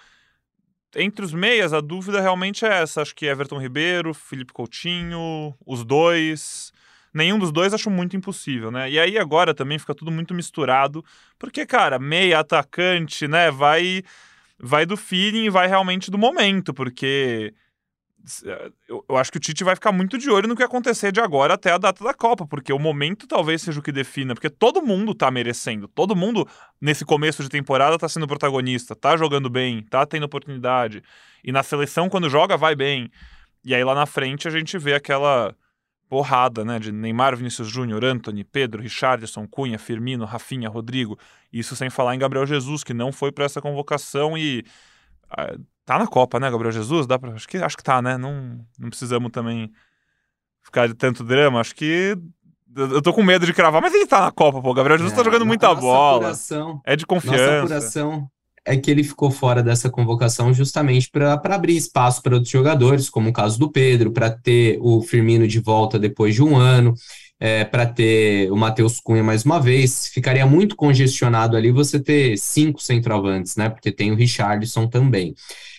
Entre 0.97 1.25
os 1.25 1.35
meias, 1.35 1.73
a 1.73 1.81
dúvida 1.81 2.21
realmente 2.21 2.65
é 2.65 2.83
essa. 2.83 3.03
Acho 3.03 3.15
que 3.15 3.27
Everton 3.27 3.59
Ribeiro, 3.59 4.15
Felipe 4.15 4.53
Coutinho, 4.53 5.55
os 5.67 5.85
dois. 5.85 6.73
Nenhum 7.19 7.37
dos 7.37 7.51
dois 7.51 7.75
acho 7.75 7.91
muito 7.91 8.17
impossível, 8.17 8.71
né? 8.71 8.89
E 8.89 8.97
aí 8.97 9.19
agora 9.19 9.53
também 9.53 9.77
fica 9.77 9.93
tudo 9.93 10.09
muito 10.13 10.33
misturado, 10.33 11.05
porque, 11.37 11.67
cara, 11.67 11.99
meia, 11.99 12.39
atacante, 12.39 13.27
né? 13.27 13.51
Vai, 13.51 14.05
vai 14.57 14.87
do 14.87 14.97
feeling, 14.97 15.51
vai 15.51 15.67
realmente 15.67 16.13
do 16.13 16.17
momento, 16.17 16.73
porque 16.73 17.53
é, 18.45 18.71
eu, 18.89 19.05
eu, 19.09 19.17
acho 19.17 19.33
que 19.33 19.39
o 19.39 19.41
Tite 19.41 19.65
vai 19.65 19.75
ficar 19.75 19.91
muito 19.91 20.17
de 20.17 20.31
olho 20.31 20.47
no 20.47 20.55
que 20.55 20.63
acontecer 20.63 21.11
de 21.11 21.21
agora 21.21 21.55
até 21.55 21.73
a 21.73 21.79
data 21.79 22.05
da 22.05 22.15
Copa, 22.15 22.47
porque 22.47 22.73
o 22.73 22.79
momento 22.79 23.27
talvez 23.27 23.63
seja 23.63 23.81
o 23.81 23.83
que 23.83 23.91
defina, 23.91 24.33
porque 24.33 24.49
todo 24.49 24.81
mundo 24.81 25.13
tá 25.13 25.29
merecendo, 25.29 25.89
todo 25.89 26.15
mundo 26.15 26.47
nesse 26.81 27.05
começo 27.05 27.43
de 27.43 27.49
temporada 27.49 27.99
tá 27.99 28.09
sendo 28.09 28.29
protagonista, 28.29 28.95
tá 28.95 29.17
jogando 29.17 29.51
bem, 29.51 29.83
tá 29.83 30.07
tendo 30.07 30.23
oportunidade, 30.23 31.03
e 31.43 31.51
na 31.51 31.65
seleção 31.65 32.09
quando 32.09 32.31
joga 32.31 32.57
vai 32.57 32.77
bem. 32.77 33.11
E 33.65 33.75
aí 33.75 33.83
lá 33.83 33.95
na 33.95 34.07
frente 34.07 34.47
a 34.47 34.53
gente 34.53 34.79
vê 34.79 34.95
aquela 34.95 35.53
porrada, 36.09 36.65
né, 36.65 36.79
de 36.79 36.91
Neymar, 36.91 37.37
Vinícius 37.37 37.69
Júnior, 37.69 38.05
Anthony, 38.05 38.43
Pedro, 38.45 38.83
Richardson, 38.83 39.47
Cunha, 39.47 39.79
Firmino, 39.79 40.25
Rafinha, 40.25 40.69
Rodrigo, 40.69 41.19
isso 41.53 41.77
sem 41.77 41.91
falar 41.91 42.15
em 42.15 42.19
Gabriel 42.19 42.47
Jesus, 42.47 42.83
que 42.83 42.95
não 42.95 43.13
foi 43.13 43.31
para 43.31 43.45
essa 43.45 43.61
convocação 43.61 44.37
e 44.37 44.65
ah, 45.31 45.55
Tá 45.89 45.99
na 45.99 46.07
Copa, 46.07 46.39
né, 46.39 46.51
Gabriel 46.51 46.71
Jesus? 46.71 47.07
Dá 47.07 47.19
pra... 47.19 47.33
acho, 47.33 47.49
que, 47.49 47.57
acho 47.57 47.75
que 47.75 47.83
tá, 47.83 48.03
né? 48.03 48.19
Não, 48.19 48.61
não 48.79 48.91
precisamos 48.91 49.31
também 49.31 49.73
ficar 50.61 50.87
de 50.87 50.93
tanto 50.93 51.25
drama. 51.25 51.61
Acho 51.61 51.75
que. 51.75 52.15
Eu 52.77 53.01
tô 53.01 53.11
com 53.11 53.23
medo 53.23 53.47
de 53.47 53.55
cravar, 53.55 53.81
mas 53.81 53.95
ele 53.95 54.07
tá 54.07 54.21
na 54.21 54.31
Copa, 54.31 54.61
pô. 54.61 54.75
Gabriel 54.75 54.99
Jesus 54.99 55.15
tá 55.15 55.23
é, 55.23 55.25
tá 55.25 55.31
jogando 55.31 55.47
muita 55.47 55.75
bola. 55.75 56.19
Apuração, 56.19 56.83
é 56.85 56.95
de 56.95 57.07
confiança. 57.07 57.63
Nossa 57.63 57.77
apuração 57.77 58.31
é 58.69 58.77
que 58.77 58.91
ele 58.91 59.03
ficou 59.03 59.31
fora 59.31 59.63
dessa 59.63 59.89
convocação 59.89 60.53
justamente 60.53 61.11
para 61.11 61.35
abrir 61.35 61.77
espaço 61.77 62.23
para 62.23 62.35
outros 62.35 62.53
jogadores, 62.53 63.09
como 63.09 63.31
o 63.31 63.33
caso 63.33 63.59
do 63.59 63.71
Pedro, 63.73 64.13
para 64.13 64.31
ter 64.31 64.79
o 64.81 65.01
Firmino 65.01 65.49
de 65.49 65.59
volta 65.59 65.99
depois 65.99 66.35
de 66.35 66.43
um 66.43 66.57
ano. 66.57 66.95
É, 67.41 67.65
para 67.65 67.87
ter 67.87 68.51
o 68.51 68.57
Matheus 68.57 68.99
Cunha 68.99 69.23
mais 69.23 69.45
uma 69.45 69.61
vez, 69.61 70.09
ficaria 70.09 70.45
muito 70.45 70.75
congestionado 70.75 71.57
ali 71.57 71.71
você 71.71 72.01
ter 72.01 72.37
cinco 72.37 72.83
centroavantes, 72.83 73.55
né? 73.55 73.69
Porque 73.69 73.93
tem 73.93 74.11
o 74.11 74.17
Richardson 74.17 74.89
também. 74.89 75.35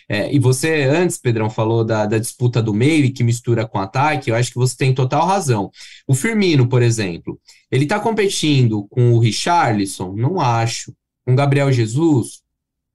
É, 0.07 0.33
e 0.33 0.39
você, 0.39 0.85
antes, 0.85 1.19
Pedrão, 1.19 1.49
falou 1.49 1.83
da, 1.83 2.05
da, 2.07 2.17
disputa 2.17 2.63
do 2.63 2.73
meio 2.73 3.05
e 3.05 3.11
que 3.11 3.23
mistura 3.23 3.67
com 3.67 3.77
ataque, 3.77 4.31
eu 4.31 4.35
acho 4.35 4.51
que 4.51 4.57
você 4.57 4.75
tem 4.75 4.93
total 4.93 5.27
razão. 5.27 5.69
O 6.07 6.15
Firmino, 6.15 6.67
por 6.67 6.81
exemplo, 6.81 7.39
ele 7.69 7.83
está 7.83 7.99
competindo 7.99 8.87
com 8.89 9.13
o 9.13 9.19
Richarlison? 9.19 10.13
Não 10.15 10.39
acho. 10.39 10.93
Com 11.25 11.33
o 11.33 11.35
Gabriel 11.35 11.71
Jesus? 11.71 12.41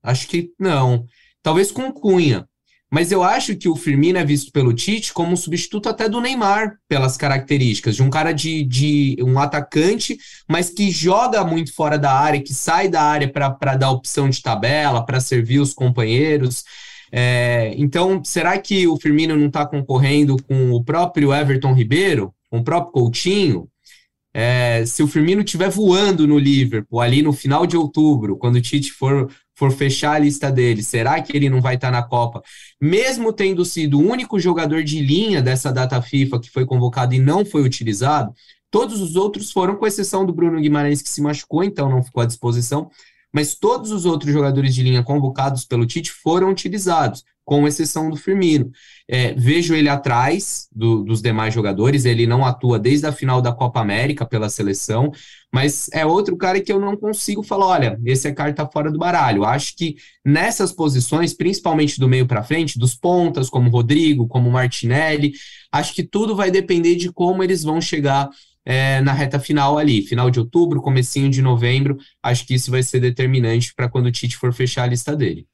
Acho 0.05 0.29
que 0.29 0.51
não. 0.61 1.07
Talvez 1.43 1.73
com 1.73 1.91
Cunha. 1.91 2.47
Mas 2.95 3.11
eu 3.11 3.25
acho 3.25 3.57
que 3.57 3.69
o 3.69 3.75
Firmino 3.75 4.19
é 4.19 4.25
visto 4.25 4.53
pelo 4.53 4.73
Tite 4.73 5.13
como 5.13 5.33
um 5.33 5.37
substituto 5.37 5.89
até 5.89 6.09
do 6.09 6.21
Neymar, 6.21 6.77
pelas 6.87 7.17
características, 7.17 7.97
de 7.97 8.05
um 8.05 8.09
cara 8.09 8.31
de, 8.31 8.63
de 8.63 9.17
um 9.21 9.37
atacante, 9.41 10.17
mas 10.49 10.71
que 10.71 10.93
joga 10.93 11.43
muito 11.43 11.75
fora 11.75 11.99
da 11.99 12.13
área, 12.13 12.41
que 12.41 12.55
sai 12.55 12.87
da 12.87 13.03
área 13.03 13.29
para 13.29 13.75
dar 13.75 13.91
opção 13.91 14.29
de 14.29 14.41
tabela, 14.41 15.05
para 15.05 15.19
servir 15.19 15.59
os 15.59 15.75
companheiros. 15.75 16.63
É, 17.11 17.75
então, 17.77 18.23
será 18.23 18.57
que 18.59 18.87
o 18.87 18.97
Firmino 18.97 19.35
não 19.35 19.49
está 19.49 19.67
concorrendo 19.67 20.37
com 20.45 20.71
o 20.71 20.85
próprio 20.85 21.35
Everton 21.35 21.73
Ribeiro, 21.73 22.33
com 22.49 22.59
o 22.59 22.65
próprio 22.65 22.93
Coutinho? 22.93 23.69
É, 24.33 24.85
se 24.85 25.03
o 25.03 25.09
Firmino 25.09 25.43
estiver 25.43 25.71
voando 25.71 26.27
no 26.27 26.39
Liverpool 26.39 27.01
ali 27.01 27.23
no 27.23 27.33
final 27.33 27.67
de 27.67 27.77
outubro, 27.77 28.37
quando 28.37 28.57
o 28.57 28.61
Tite 28.61 28.93
for, 28.93 29.29
for 29.55 29.71
fechar 29.71 30.17
a 30.17 30.19
lista 30.19 30.51
dele, 30.51 30.83
será 30.83 31.21
que 31.23 31.37
ele 31.37 31.49
não 31.49 31.61
vai 31.61 31.77
estar 31.77 31.91
tá 31.91 31.93
na 31.93 32.03
Copa? 32.03 32.43
Mesmo 32.81 33.33
tendo 33.33 33.65
sido 33.65 33.99
o 33.99 34.03
único 34.03 34.39
jogador 34.39 34.83
de 34.83 35.01
linha 35.01 35.41
dessa 35.41 35.73
data 35.73 36.01
FIFA 36.03 36.41
que 36.41 36.51
foi 36.51 36.67
convocado 36.67 37.15
e 37.15 37.19
não 37.19 37.45
foi 37.45 37.63
utilizado, 37.63 38.33
todos 38.71 39.01
os 39.01 39.17
outros 39.17 39.53
foram, 39.53 39.77
com 39.77 39.87
exceção 39.87 40.27
do 40.27 40.33
Bruno 40.33 40.61
Guimarães, 40.61 41.03
que 41.03 41.09
se 41.09 41.21
machucou, 41.21 41.63
então 41.63 41.89
não 41.89 42.03
ficou 42.03 42.23
à 42.23 42.27
disposição 42.27 42.91
mas 43.35 43.57
todos 43.57 43.91
os 43.91 44.07
outros 44.07 44.33
jogadores 44.33 44.73
de 44.73 44.81
linha 44.85 45.03
convocados 45.03 45.65
pelo 45.65 45.85
Tite 45.85 46.13
foram 46.13 46.51
utilizados, 46.51 47.25
com 47.45 47.67
exceção 47.69 48.09
do 48.11 48.17
Firmino. 48.17 48.71
É, 49.07 49.35
vejo 49.35 49.75
ele 49.75 49.89
atrás 49.89 50.67
do, 50.73 51.05
dos 51.05 51.21
demais 51.21 51.53
jogadores, 51.53 52.05
ele 52.05 52.27
não 52.27 52.45
atua 52.45 52.79
desde 52.79 53.07
a 53.07 53.13
final 53.13 53.43
da 53.43 53.53
Copa 53.53 53.81
América 53.81 54.25
pela 54.25 54.49
seleção, 54.49 55.13
mas 55.53 55.89
é 55.93 56.07
outro 56.07 56.37
cara 56.37 56.61
que 56.61 56.73
eu 56.73 56.81
não 56.81 56.97
consigo 56.97 57.43
falar, 57.43 57.67
olha, 57.67 58.01
esse 58.05 58.27
é 58.27 58.33
carta 58.33 58.67
fora 58.67 58.91
do 58.91 58.99
baralho. 58.99 59.45
Acho 59.45 59.77
que 59.77 59.97
nessas 60.25 60.73
posições, 60.73 61.35
principalmente 61.35 62.01
do 62.01 62.09
meio 62.09 62.27
para 62.27 62.43
frente, 62.43 62.79
dos 62.79 62.95
pontas, 62.95 63.51
como 63.51 63.71
Rodrigo, 63.71 64.27
como 64.27 64.51
Martinelli, 64.51 65.33
acho 65.71 65.95
que 65.95 66.03
tudo 66.03 66.35
vai 66.35 66.51
depender 66.51 66.97
de 66.97 67.13
como 67.13 67.43
eles 67.43 67.63
vão 67.63 67.81
chegar 67.81 68.29
é, 68.65 69.01
na 69.03 69.13
reta 69.13 69.39
final 69.39 69.77
ali, 69.79 70.03
final 70.03 70.31
de 70.31 70.41
outubro, 70.41 70.81
comecinho 70.81 71.29
de 71.29 71.43
novembro. 71.43 71.99
Acho 72.23 72.47
que 72.47 72.55
isso 72.55 72.71
vai 72.71 72.83
ser 72.83 73.01
determinante 73.01 73.75
para 73.75 73.89
quando 73.89 74.07
o 74.07 74.13
Tite 74.13 74.37
for 74.37 74.53
fechar 74.53 74.85
a 74.85 74.87
lista 74.87 75.15
dele. 75.15 75.47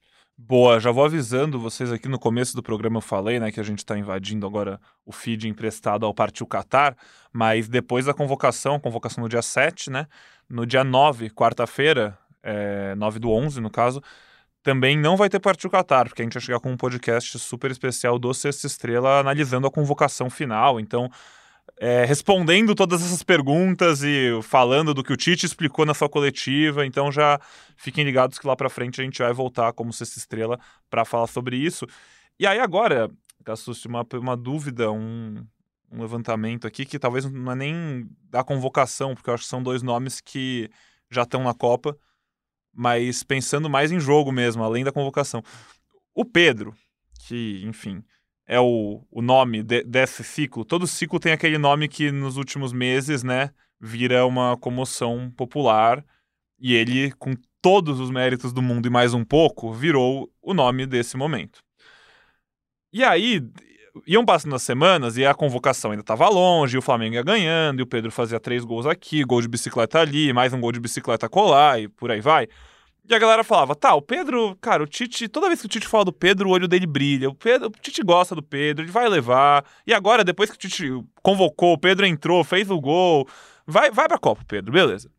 Boa, 0.50 0.80
já 0.80 0.90
vou 0.90 1.04
avisando 1.04 1.60
vocês 1.60 1.92
aqui 1.92 2.08
no 2.08 2.18
começo 2.18 2.56
do 2.56 2.60
programa 2.60 2.96
eu 2.96 3.00
falei, 3.00 3.38
né, 3.38 3.52
que 3.52 3.60
a 3.60 3.62
gente 3.62 3.78
está 3.78 3.96
invadindo 3.96 4.44
agora 4.44 4.80
o 5.06 5.12
feed 5.12 5.46
emprestado 5.46 6.04
ao 6.04 6.12
Partiu 6.12 6.44
Qatar, 6.44 6.96
mas 7.32 7.68
depois 7.68 8.06
da 8.06 8.12
convocação, 8.12 8.80
convocação 8.80 9.22
no 9.22 9.28
dia 9.28 9.42
7, 9.42 9.90
né, 9.90 10.08
no 10.48 10.66
dia 10.66 10.82
9, 10.82 11.30
quarta-feira, 11.30 12.18
é, 12.42 12.96
9 12.96 13.20
do 13.20 13.30
11 13.30 13.60
no 13.60 13.70
caso, 13.70 14.02
também 14.60 14.98
não 14.98 15.16
vai 15.16 15.28
ter 15.28 15.38
Partiu 15.38 15.70
Qatar, 15.70 16.08
porque 16.08 16.20
a 16.20 16.24
gente 16.24 16.34
vai 16.34 16.42
chegar 16.42 16.58
com 16.58 16.72
um 16.72 16.76
podcast 16.76 17.38
super 17.38 17.70
especial 17.70 18.18
do 18.18 18.34
Sexta 18.34 18.66
Estrela 18.66 19.20
analisando 19.20 19.68
a 19.68 19.70
convocação 19.70 20.28
final, 20.28 20.80
então 20.80 21.08
é, 21.82 22.04
respondendo 22.04 22.74
todas 22.74 23.02
essas 23.02 23.22
perguntas 23.22 24.02
e 24.02 24.38
falando 24.42 24.92
do 24.92 25.02
que 25.02 25.14
o 25.14 25.16
Tite 25.16 25.46
explicou 25.46 25.86
na 25.86 25.94
sua 25.94 26.10
coletiva. 26.10 26.84
Então 26.84 27.10
já 27.10 27.40
fiquem 27.74 28.04
ligados 28.04 28.38
que 28.38 28.46
lá 28.46 28.54
para 28.54 28.68
frente 28.68 29.00
a 29.00 29.04
gente 29.04 29.22
vai 29.22 29.32
voltar 29.32 29.72
como 29.72 29.90
sexta 29.90 30.18
estrela 30.18 30.60
para 30.90 31.06
falar 31.06 31.26
sobre 31.26 31.56
isso. 31.56 31.86
E 32.38 32.46
aí 32.46 32.60
agora, 32.60 33.10
Cassus, 33.42 33.82
uma, 33.86 34.06
uma 34.12 34.36
dúvida, 34.36 34.92
um, 34.92 35.42
um 35.90 36.02
levantamento 36.02 36.66
aqui 36.66 36.84
que 36.84 36.98
talvez 36.98 37.24
não 37.24 37.50
é 37.50 37.54
nem 37.54 38.06
da 38.28 38.44
convocação, 38.44 39.14
porque 39.14 39.30
eu 39.30 39.34
acho 39.34 39.44
que 39.44 39.48
são 39.48 39.62
dois 39.62 39.82
nomes 39.82 40.20
que 40.20 40.68
já 41.10 41.22
estão 41.22 41.42
na 41.42 41.54
Copa, 41.54 41.96
mas 42.74 43.22
pensando 43.22 43.70
mais 43.70 43.90
em 43.90 43.98
jogo 43.98 44.30
mesmo, 44.30 44.62
além 44.62 44.84
da 44.84 44.92
convocação. 44.92 45.42
O 46.14 46.26
Pedro, 46.26 46.74
que, 47.26 47.62
enfim, 47.64 48.04
é 48.50 48.58
o, 48.58 49.00
o 49.12 49.22
nome 49.22 49.62
de, 49.62 49.84
desse 49.84 50.24
ciclo. 50.24 50.64
Todo 50.64 50.84
ciclo 50.84 51.20
tem 51.20 51.30
aquele 51.30 51.56
nome 51.56 51.86
que 51.86 52.10
nos 52.10 52.36
últimos 52.36 52.72
meses, 52.72 53.22
né, 53.22 53.50
vira 53.80 54.26
uma 54.26 54.56
comoção 54.56 55.30
popular. 55.36 56.04
E 56.58 56.74
ele, 56.74 57.12
com 57.12 57.32
todos 57.62 58.00
os 58.00 58.10
méritos 58.10 58.52
do 58.52 58.60
mundo 58.60 58.86
e 58.86 58.90
mais 58.90 59.14
um 59.14 59.24
pouco, 59.24 59.72
virou 59.72 60.28
o 60.42 60.52
nome 60.52 60.84
desse 60.84 61.16
momento. 61.16 61.60
E 62.92 63.04
aí, 63.04 63.40
iam 64.04 64.24
passando 64.24 64.56
as 64.56 64.62
semanas 64.62 65.16
e 65.16 65.24
a 65.24 65.32
convocação 65.32 65.92
ainda 65.92 66.00
estava 66.00 66.28
longe, 66.28 66.76
o 66.76 66.82
Flamengo 66.82 67.14
ia 67.14 67.22
ganhando, 67.22 67.78
e 67.78 67.82
o 67.84 67.86
Pedro 67.86 68.10
fazia 68.10 68.40
três 68.40 68.64
gols 68.64 68.84
aqui, 68.84 69.22
gol 69.22 69.40
de 69.40 69.46
bicicleta 69.46 70.00
ali, 70.00 70.32
mais 70.32 70.52
um 70.52 70.60
gol 70.60 70.72
de 70.72 70.80
bicicleta 70.80 71.28
colar, 71.28 71.80
e 71.80 71.86
por 71.86 72.10
aí 72.10 72.20
vai. 72.20 72.48
E 73.10 73.14
a 73.14 73.18
galera 73.18 73.42
falava, 73.42 73.74
tá, 73.74 73.92
o 73.92 74.00
Pedro, 74.00 74.56
cara, 74.60 74.84
o 74.84 74.86
Tite, 74.86 75.26
toda 75.26 75.48
vez 75.48 75.58
que 75.60 75.66
o 75.66 75.68
Tite 75.68 75.88
fala 75.88 76.04
do 76.04 76.12
Pedro, 76.12 76.48
o 76.48 76.52
olho 76.52 76.68
dele 76.68 76.86
brilha. 76.86 77.28
O, 77.28 77.34
Pedro, 77.34 77.66
o 77.66 77.70
Tite 77.70 78.04
gosta 78.04 78.36
do 78.36 78.42
Pedro, 78.42 78.84
ele 78.84 78.92
vai 78.92 79.08
levar. 79.08 79.64
E 79.84 79.92
agora, 79.92 80.22
depois 80.22 80.48
que 80.48 80.54
o 80.54 80.58
Tite 80.58 80.88
convocou, 81.20 81.72
o 81.72 81.78
Pedro 81.78 82.06
entrou, 82.06 82.44
fez 82.44 82.70
o 82.70 82.80
gol, 82.80 83.28
vai, 83.66 83.90
vai 83.90 84.06
pra 84.06 84.16
Copa, 84.16 84.44
Pedro, 84.46 84.70
beleza. 84.70 85.10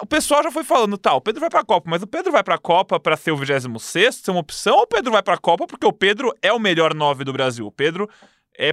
O 0.00 0.06
pessoal 0.06 0.40
já 0.40 0.52
foi 0.52 0.62
falando, 0.62 0.96
tá, 0.96 1.14
o 1.14 1.20
Pedro 1.20 1.40
vai 1.40 1.50
pra 1.50 1.64
Copa, 1.64 1.90
mas 1.90 2.02
o 2.04 2.06
Pedro 2.06 2.30
vai 2.30 2.44
pra 2.44 2.58
Copa 2.58 3.00
pra 3.00 3.16
ser 3.16 3.32
o 3.32 3.36
26 3.36 4.14
ser 4.14 4.30
uma 4.30 4.38
opção, 4.38 4.76
ou 4.76 4.82
o 4.82 4.86
Pedro 4.86 5.10
vai 5.10 5.24
pra 5.24 5.38
Copa 5.38 5.66
porque 5.66 5.86
o 5.86 5.92
Pedro 5.92 6.32
é 6.40 6.52
o 6.52 6.60
melhor 6.60 6.94
nove 6.94 7.24
do 7.24 7.32
Brasil? 7.32 7.66
O 7.66 7.72
Pedro 7.72 8.08
é. 8.56 8.70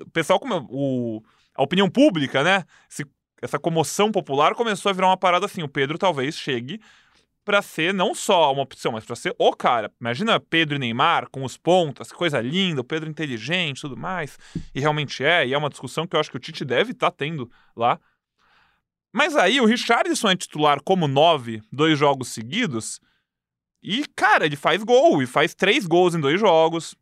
O 0.00 0.10
pessoal, 0.10 0.38
como. 0.38 0.64
O, 0.70 1.22
a 1.56 1.62
opinião 1.64 1.90
pública, 1.90 2.44
né? 2.44 2.64
Se 2.88 3.04
essa 3.42 3.58
comoção 3.58 4.12
popular 4.12 4.54
começou 4.54 4.90
a 4.90 4.92
virar 4.92 5.08
uma 5.08 5.16
parada 5.16 5.46
assim. 5.46 5.62
O 5.62 5.68
Pedro 5.68 5.98
talvez 5.98 6.36
chegue 6.36 6.80
para 7.44 7.62
ser 7.62 7.94
não 7.94 8.14
só 8.14 8.52
uma 8.52 8.62
opção, 8.62 8.92
mas 8.92 9.04
para 9.04 9.16
ser 9.16 9.34
o 9.38 9.52
cara. 9.52 9.90
Imagina 10.00 10.38
Pedro 10.38 10.76
e 10.76 10.78
Neymar 10.78 11.28
com 11.30 11.44
os 11.44 11.56
pontas, 11.56 12.10
que 12.10 12.16
coisa 12.16 12.40
linda, 12.40 12.80
o 12.80 12.84
Pedro 12.84 13.08
inteligente 13.08 13.80
tudo 13.80 13.96
mais. 13.96 14.38
E 14.74 14.80
realmente 14.80 15.24
é, 15.24 15.46
e 15.46 15.54
é 15.54 15.58
uma 15.58 15.70
discussão 15.70 16.06
que 16.06 16.14
eu 16.14 16.20
acho 16.20 16.30
que 16.30 16.36
o 16.36 16.40
Tite 16.40 16.64
deve 16.64 16.92
estar 16.92 17.10
tá 17.10 17.16
tendo 17.16 17.50
lá. 17.74 17.98
Mas 19.12 19.34
aí 19.34 19.60
o 19.60 19.64
Richardson 19.64 20.30
é 20.30 20.36
titular 20.36 20.80
como 20.82 21.08
nove, 21.08 21.60
dois 21.72 21.98
jogos 21.98 22.28
seguidos. 22.28 23.00
E, 23.82 24.04
cara, 24.14 24.46
ele 24.46 24.56
faz 24.56 24.82
gol, 24.82 25.22
e 25.22 25.26
faz 25.26 25.54
três 25.54 25.86
gols 25.86 26.14
em 26.14 26.20
dois 26.20 26.38
jogos. 26.38 26.94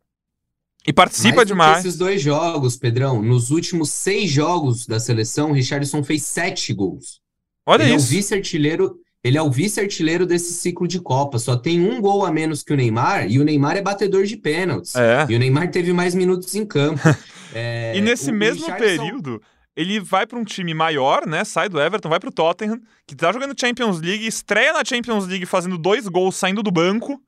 E 0.87 0.93
participa 0.93 1.37
Mais 1.37 1.47
demais. 1.47 1.79
esses 1.79 1.97
dois 1.97 2.21
jogos, 2.21 2.77
Pedrão, 2.77 3.21
nos 3.21 3.51
últimos 3.51 3.91
seis 3.91 4.31
jogos 4.31 4.87
da 4.87 4.99
seleção, 4.99 5.51
o 5.51 5.53
Richardson 5.53 6.03
fez 6.03 6.23
sete 6.23 6.73
gols. 6.73 7.21
Olha 7.65 7.83
ele 7.83 7.95
isso. 7.95 8.05
É 8.05 8.07
o 8.07 8.09
vice-artilheiro, 8.09 8.99
ele 9.23 9.37
é 9.37 9.41
o 9.41 9.51
vice-artilheiro 9.51 10.25
desse 10.25 10.53
ciclo 10.53 10.87
de 10.87 10.99
Copa. 10.99 11.37
Só 11.39 11.55
tem 11.55 11.81
um 11.81 11.99
gol 11.99 12.25
a 12.25 12.31
menos 12.31 12.63
que 12.63 12.73
o 12.73 12.77
Neymar, 12.77 13.29
e 13.29 13.39
o 13.39 13.43
Neymar 13.43 13.75
é 13.75 13.81
batedor 13.81 14.23
de 14.23 14.37
pênaltis. 14.37 14.95
É. 14.95 15.25
E 15.29 15.35
o 15.35 15.39
Neymar 15.39 15.69
teve 15.71 15.91
mais 15.91 16.15
minutos 16.15 16.55
em 16.55 16.65
campo. 16.65 17.01
é, 17.53 17.93
e 17.95 18.01
nesse 18.01 18.31
o, 18.31 18.33
mesmo 18.33 18.65
o 18.65 18.77
período, 18.77 19.41
ele 19.75 19.99
vai 19.99 20.25
para 20.25 20.39
um 20.39 20.43
time 20.43 20.73
maior, 20.73 21.27
né? 21.27 21.43
Sai 21.43 21.67
do 21.67 21.79
Everton, 21.79 22.09
vai 22.09 22.19
para 22.19 22.29
o 22.29 22.33
Tottenham, 22.33 22.79
que 23.05 23.15
tá 23.15 23.31
jogando 23.31 23.59
Champions 23.59 23.99
League, 23.99 24.25
estreia 24.25 24.71
na 24.71 24.85
Champions 24.85 25.27
League 25.27 25.45
fazendo 25.45 25.77
dois 25.77 26.07
gols 26.07 26.35
saindo 26.35 26.63
do 26.63 26.71
banco. 26.71 27.21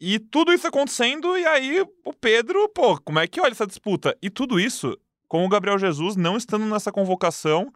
E 0.00 0.18
tudo 0.18 0.52
isso 0.52 0.66
acontecendo, 0.66 1.36
e 1.38 1.46
aí 1.46 1.86
o 2.04 2.12
Pedro, 2.12 2.68
pô, 2.70 3.00
como 3.00 3.20
é 3.20 3.26
que 3.28 3.40
olha 3.40 3.52
essa 3.52 3.66
disputa? 3.66 4.16
E 4.20 4.28
tudo 4.28 4.58
isso 4.58 4.98
com 5.28 5.46
o 5.46 5.48
Gabriel 5.48 5.78
Jesus 5.78 6.16
não 6.16 6.36
estando 6.36 6.66
nessa 6.66 6.90
convocação 6.90 7.72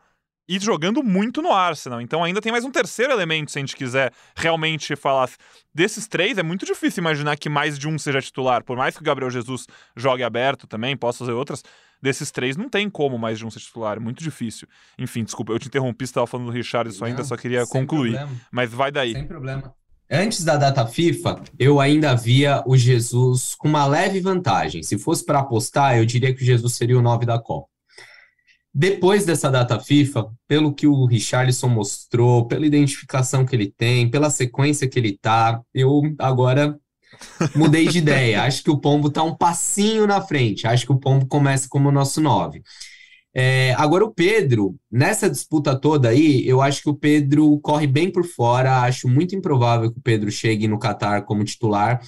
e 0.49 0.59
jogando 0.59 1.03
muito 1.03 1.43
no 1.43 1.53
Arsenal. 1.53 2.01
Então 2.01 2.23
ainda 2.23 2.41
tem 2.41 2.53
mais 2.53 2.65
um 2.65 2.71
terceiro 2.71 3.13
elemento, 3.13 3.51
se 3.51 3.59
a 3.59 3.61
gente 3.61 3.77
quiser 3.77 4.13
realmente 4.35 4.95
falar. 4.97 5.29
Desses 5.75 6.07
três, 6.07 6.39
é 6.39 6.43
muito 6.43 6.65
difícil 6.65 7.01
imaginar 7.01 7.37
que 7.37 7.49
mais 7.49 7.79
de 7.79 7.89
um 7.89 7.99
seja 7.99 8.21
titular. 8.21 8.65
Por 8.65 8.77
mais 8.77 8.95
que 8.95 9.03
o 9.03 9.05
Gabriel 9.05 9.31
Jesus 9.31 9.67
jogue 9.97 10.23
aberto 10.23 10.67
também, 10.67 10.97
possa 10.97 11.19
fazer 11.19 11.33
outras, 11.33 11.63
desses 12.01 12.31
três 12.31 12.57
não 12.57 12.69
tem 12.69 12.89
como 12.89 13.19
mais 13.19 13.39
de 13.39 13.47
um 13.47 13.51
ser 13.51 13.61
titular. 13.61 13.97
É 13.97 14.01
muito 14.01 14.23
difícil. 14.23 14.69
Enfim, 14.99 15.25
desculpa, 15.25 15.53
eu 15.53 15.59
te 15.59 15.69
interrompi, 15.69 16.07
você 16.07 16.11
estava 16.11 16.27
falando 16.27 16.47
do 16.47 16.53
Richardson 16.53 17.05
ainda, 17.05 17.25
só 17.25 17.37
queria 17.37 17.67
concluir. 17.67 18.13
Problema. 18.13 18.41
Mas 18.51 18.73
vai 18.73 18.91
daí. 18.91 19.13
Sem 19.13 19.27
problema. 19.27 19.75
Antes 20.09 20.45
da 20.45 20.57
data 20.57 20.87
FIFA, 20.87 21.43
eu 21.59 21.81
ainda 21.81 22.15
via 22.15 22.63
o 22.65 22.77
Jesus 22.77 23.57
com 23.57 23.67
uma 23.67 23.85
leve 23.87 24.21
vantagem. 24.21 24.81
Se 24.81 24.97
fosse 24.97 25.27
para 25.27 25.41
apostar, 25.41 25.99
eu 25.99 26.07
diria 26.07 26.33
que 26.33 26.43
o 26.43 26.47
Jesus 26.47 26.75
seria 26.75 26.97
o 26.97 27.03
9 27.03 27.27
da 27.27 27.41
Copa. 27.41 27.67
Depois 28.79 29.25
dessa 29.25 29.51
data 29.51 29.81
FIFA, 29.81 30.27
pelo 30.47 30.75
que 30.75 30.87
o 30.87 31.07
Richarlison 31.07 31.67
mostrou, 31.67 32.47
pela 32.47 32.67
identificação 32.67 33.43
que 33.47 33.57
ele 33.57 33.73
tem, 33.75 34.11
pela 34.11 34.29
sequência 34.29 34.87
que 34.87 34.99
ele 34.99 35.17
tá, 35.17 35.63
eu 35.73 36.03
agora 36.19 36.79
mudei 37.57 37.89
de 37.89 37.97
ideia. 37.97 38.43
Acho 38.43 38.63
que 38.63 38.71
o 38.71 38.79
Pombo 38.79 39.09
tá 39.09 39.23
um 39.23 39.35
passinho 39.35 40.07
na 40.07 40.21
frente. 40.21 40.67
Acho 40.67 40.85
que 40.85 40.93
o 40.93 41.01
Pombo 41.01 41.27
começa 41.27 41.67
como 41.71 41.89
o 41.89 41.93
nosso 41.93 42.21
9. 42.21 42.63
É, 43.35 43.73
agora 43.79 44.05
o 44.05 44.13
Pedro, 44.13 44.77
nessa 44.93 45.31
disputa 45.31 45.75
toda 45.75 46.11
aí, 46.11 46.47
eu 46.47 46.61
acho 46.61 46.83
que 46.83 46.91
o 46.91 46.95
Pedro 46.95 47.59
corre 47.61 47.87
bem 47.87 48.13
por 48.13 48.27
fora. 48.27 48.83
Acho 48.83 49.09
muito 49.09 49.35
improvável 49.35 49.91
que 49.91 49.99
o 49.99 50.03
Pedro 50.03 50.31
chegue 50.31 50.69
no 50.69 50.79
Qatar 50.79 51.25
como 51.25 51.43
titular 51.45 51.99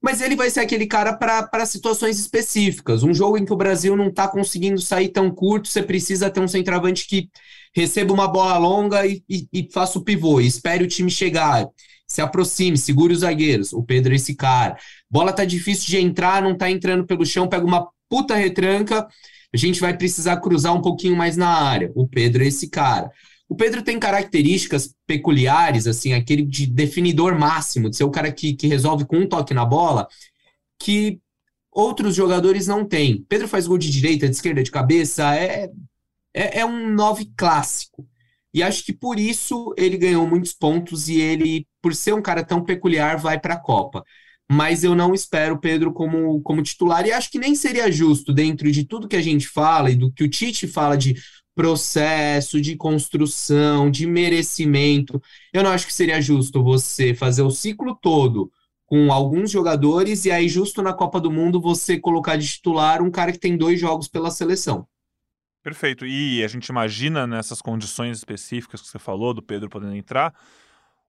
mas 0.00 0.20
ele 0.20 0.36
vai 0.36 0.48
ser 0.48 0.60
aquele 0.60 0.86
cara 0.86 1.12
para 1.12 1.66
situações 1.66 2.18
específicas. 2.18 3.02
Um 3.02 3.12
jogo 3.12 3.36
em 3.36 3.44
que 3.44 3.52
o 3.52 3.56
Brasil 3.56 3.96
não 3.96 4.08
está 4.08 4.28
conseguindo 4.28 4.80
sair 4.80 5.08
tão 5.08 5.30
curto, 5.30 5.68
você 5.68 5.82
precisa 5.82 6.30
ter 6.30 6.40
um 6.40 6.48
centroavante 6.48 7.06
que 7.06 7.28
receba 7.74 8.12
uma 8.12 8.28
bola 8.28 8.56
longa 8.58 9.06
e, 9.06 9.22
e, 9.28 9.48
e 9.52 9.68
faça 9.72 9.98
o 9.98 10.04
pivô, 10.04 10.40
espere 10.40 10.84
o 10.84 10.88
time 10.88 11.10
chegar, 11.10 11.66
se 12.06 12.20
aproxime, 12.20 12.78
segure 12.78 13.12
os 13.12 13.20
zagueiros. 13.20 13.72
O 13.72 13.82
Pedro 13.82 14.12
é 14.12 14.16
esse 14.16 14.34
cara. 14.34 14.76
Bola 15.10 15.32
tá 15.32 15.44
difícil 15.44 15.86
de 15.86 15.98
entrar, 15.98 16.42
não 16.42 16.56
tá 16.56 16.70
entrando 16.70 17.04
pelo 17.04 17.26
chão, 17.26 17.48
pega 17.48 17.66
uma 17.66 17.88
puta 18.08 18.34
retranca, 18.34 19.06
a 19.52 19.56
gente 19.56 19.80
vai 19.80 19.96
precisar 19.96 20.36
cruzar 20.38 20.74
um 20.74 20.80
pouquinho 20.80 21.16
mais 21.16 21.36
na 21.36 21.48
área. 21.48 21.90
O 21.94 22.06
Pedro 22.06 22.44
é 22.44 22.46
esse 22.46 22.68
cara. 22.68 23.10
O 23.48 23.56
Pedro 23.56 23.82
tem 23.82 23.98
características 23.98 24.94
peculiares, 25.06 25.86
assim, 25.86 26.12
aquele 26.12 26.42
de 26.42 26.66
definidor 26.66 27.38
máximo, 27.38 27.88
de 27.88 27.96
ser 27.96 28.04
o 28.04 28.10
cara 28.10 28.30
que, 28.30 28.54
que 28.54 28.66
resolve 28.66 29.06
com 29.06 29.18
um 29.18 29.26
toque 29.28 29.54
na 29.54 29.64
bola, 29.64 30.06
que 30.78 31.18
outros 31.72 32.14
jogadores 32.14 32.66
não 32.66 32.84
têm. 32.84 33.24
Pedro 33.28 33.48
faz 33.48 33.66
gol 33.66 33.78
de 33.78 33.90
direita, 33.90 34.28
de 34.28 34.34
esquerda, 34.34 34.62
de 34.62 34.70
cabeça, 34.70 35.34
é, 35.34 35.70
é, 36.34 36.60
é 36.60 36.66
um 36.66 36.92
nove 36.92 37.30
clássico. 37.36 38.06
E 38.52 38.62
acho 38.62 38.84
que 38.84 38.92
por 38.92 39.18
isso 39.18 39.74
ele 39.76 39.96
ganhou 39.96 40.26
muitos 40.26 40.52
pontos 40.52 41.08
e 41.08 41.20
ele, 41.20 41.66
por 41.82 41.94
ser 41.94 42.14
um 42.14 42.22
cara 42.22 42.44
tão 42.44 42.64
peculiar, 42.64 43.18
vai 43.18 43.38
para 43.38 43.54
a 43.54 43.60
Copa. 43.60 44.02
Mas 44.50 44.82
eu 44.82 44.94
não 44.94 45.12
espero 45.14 45.56
o 45.56 45.60
Pedro 45.60 45.92
como, 45.92 46.40
como 46.42 46.62
titular 46.62 47.06
e 47.06 47.12
acho 47.12 47.30
que 47.30 47.38
nem 47.38 47.54
seria 47.54 47.92
justo, 47.92 48.32
dentro 48.32 48.70
de 48.72 48.84
tudo 48.84 49.06
que 49.06 49.16
a 49.16 49.22
gente 49.22 49.46
fala 49.46 49.90
e 49.90 49.94
do 49.94 50.10
que 50.10 50.24
o 50.24 50.28
Tite 50.28 50.66
fala 50.66 50.96
de 50.96 51.14
processo 51.58 52.60
de 52.60 52.76
construção, 52.76 53.90
de 53.90 54.06
merecimento. 54.06 55.20
Eu 55.52 55.64
não 55.64 55.72
acho 55.72 55.88
que 55.88 55.92
seria 55.92 56.22
justo 56.22 56.62
você 56.62 57.12
fazer 57.12 57.42
o 57.42 57.50
ciclo 57.50 57.98
todo 58.00 58.48
com 58.86 59.12
alguns 59.12 59.50
jogadores 59.50 60.24
e 60.24 60.30
aí 60.30 60.48
justo 60.48 60.82
na 60.82 60.92
Copa 60.92 61.20
do 61.20 61.32
Mundo 61.32 61.60
você 61.60 61.98
colocar 61.98 62.36
de 62.36 62.46
titular 62.46 63.02
um 63.02 63.10
cara 63.10 63.32
que 63.32 63.40
tem 63.40 63.56
dois 63.56 63.80
jogos 63.80 64.06
pela 64.06 64.30
seleção. 64.30 64.86
Perfeito. 65.60 66.06
E 66.06 66.44
a 66.44 66.46
gente 66.46 66.68
imagina 66.68 67.26
nessas 67.26 67.60
condições 67.60 68.18
específicas 68.18 68.80
que 68.80 68.86
você 68.86 68.98
falou 69.00 69.34
do 69.34 69.42
Pedro 69.42 69.68
podendo 69.68 69.96
entrar, 69.96 70.32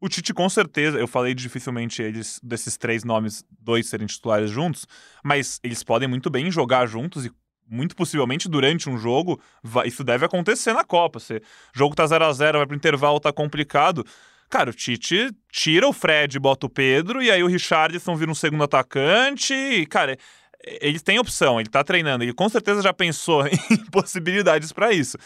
o 0.02 0.10
Tite 0.10 0.34
com 0.34 0.50
certeza, 0.50 0.97
eu 0.97 1.08
falei 1.08 1.36
dificilmente 1.36 2.02
eles 2.02 2.39
desses 2.41 2.76
três 2.76 3.04
nomes, 3.04 3.43
dois 3.60 3.88
serem 3.88 4.08
titulares 4.08 4.50
juntos, 4.50 4.88
mas 5.24 5.60
eles 5.64 5.84
podem 5.84 6.08
muito 6.08 6.28
bem 6.28 6.50
jogar 6.50 6.88
juntos 6.88 7.24
e 7.24 7.32
muito 7.70 7.96
possivelmente 7.96 8.50
durante 8.50 8.90
um 8.90 8.98
jogo, 8.98 9.40
vai, 9.64 9.88
isso 9.88 10.04
deve 10.04 10.26
acontecer 10.26 10.74
na 10.74 10.84
Copa. 10.84 11.20
Se 11.20 11.42
jogo 11.74 11.96
tá 11.96 12.06
0 12.06 12.26
a 12.26 12.34
0 12.34 12.58
vai 12.58 12.68
pro 12.68 12.76
intervalo, 12.76 13.20
tá 13.20 13.32
complicado. 13.32 14.06
Cara, 14.50 14.72
o 14.72 14.74
Tite 14.74 15.32
tira 15.52 15.88
o 15.88 15.94
Fred, 15.94 16.40
bota 16.40 16.66
o 16.66 16.70
Pedro, 16.70 17.22
e 17.22 17.30
aí 17.30 17.44
o 17.44 17.48
Richardson 17.48 18.16
vira 18.16 18.32
um 18.32 18.36
segundo 18.36 18.64
atacante. 18.64 19.54
E, 19.54 19.86
cara, 19.86 20.18
ele 20.64 21.00
tem 21.00 21.20
opção, 21.20 21.60
ele 21.60 21.70
tá 21.70 21.84
treinando, 21.84 22.24
ele 22.24 22.34
com 22.34 22.50
certeza 22.50 22.82
já 22.82 22.92
pensou 22.92 23.46
em 23.70 23.86
possibilidades 23.92 24.72
para 24.72 24.92
isso. 24.92 25.18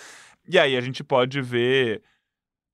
E 0.48 0.60
aí 0.60 0.76
a 0.76 0.82
gente 0.82 1.04
pode 1.04 1.42
ver 1.42 2.02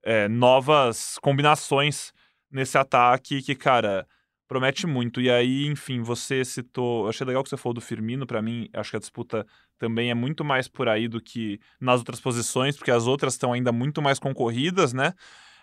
é, 0.02 0.28
novas 0.28 1.18
combinações 1.22 2.12
nesse 2.50 2.76
ataque 2.76 3.42
que, 3.42 3.54
cara, 3.54 4.06
promete 4.50 4.84
muito. 4.84 5.20
E 5.20 5.30
aí, 5.30 5.64
enfim, 5.68 6.02
você 6.02 6.44
citou. 6.44 7.04
Eu 7.04 7.10
achei 7.10 7.24
legal 7.24 7.44
que 7.44 7.48
você 7.48 7.56
falou 7.56 7.72
do 7.72 7.80
Firmino. 7.80 8.26
Para 8.26 8.42
mim, 8.42 8.68
acho 8.72 8.90
que 8.90 8.96
a 8.96 9.00
disputa 9.00 9.46
também 9.78 10.10
é 10.10 10.14
muito 10.14 10.44
mais 10.44 10.66
por 10.66 10.88
aí 10.88 11.06
do 11.06 11.20
que 11.20 11.60
nas 11.80 12.00
outras 12.00 12.20
posições, 12.20 12.76
porque 12.76 12.90
as 12.90 13.06
outras 13.06 13.34
estão 13.34 13.52
ainda 13.52 13.70
muito 13.70 14.02
mais 14.02 14.18
concorridas, 14.18 14.92
né? 14.92 15.14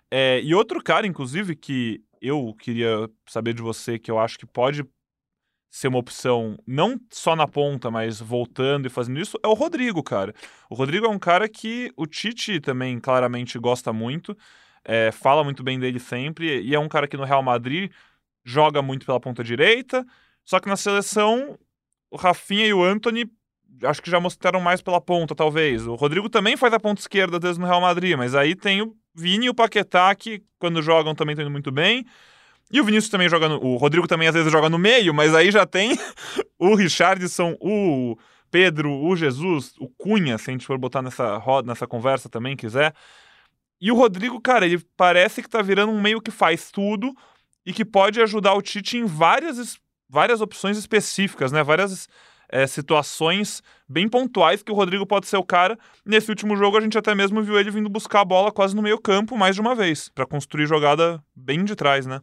É, 0.09 0.39
e 0.41 0.55
outro 0.55 0.81
cara, 0.81 1.05
inclusive, 1.05 1.53
que 1.53 2.01
eu 2.21 2.55
queria 2.57 3.09
saber 3.27 3.53
de 3.53 3.61
você, 3.61 3.99
que 3.99 4.09
eu 4.09 4.17
acho 4.17 4.39
que 4.39 4.45
pode 4.45 4.85
ser 5.69 5.89
uma 5.89 5.99
opção 5.99 6.57
não 6.65 6.97
só 7.11 7.35
na 7.35 7.45
ponta, 7.45 7.91
mas 7.91 8.21
voltando 8.21 8.85
e 8.85 8.89
fazendo 8.89 9.19
isso, 9.19 9.38
é 9.43 9.49
o 9.49 9.53
Rodrigo, 9.53 10.01
cara. 10.01 10.33
O 10.69 10.75
Rodrigo 10.75 11.05
é 11.05 11.09
um 11.09 11.19
cara 11.19 11.49
que 11.49 11.91
o 11.97 12.07
Tite 12.07 12.61
também 12.61 13.01
claramente 13.01 13.59
gosta 13.59 13.91
muito, 13.91 14.35
é, 14.85 15.11
fala 15.11 15.43
muito 15.43 15.61
bem 15.61 15.77
dele 15.77 15.99
sempre, 15.99 16.61
e 16.61 16.73
é 16.73 16.79
um 16.79 16.88
cara 16.88 17.05
que 17.05 17.17
no 17.17 17.25
Real 17.25 17.43
Madrid 17.43 17.91
joga 18.47 18.81
muito 18.81 19.05
pela 19.05 19.19
ponta 19.19 19.43
direita, 19.43 20.05
só 20.45 20.59
que 20.59 20.69
na 20.69 20.77
seleção 20.77 21.59
o 22.09 22.15
Rafinha 22.15 22.65
e 22.65 22.73
o 22.73 22.83
Anthony 22.83 23.29
acho 23.83 24.01
que 24.01 24.09
já 24.09 24.19
mostraram 24.19 24.59
mais 24.61 24.81
pela 24.81 25.01
ponta, 25.01 25.35
talvez. 25.35 25.85
O 25.85 25.95
Rodrigo 25.95 26.29
também 26.29 26.55
faz 26.55 26.73
a 26.73 26.79
ponta 26.79 27.01
esquerda, 27.01 27.39
vezes, 27.39 27.57
no 27.57 27.65
Real 27.65 27.81
Madrid, 27.81 28.17
mas 28.17 28.33
aí 28.33 28.55
tem 28.55 28.81
o 28.81 28.95
Vini 29.13 29.47
e 29.47 29.49
o 29.49 29.53
Paquetá, 29.53 30.15
que 30.15 30.41
quando 30.57 30.81
jogam 30.81 31.13
também 31.13 31.33
estão 31.33 31.43
indo 31.43 31.51
muito 31.51 31.71
bem. 31.71 32.05
E 32.71 32.81
o 32.81 32.83
Vinícius 32.83 33.09
também 33.09 33.29
joga 33.29 33.47
no... 33.47 33.63
O 33.63 33.77
Rodrigo 33.77 34.07
também 34.07 34.27
às 34.27 34.33
vezes 34.33 34.51
joga 34.51 34.69
no 34.69 34.77
meio, 34.77 35.13
mas 35.13 35.35
aí 35.35 35.51
já 35.51 35.65
tem 35.65 35.97
o 36.57 36.75
Richardson, 36.75 37.55
o 37.59 38.17
Pedro, 38.49 38.91
o 38.91 39.15
Jesus, 39.15 39.73
o 39.79 39.87
Cunha, 39.89 40.37
se 40.37 40.49
a 40.49 40.53
gente 40.53 40.65
for 40.65 40.77
botar 40.77 41.01
nessa 41.01 41.37
roda, 41.37 41.67
nessa 41.67 41.85
conversa 41.85 42.29
também, 42.29 42.55
quiser. 42.55 42.93
E 43.79 43.91
o 43.91 43.95
Rodrigo, 43.95 44.41
cara, 44.41 44.65
ele 44.65 44.79
parece 44.95 45.41
que 45.41 45.49
tá 45.49 45.61
virando 45.61 45.91
um 45.91 46.01
meio 46.01 46.21
que 46.21 46.31
faz 46.31 46.71
tudo, 46.71 47.13
e 47.68 47.74
que 47.74 47.84
pode 47.84 48.22
ajudar 48.22 48.53
o 48.53 48.61
Tite 48.61 48.97
em 48.97 49.03
várias, 49.03 49.78
várias 50.09 50.39
opções 50.39 50.78
específicas, 50.78 51.51
né? 51.51 51.61
Várias 51.61 52.07
é, 52.47 52.65
situações 52.65 53.61
bem 53.89 54.07
pontuais 54.07 54.63
que 54.63 54.72
o 54.72 54.76
Rodrigo 54.76 55.05
pode 55.05 55.28
ser 55.28 55.36
o 55.36 55.43
cara. 55.43 55.78
Nesse 56.05 56.30
último 56.30 56.55
jogo, 56.55 56.78
a 56.78 56.82
gente 56.82 56.97
até 56.97 57.13
mesmo 57.13 57.43
viu 57.43 57.59
ele 57.59 57.70
vindo 57.70 57.89
buscar 57.89 58.22
a 58.22 58.26
bola 58.26 58.53
quase 58.53 58.74
no 58.74 58.82
meio 58.82 58.97
campo 58.97 59.38
mais 59.38 59.53
de 59.53 59.59
uma 59.59 59.76
vez, 59.76 60.07
para 60.07 60.26
construir 60.26 60.65
jogada 60.65 61.22
bem 61.36 61.65
de 61.65 61.76
trás, 61.76 62.05
né? 62.05 62.22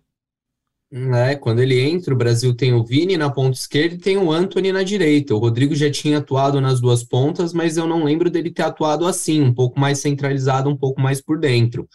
É, 0.91 1.35
quando 1.35 1.61
ele 1.61 1.79
entra, 1.79 2.15
o 2.15 2.17
Brasil 2.17 2.57
tem 2.57 2.73
o 2.73 2.83
Vini 2.83 3.19
na 3.19 3.29
ponta 3.29 3.59
esquerda 3.59 3.97
e 3.97 3.99
tem 3.99 4.17
o 4.17 4.33
Anthony 4.33 4.73
na 4.73 4.83
direita. 4.83 5.35
O 5.35 5.39
Rodrigo 5.39 5.75
já 5.75 5.91
tinha 5.91 6.19
atuado 6.19 6.59
nas 6.59 6.81
duas 6.81 7.05
pontas, 7.05 7.53
mas 7.53 7.77
eu 7.77 7.87
não 7.87 8.05
lembro 8.05 8.31
dele 8.31 8.51
ter 8.51 8.63
atuado 8.63 9.07
assim, 9.07 9.43
um 9.43 9.53
pouco 9.53 9.79
mais 9.79 9.99
centralizado, 9.99 10.71
um 10.71 10.77
pouco 10.77 11.03
mais 11.03 11.21
por 11.21 11.39
dentro 11.39 11.87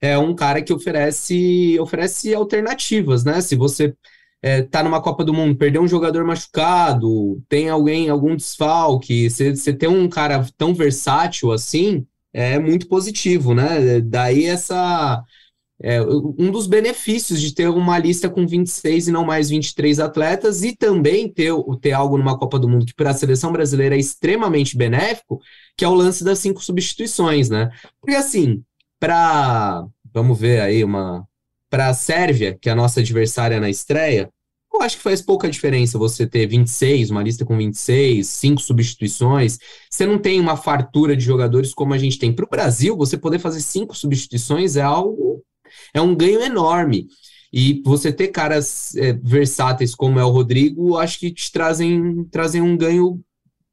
é 0.00 0.18
um 0.18 0.34
cara 0.34 0.62
que 0.62 0.72
oferece, 0.72 1.78
oferece 1.80 2.34
alternativas, 2.34 3.24
né? 3.24 3.40
Se 3.40 3.56
você 3.56 3.94
é, 4.42 4.62
tá 4.62 4.82
numa 4.82 5.02
Copa 5.02 5.24
do 5.24 5.34
Mundo, 5.34 5.56
perdeu 5.56 5.82
um 5.82 5.88
jogador 5.88 6.24
machucado, 6.24 7.42
tem 7.48 7.68
alguém, 7.68 8.08
algum 8.08 8.36
desfalque, 8.36 9.28
você 9.30 9.72
ter 9.72 9.88
um 9.88 10.08
cara 10.08 10.46
tão 10.56 10.74
versátil 10.74 11.52
assim, 11.52 12.06
é 12.32 12.58
muito 12.58 12.86
positivo, 12.86 13.54
né? 13.54 14.00
Daí 14.00 14.44
essa. 14.44 15.22
É, 15.82 16.00
um 16.02 16.50
dos 16.50 16.66
benefícios 16.66 17.38
de 17.38 17.54
ter 17.54 17.68
uma 17.68 17.98
lista 17.98 18.30
com 18.30 18.46
26 18.46 19.08
e 19.08 19.12
não 19.12 19.26
mais 19.26 19.50
23 19.50 20.00
atletas 20.00 20.62
e 20.62 20.74
também 20.74 21.30
ter, 21.30 21.52
ter 21.82 21.92
algo 21.92 22.16
numa 22.16 22.38
Copa 22.38 22.58
do 22.58 22.68
Mundo 22.68 22.86
que 22.86 22.94
para 22.94 23.10
a 23.10 23.14
seleção 23.14 23.52
brasileira 23.52 23.94
é 23.94 23.98
extremamente 23.98 24.76
benéfico, 24.76 25.38
que 25.76 25.84
é 25.84 25.88
o 25.88 25.94
lance 25.94 26.24
das 26.24 26.38
cinco 26.38 26.62
substituições, 26.64 27.50
né? 27.50 27.70
Porque 28.00 28.16
assim, 28.16 28.62
para 28.98 29.86
vamos 30.12 30.38
ver 30.38 30.60
aí 30.60 30.82
uma 30.84 31.26
para 31.68 31.88
a 31.88 31.94
Sérvia, 31.94 32.56
que 32.60 32.68
é 32.68 32.72
a 32.72 32.76
nossa 32.76 33.00
adversária 33.00 33.60
na 33.60 33.68
estreia, 33.68 34.30
eu 34.76 34.82
acho 34.82 34.96
que 34.98 35.02
faz 35.02 35.22
pouca 35.22 35.48
diferença 35.48 35.98
você 35.98 36.26
ter 36.26 36.46
26, 36.46 37.10
uma 37.10 37.22
lista 37.22 37.44
com 37.44 37.56
26, 37.56 38.26
cinco 38.26 38.60
substituições. 38.60 39.58
Você 39.90 40.06
não 40.06 40.18
tem 40.18 40.38
uma 40.38 40.56
fartura 40.56 41.16
de 41.16 41.24
jogadores 41.24 41.72
como 41.74 41.94
a 41.94 41.98
gente 41.98 42.18
tem. 42.18 42.32
Para 42.32 42.44
o 42.44 42.48
Brasil, 42.48 42.96
você 42.96 43.16
poder 43.16 43.38
fazer 43.38 43.60
cinco 43.60 43.96
substituições 43.96 44.76
é 44.76 44.82
algo. 44.82 45.42
É 45.94 46.00
um 46.00 46.14
ganho 46.14 46.42
enorme. 46.42 47.06
E 47.52 47.82
você 47.84 48.12
ter 48.12 48.28
caras 48.28 48.94
é, 48.96 49.12
versáteis 49.14 49.94
como 49.94 50.18
é 50.18 50.24
o 50.24 50.30
Rodrigo, 50.30 50.98
acho 50.98 51.18
que 51.20 51.32
te 51.32 51.50
trazem, 51.50 52.24
trazem 52.24 52.60
um 52.60 52.76
ganho 52.76 53.20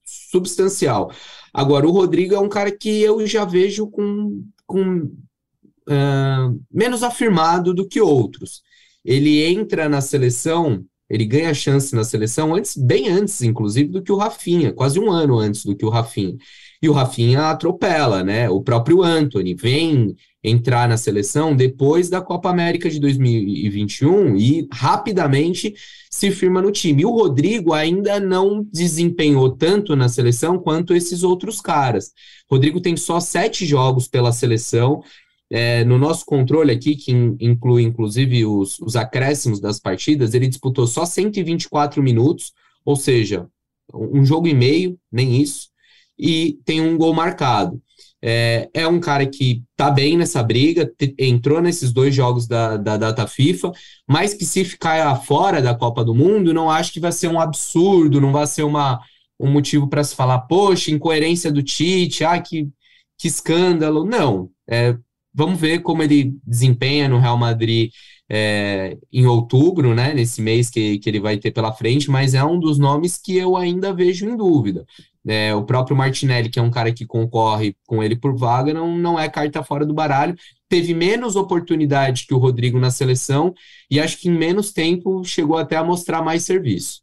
substancial. 0.05 1.11
Agora, 1.53 1.87
o 1.87 1.91
Rodrigo 1.91 2.33
é 2.33 2.39
um 2.39 2.49
cara 2.49 2.71
que 2.71 3.01
eu 3.01 3.25
já 3.27 3.43
vejo 3.43 3.87
com, 3.87 4.43
com 4.65 4.99
uh, 4.99 6.63
menos 6.71 7.03
afirmado 7.03 7.73
do 7.73 7.87
que 7.87 8.01
outros. 8.01 8.61
Ele 9.03 9.43
entra 9.43 9.89
na 9.89 10.01
seleção 10.01 10.85
ele 11.13 11.25
ganha 11.25 11.53
chance 11.53 11.93
na 11.93 12.03
seleção 12.03 12.55
antes, 12.55 12.75
bem 12.75 13.07
antes, 13.07 13.41
inclusive, 13.43 13.87
do 13.89 14.01
que 14.01 14.11
o 14.11 14.17
Rafinha, 14.17 14.73
quase 14.73 14.99
um 14.99 15.11
ano 15.11 15.37
antes 15.37 15.63
do 15.63 15.75
que 15.75 15.85
o 15.85 15.89
Rafinha. 15.89 16.35
E 16.83 16.89
o 16.89 16.91
Rafinha 16.91 17.43
atropela, 17.43 18.25
né? 18.25 18.49
O 18.49 18.61
próprio 18.61 19.01
Anthony 19.01 19.53
vem 19.53 20.17
entrar 20.43 20.89
na 20.89 20.97
seleção 20.97 21.55
depois 21.55 22.09
da 22.09 22.19
Copa 22.19 22.49
América 22.49 22.89
de 22.89 22.99
2021 22.99 24.35
e 24.35 24.67
rapidamente 24.69 25.73
se 26.11 26.29
firma 26.29 26.61
no 26.61 26.73
time. 26.73 27.03
E 27.03 27.05
o 27.05 27.11
Rodrigo 27.11 27.71
ainda 27.71 28.19
não 28.19 28.67
desempenhou 28.69 29.55
tanto 29.55 29.95
na 29.95 30.09
seleção 30.09 30.59
quanto 30.59 30.93
esses 30.93 31.23
outros 31.23 31.61
caras. 31.61 32.11
Rodrigo 32.51 32.81
tem 32.81 32.97
só 32.97 33.17
sete 33.21 33.65
jogos 33.65 34.09
pela 34.09 34.33
seleção, 34.33 35.01
é, 35.49 35.85
no 35.85 35.97
nosso 35.97 36.25
controle 36.25 36.73
aqui, 36.73 36.97
que 36.97 37.13
in, 37.13 37.37
inclui 37.39 37.83
inclusive 37.83 38.45
os, 38.45 38.77
os 38.79 38.97
acréscimos 38.97 39.61
das 39.61 39.79
partidas, 39.79 40.33
ele 40.33 40.49
disputou 40.49 40.85
só 40.85 41.05
124 41.05 42.03
minutos, 42.03 42.51
ou 42.83 42.97
seja, 42.97 43.47
um 43.93 44.25
jogo 44.25 44.49
e 44.49 44.53
meio, 44.53 44.99
nem 45.09 45.41
isso, 45.41 45.71
e 46.17 46.59
tem 46.65 46.81
um 46.81 46.97
gol 46.97 47.13
marcado. 47.13 47.81
É, 48.21 48.69
é 48.73 48.87
um 48.87 48.99
cara 49.01 49.25
que 49.25 49.63
tá 49.75 49.91
bem 49.91 50.17
nessa 50.17 50.41
briga, 50.41 50.89
entrou 51.19 51.61
nesses 51.61 51.91
dois 51.91 52.15
jogos 52.15 52.47
da, 52.47 52.77
da 52.77 52.95
data 52.95 53.27
FIFA, 53.27 53.71
mas 54.07 54.33
que 54.33 54.45
se 54.45 54.63
ficar 54.63 55.13
fora 55.23 55.61
da 55.61 55.75
Copa 55.75 56.05
do 56.05 56.15
Mundo, 56.15 56.53
não 56.53 56.69
acho 56.69 56.93
que 56.93 57.01
vai 57.01 57.11
ser 57.11 57.27
um 57.27 57.39
absurdo, 57.39 58.21
não 58.21 58.31
vai 58.31 58.47
ser 58.47 58.63
uma, 58.63 59.01
um 59.37 59.51
motivo 59.51 59.89
para 59.89 60.03
se 60.03 60.15
falar, 60.15 60.39
poxa, 60.41 60.89
incoerência 60.91 61.51
do 61.51 61.61
Tite, 61.61 62.23
ah, 62.23 62.39
que, 62.39 62.69
que 63.17 63.27
escândalo. 63.27 64.05
Não, 64.05 64.49
é, 64.69 64.95
Vamos 65.33 65.59
ver 65.59 65.79
como 65.81 66.03
ele 66.03 66.37
desempenha 66.45 67.09
no 67.09 67.17
Real 67.19 67.37
Madrid 67.37 67.91
é, 68.29 68.97
em 69.11 69.25
outubro, 69.25 69.95
né? 69.95 70.13
Nesse 70.13 70.41
mês 70.41 70.69
que, 70.69 70.99
que 70.99 71.09
ele 71.09 71.19
vai 71.19 71.37
ter 71.37 71.51
pela 71.51 71.73
frente, 71.73 72.09
mas 72.09 72.35
é 72.35 72.43
um 72.43 72.59
dos 72.59 72.77
nomes 72.77 73.17
que 73.17 73.35
eu 73.35 73.57
ainda 73.57 73.91
vejo 73.93 74.29
em 74.29 74.37
dúvida. 74.37 74.85
É, 75.25 75.55
o 75.55 75.63
próprio 75.63 75.95
Martinelli, 75.95 76.49
que 76.49 76.59
é 76.59 76.61
um 76.61 76.71
cara 76.71 76.91
que 76.91 77.05
concorre 77.05 77.75
com 77.87 78.03
ele 78.03 78.15
por 78.15 78.35
vaga, 78.35 78.73
não, 78.73 78.97
não 78.97 79.17
é 79.17 79.29
carta 79.29 79.63
fora 79.63 79.85
do 79.85 79.93
baralho. 79.93 80.35
Teve 80.67 80.93
menos 80.93 81.35
oportunidade 81.35 82.25
que 82.27 82.33
o 82.33 82.37
Rodrigo 82.37 82.79
na 82.79 82.91
seleção 82.91 83.53
e 83.89 83.99
acho 83.99 84.17
que 84.19 84.27
em 84.27 84.37
menos 84.37 84.73
tempo 84.73 85.23
chegou 85.23 85.57
até 85.57 85.77
a 85.77 85.83
mostrar 85.83 86.21
mais 86.21 86.43
serviço. 86.43 87.01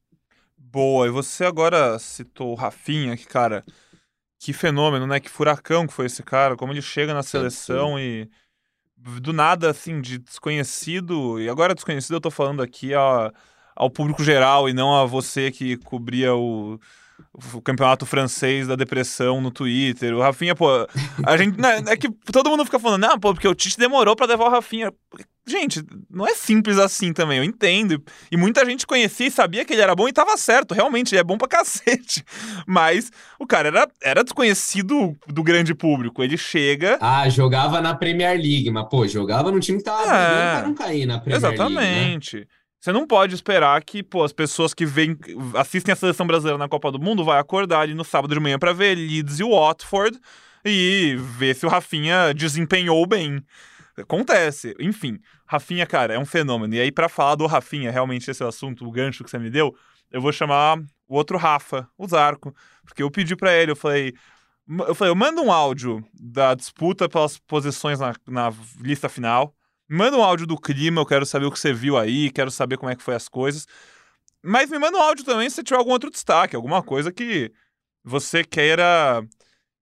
Boa, 0.57 1.07
e 1.07 1.11
você 1.11 1.45
agora 1.45 1.99
citou 1.99 2.53
o 2.53 2.55
Rafinha, 2.55 3.16
que, 3.16 3.27
cara, 3.27 3.64
que 4.39 4.53
fenômeno, 4.53 5.07
né? 5.07 5.18
Que 5.18 5.29
furacão 5.29 5.87
que 5.87 5.93
foi 5.93 6.07
esse 6.07 6.23
cara, 6.23 6.57
como 6.57 6.73
ele 6.73 6.83
chega 6.83 7.12
na 7.12 7.23
seleção 7.23 7.97
sim. 7.97 8.03
e 8.03 8.29
do 9.21 9.33
nada, 9.33 9.71
assim, 9.71 10.01
de 10.01 10.18
desconhecido, 10.18 11.41
e 11.41 11.49
agora 11.49 11.75
desconhecido 11.75 12.14
eu 12.14 12.21
tô 12.21 12.31
falando 12.31 12.62
aqui 12.62 12.93
ao 12.95 13.91
público 13.91 14.23
geral 14.23 14.68
e 14.68 14.75
não 14.75 14.95
a 14.95 15.07
você 15.07 15.51
que 15.51 15.77
cobria 15.79 16.35
o, 16.35 16.79
o 17.55 17.61
campeonato 17.61 18.07
francês 18.07 18.66
da 18.66 18.76
depressão 18.76 19.41
no 19.41 19.51
Twitter. 19.51 20.14
O 20.14 20.20
Rafinha, 20.20 20.55
pô, 20.55 20.68
a 21.24 21.36
gente. 21.36 21.59
Né, 21.59 21.82
é 21.88 21.97
que 21.97 22.11
todo 22.32 22.51
mundo 22.51 22.64
fica 22.64 22.78
falando, 22.78 23.03
não, 23.03 23.18
pô, 23.18 23.32
porque 23.32 23.49
o 23.49 23.55
Tite 23.55 23.78
demorou 23.78 24.16
para 24.16 24.26
levar 24.26 24.45
o 24.45 24.51
Rafinha. 24.51 24.93
Gente, 25.47 25.82
não 26.09 26.26
é 26.26 26.34
simples 26.34 26.78
assim 26.78 27.12
também, 27.12 27.38
eu 27.38 27.45
entendo. 27.45 28.01
E 28.30 28.36
muita 28.36 28.64
gente 28.64 28.86
conhecia 28.86 29.26
e 29.26 29.30
sabia 29.30 29.64
que 29.64 29.72
ele 29.72 29.82
era 29.82 29.97
bom 29.97 30.07
e 30.07 30.12
tava 30.12 30.36
certo, 30.36 30.74
realmente, 30.74 31.12
ele 31.12 31.20
é 31.20 31.24
bom 31.24 31.36
pra 31.36 31.49
cacete. 31.49 32.24
Mas 32.66 33.11
o 33.38 33.47
cara 33.47 33.68
era, 33.68 33.88
era 34.03 34.22
desconhecido 34.22 35.16
do 35.26 35.43
grande 35.43 35.74
público. 35.74 36.22
Ele 36.22 36.36
chega. 36.36 36.99
Ah, 37.01 37.28
jogava 37.28 37.80
na 37.80 37.95
Premier 37.95 38.36
League, 38.36 38.70
mas, 38.70 38.88
pô, 38.88 39.07
jogava 39.09 39.51
no 39.51 39.59
time 39.59 39.78
que 39.78 39.84
tava 39.84 40.03
é, 40.03 40.61
pra 40.61 40.62
não 40.68 40.74
cair 40.74 41.07
na 41.07 41.18
Premier 41.18 41.38
exatamente. 41.38 41.74
League. 41.74 41.86
Exatamente. 41.88 42.36
Né? 42.36 42.60
Você 42.81 42.93
não 42.93 43.07
pode 43.07 43.35
esperar 43.35 43.83
que, 43.85 44.03
pô, 44.03 44.24
as 44.24 44.33
pessoas 44.33 44.72
que 44.72 44.87
vêm, 44.87 45.14
assistem 45.55 45.93
a 45.93 45.97
seleção 45.97 46.26
brasileira 46.26 46.57
na 46.57 46.66
Copa 46.66 46.91
do 46.91 46.99
Mundo 46.99 47.22
vai 47.22 47.39
acordar 47.39 47.81
ali 47.81 47.93
no 47.93 48.05
sábado 48.05 48.33
de 48.33 48.41
manhã 48.41 48.59
para 48.59 48.72
ver 48.72 48.95
Leeds 48.95 49.39
e 49.39 49.45
Watford 49.45 50.18
e 50.64 51.14
ver 51.37 51.55
se 51.55 51.66
o 51.66 51.68
Rafinha 51.68 52.33
desempenhou 52.33 53.07
bem. 53.07 53.45
Acontece. 53.99 54.74
Enfim, 54.81 55.18
Rafinha, 55.47 55.87
cara, 55.87 56.14
é 56.14 56.18
um 56.18 56.24
fenômeno. 56.24 56.74
E 56.74 56.81
aí, 56.81 56.91
para 56.91 57.07
falar 57.11 57.35
do 57.35 57.45
Rafinha, 57.45 57.91
realmente 57.91 58.31
esse 58.31 58.43
é 58.43 58.47
o 58.47 58.49
assunto, 58.49 58.87
o 58.87 58.91
gancho 58.91 59.22
que 59.24 59.28
você 59.28 59.39
me 59.39 59.51
deu, 59.51 59.76
eu 60.11 60.22
vou 60.22 60.33
chamar 60.33 60.78
o 61.07 61.16
outro 61.16 61.37
Rafa, 61.37 61.87
o 61.99 62.09
Zarco. 62.09 62.55
Porque 62.87 63.03
eu 63.03 63.11
pedi 63.11 63.37
para 63.37 63.53
ele, 63.53 63.72
eu 63.72 63.76
falei. 63.76 64.14
Eu 64.87 64.95
falei, 64.95 65.11
eu 65.11 65.16
mando 65.16 65.43
um 65.43 65.53
áudio 65.53 66.03
da 66.14 66.55
disputa 66.55 67.09
pelas 67.09 67.37
posições 67.39 67.99
na, 67.99 68.14
na 68.26 68.53
lista 68.81 69.09
final 69.09 69.55
Manda 69.93 70.16
um 70.16 70.22
áudio 70.22 70.47
do 70.47 70.57
clima, 70.57 71.01
eu 71.01 71.07
quero 71.07 71.26
saber 71.26 71.47
o 71.47 71.51
que 71.51 71.59
você 71.59 71.72
viu 71.72 71.99
aí, 71.99 72.30
quero 72.30 72.49
saber 72.49 72.76
como 72.76 72.93
é 72.93 72.95
que 72.95 73.03
foi 73.03 73.16
as 73.16 73.28
coisas. 73.28 73.66
Mas 74.41 74.70
me 74.70 74.78
manda 74.78 74.97
um 74.97 75.03
áudio 75.03 75.24
também 75.24 75.51
se 75.51 75.57
você 75.57 75.64
tiver 75.64 75.78
algum 75.78 75.91
outro 75.91 76.11
destaque, 76.11 76.55
alguma 76.55 76.80
coisa 76.80 77.11
que 77.11 77.51
você 78.05 78.45
queira 78.45 79.20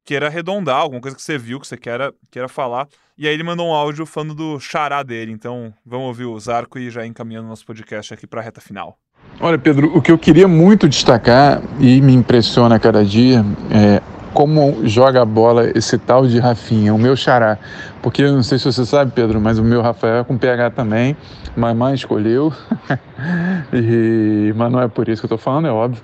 queira 0.07 0.29
arredondar, 0.29 0.79
alguma 0.79 1.03
coisa 1.03 1.15
que 1.15 1.23
você 1.23 1.37
viu, 1.37 1.61
que 1.61 1.67
você 1.67 1.77
queira, 1.77 2.15
queira 2.31 2.49
falar. 2.49 2.89
E 3.19 3.29
aí 3.29 3.35
ele 3.35 3.43
mandou 3.43 3.69
um 3.69 3.75
áudio 3.75 4.07
falando 4.07 4.35
do 4.35 4.59
xará 4.59 5.03
dele. 5.03 5.31
Então 5.31 5.75
vamos 5.85 6.07
ouvir 6.07 6.25
o 6.25 6.41
Zarco 6.41 6.79
e 6.79 6.91
já 6.91 7.05
encaminhando 7.05 7.47
nosso 7.47 7.67
podcast 7.67 8.15
aqui 8.15 8.27
para 8.27 8.41
a 8.41 8.45
reta 8.45 8.63
final. 8.63 8.97
Olha, 9.39 9.59
Pedro, 9.59 9.95
o 9.95 10.01
que 10.01 10.11
eu 10.11 10.19
queria 10.19 10.49
muito 10.49 10.89
destacar 10.89 11.63
e 11.79 12.01
me 12.01 12.15
impressiona 12.15 12.81
cada 12.81 13.05
dia 13.05 13.45
é 13.71 14.01
como 14.33 14.87
joga 14.87 15.23
a 15.23 15.25
bola 15.25 15.71
esse 15.77 15.99
tal 15.99 16.27
de 16.27 16.39
Rafinha, 16.39 16.95
o 16.95 16.99
meu 16.99 17.17
xará. 17.17 17.59
Porque 18.03 18.23
eu 18.23 18.33
não 18.33 18.43
sei 18.43 18.59
se 18.59 18.65
você 18.65 18.85
sabe, 18.85 19.13
Pedro, 19.13 19.41
mas 19.41 19.59
o 19.59 19.65
meu 19.65 19.83
Rafael 19.83 20.19
é 20.19 20.25
com 20.25 20.37
PH 20.37 20.71
também. 20.71 21.17
Mamãe 21.57 21.95
escolheu. 21.95 22.53
e, 23.73 24.53
mas 24.57 24.73
não 24.73 24.81
é 24.81 24.89
por 24.89 25.09
isso 25.09 25.21
que 25.21 25.27
eu 25.27 25.37
estou 25.37 25.39
falando, 25.39 25.69
é 25.69 25.73
óbvio. 25.73 26.03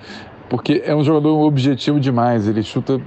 Porque 0.49 0.83
é 0.85 0.95
um 0.95 1.03
jogador 1.03 1.39
objetivo 1.39 1.99
demais. 1.99 2.47
Ele 2.47 2.61
chuta 2.61 2.99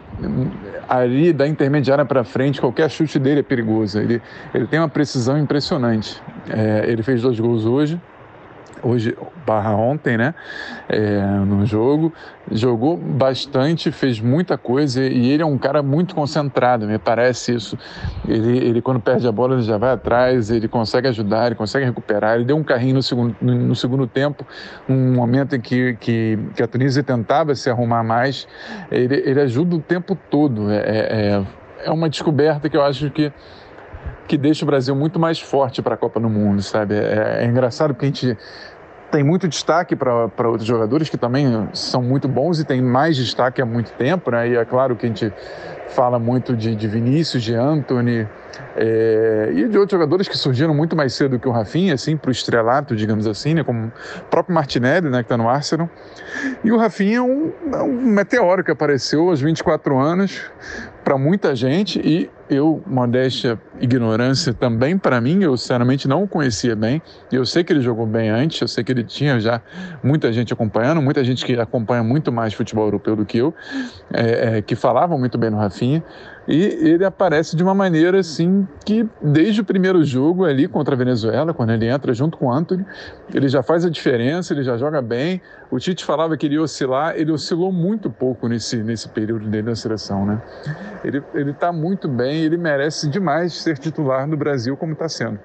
ali 0.88 1.32
da 1.32 1.46
intermediária 1.46 2.04
para 2.04 2.24
frente, 2.24 2.60
qualquer 2.60 2.90
chute 2.90 3.18
dele 3.18 3.40
é 3.40 3.42
perigoso. 3.42 3.98
Ele, 3.98 4.20
ele 4.54 4.66
tem 4.66 4.78
uma 4.78 4.88
precisão 4.88 5.38
impressionante. 5.38 6.20
É, 6.48 6.84
ele 6.88 7.02
fez 7.02 7.22
dois 7.22 7.38
gols 7.38 7.64
hoje 7.64 8.00
hoje 8.82 9.16
barra 9.46 9.74
ontem, 9.74 10.16
né, 10.16 10.34
é, 10.88 11.20
no 11.20 11.64
jogo, 11.64 12.12
jogou 12.50 12.96
bastante, 12.96 13.90
fez 13.92 14.20
muita 14.20 14.56
coisa 14.56 15.02
e 15.02 15.30
ele 15.30 15.42
é 15.42 15.46
um 15.46 15.58
cara 15.58 15.82
muito 15.82 16.14
concentrado, 16.14 16.86
me 16.86 16.98
parece 16.98 17.54
isso. 17.54 17.78
Ele, 18.26 18.58
ele 18.58 18.82
quando 18.82 19.00
perde 19.00 19.26
a 19.26 19.32
bola 19.32 19.54
ele 19.54 19.62
já 19.62 19.76
vai 19.76 19.92
atrás, 19.92 20.50
ele 20.50 20.68
consegue 20.68 21.08
ajudar, 21.08 21.46
ele 21.46 21.54
consegue 21.54 21.84
recuperar. 21.84 22.36
Ele 22.36 22.44
deu 22.44 22.56
um 22.56 22.64
carrinho 22.64 22.94
no 22.94 23.02
segundo, 23.02 23.36
no, 23.40 23.54
no 23.54 23.74
segundo 23.76 24.06
tempo, 24.06 24.46
um 24.88 25.14
momento 25.14 25.56
em 25.56 25.60
que, 25.60 25.94
que, 25.94 26.38
que, 26.54 26.62
a 26.62 26.66
Tunísia 26.66 27.02
tentava 27.02 27.54
se 27.54 27.70
arrumar 27.70 28.02
mais. 28.02 28.46
Ele, 28.90 29.14
ele 29.14 29.40
ajuda 29.40 29.76
o 29.76 29.80
tempo 29.80 30.16
todo. 30.30 30.70
É, 30.70 30.76
é, 30.76 31.44
é 31.84 31.90
uma 31.90 32.08
descoberta 32.08 32.68
que 32.68 32.76
eu 32.76 32.82
acho 32.82 33.10
que 33.10 33.32
que 34.26 34.36
deixa 34.36 34.64
o 34.64 34.66
Brasil 34.66 34.94
muito 34.94 35.18
mais 35.18 35.40
forte 35.40 35.80
para 35.82 35.94
a 35.94 35.96
Copa 35.96 36.20
do 36.20 36.28
Mundo, 36.28 36.62
sabe? 36.62 36.94
É, 36.94 37.38
é 37.40 37.46
engraçado 37.46 37.94
porque 37.94 38.06
a 38.06 38.08
gente 38.08 38.38
tem 39.10 39.24
muito 39.24 39.48
destaque 39.48 39.96
para 39.96 40.48
outros 40.48 40.66
jogadores 40.66 41.08
que 41.08 41.16
também 41.16 41.68
são 41.72 42.02
muito 42.02 42.28
bons 42.28 42.60
e 42.60 42.64
tem 42.64 42.82
mais 42.82 43.16
destaque 43.16 43.60
há 43.62 43.66
muito 43.66 43.90
tempo, 43.92 44.30
né? 44.30 44.48
E 44.48 44.56
é 44.56 44.64
claro 44.64 44.96
que 44.96 45.06
a 45.06 45.08
gente 45.08 45.32
fala 45.88 46.18
muito 46.18 46.54
de, 46.54 46.76
de 46.76 46.86
Vinícius, 46.86 47.42
de 47.42 47.54
Anthony 47.54 48.28
é, 48.76 49.50
e 49.54 49.68
de 49.68 49.78
outros 49.78 49.98
jogadores 49.98 50.28
que 50.28 50.36
surgiram 50.36 50.74
muito 50.74 50.94
mais 50.94 51.14
cedo 51.14 51.38
que 51.38 51.48
o 51.48 51.50
Rafinha, 51.50 51.94
assim, 51.94 52.16
para 52.16 52.28
o 52.28 52.32
estrelato, 52.32 52.94
digamos 52.94 53.26
assim, 53.26 53.54
né? 53.54 53.64
Como 53.64 53.86
o 53.86 53.92
próprio 54.30 54.54
Martinelli, 54.54 55.08
né? 55.08 55.18
Que 55.18 55.24
está 55.24 55.36
no 55.36 55.48
Arsenal. 55.48 55.88
E 56.62 56.70
o 56.70 56.76
Rafinha 56.76 57.18
é 57.18 57.22
um, 57.22 57.52
é 57.72 57.82
um 57.82 58.02
meteoro 58.02 58.62
que 58.62 58.70
apareceu 58.70 59.28
aos 59.30 59.40
24 59.40 59.98
anos, 59.98 60.50
para 61.08 61.16
muita 61.16 61.56
gente 61.56 61.98
e 62.04 62.28
eu, 62.50 62.82
modéstia, 62.86 63.58
ignorância 63.80 64.52
também 64.52 64.98
para 64.98 65.18
mim, 65.22 65.42
eu 65.42 65.56
sinceramente 65.56 66.06
não 66.06 66.22
o 66.22 66.28
conhecia 66.28 66.76
bem. 66.76 67.00
Eu 67.32 67.46
sei 67.46 67.64
que 67.64 67.72
ele 67.72 67.80
jogou 67.80 68.06
bem 68.06 68.28
antes, 68.28 68.60
eu 68.60 68.68
sei 68.68 68.84
que 68.84 68.92
ele 68.92 69.02
tinha 69.02 69.40
já 69.40 69.62
muita 70.02 70.30
gente 70.30 70.52
acompanhando, 70.52 71.00
muita 71.00 71.24
gente 71.24 71.46
que 71.46 71.58
acompanha 71.58 72.02
muito 72.02 72.30
mais 72.30 72.52
futebol 72.52 72.84
europeu 72.84 73.16
do 73.16 73.24
que 73.24 73.38
eu, 73.38 73.54
é, 74.12 74.58
é, 74.58 74.62
que 74.62 74.76
falavam 74.76 75.18
muito 75.18 75.38
bem 75.38 75.48
no 75.48 75.56
Rafinha, 75.56 76.04
E 76.48 76.62
ele 76.62 77.04
aparece 77.04 77.54
de 77.54 77.62
uma 77.62 77.74
maneira 77.74 78.20
assim 78.20 78.66
que 78.82 79.06
desde 79.20 79.60
o 79.60 79.64
primeiro 79.64 80.02
jogo 80.02 80.46
ali 80.46 80.66
contra 80.66 80.94
a 80.94 80.98
Venezuela, 80.98 81.52
quando 81.52 81.72
ele 81.72 81.86
entra 81.86 82.14
junto 82.14 82.38
com 82.38 82.46
o 82.46 82.50
Anthony, 82.50 82.86
ele 83.34 83.48
já 83.48 83.62
faz 83.62 83.84
a 83.84 83.90
diferença, 83.90 84.54
ele 84.54 84.62
já 84.62 84.78
joga 84.78 85.02
bem. 85.02 85.42
O 85.70 85.78
Tite 85.78 86.06
falava 86.06 86.38
que 86.38 86.46
ele 86.46 86.54
ia 86.54 86.62
oscilar, 86.62 87.14
ele 87.16 87.30
oscilou 87.30 87.70
muito 87.70 88.08
pouco 88.08 88.48
nesse, 88.48 88.78
nesse 88.78 89.10
período 89.10 89.46
dele 89.46 89.68
na 89.68 89.76
seleção, 89.76 90.24
né? 90.24 90.42
Ele 91.04 91.22
ele 91.34 91.50
está 91.50 91.70
muito 91.70 92.08
bem, 92.08 92.40
ele 92.40 92.56
merece 92.56 93.10
demais 93.10 93.52
ser 93.52 93.76
titular 93.76 94.26
no 94.26 94.36
Brasil 94.36 94.74
como 94.74 94.94
está 94.94 95.06
sendo. 95.06 95.38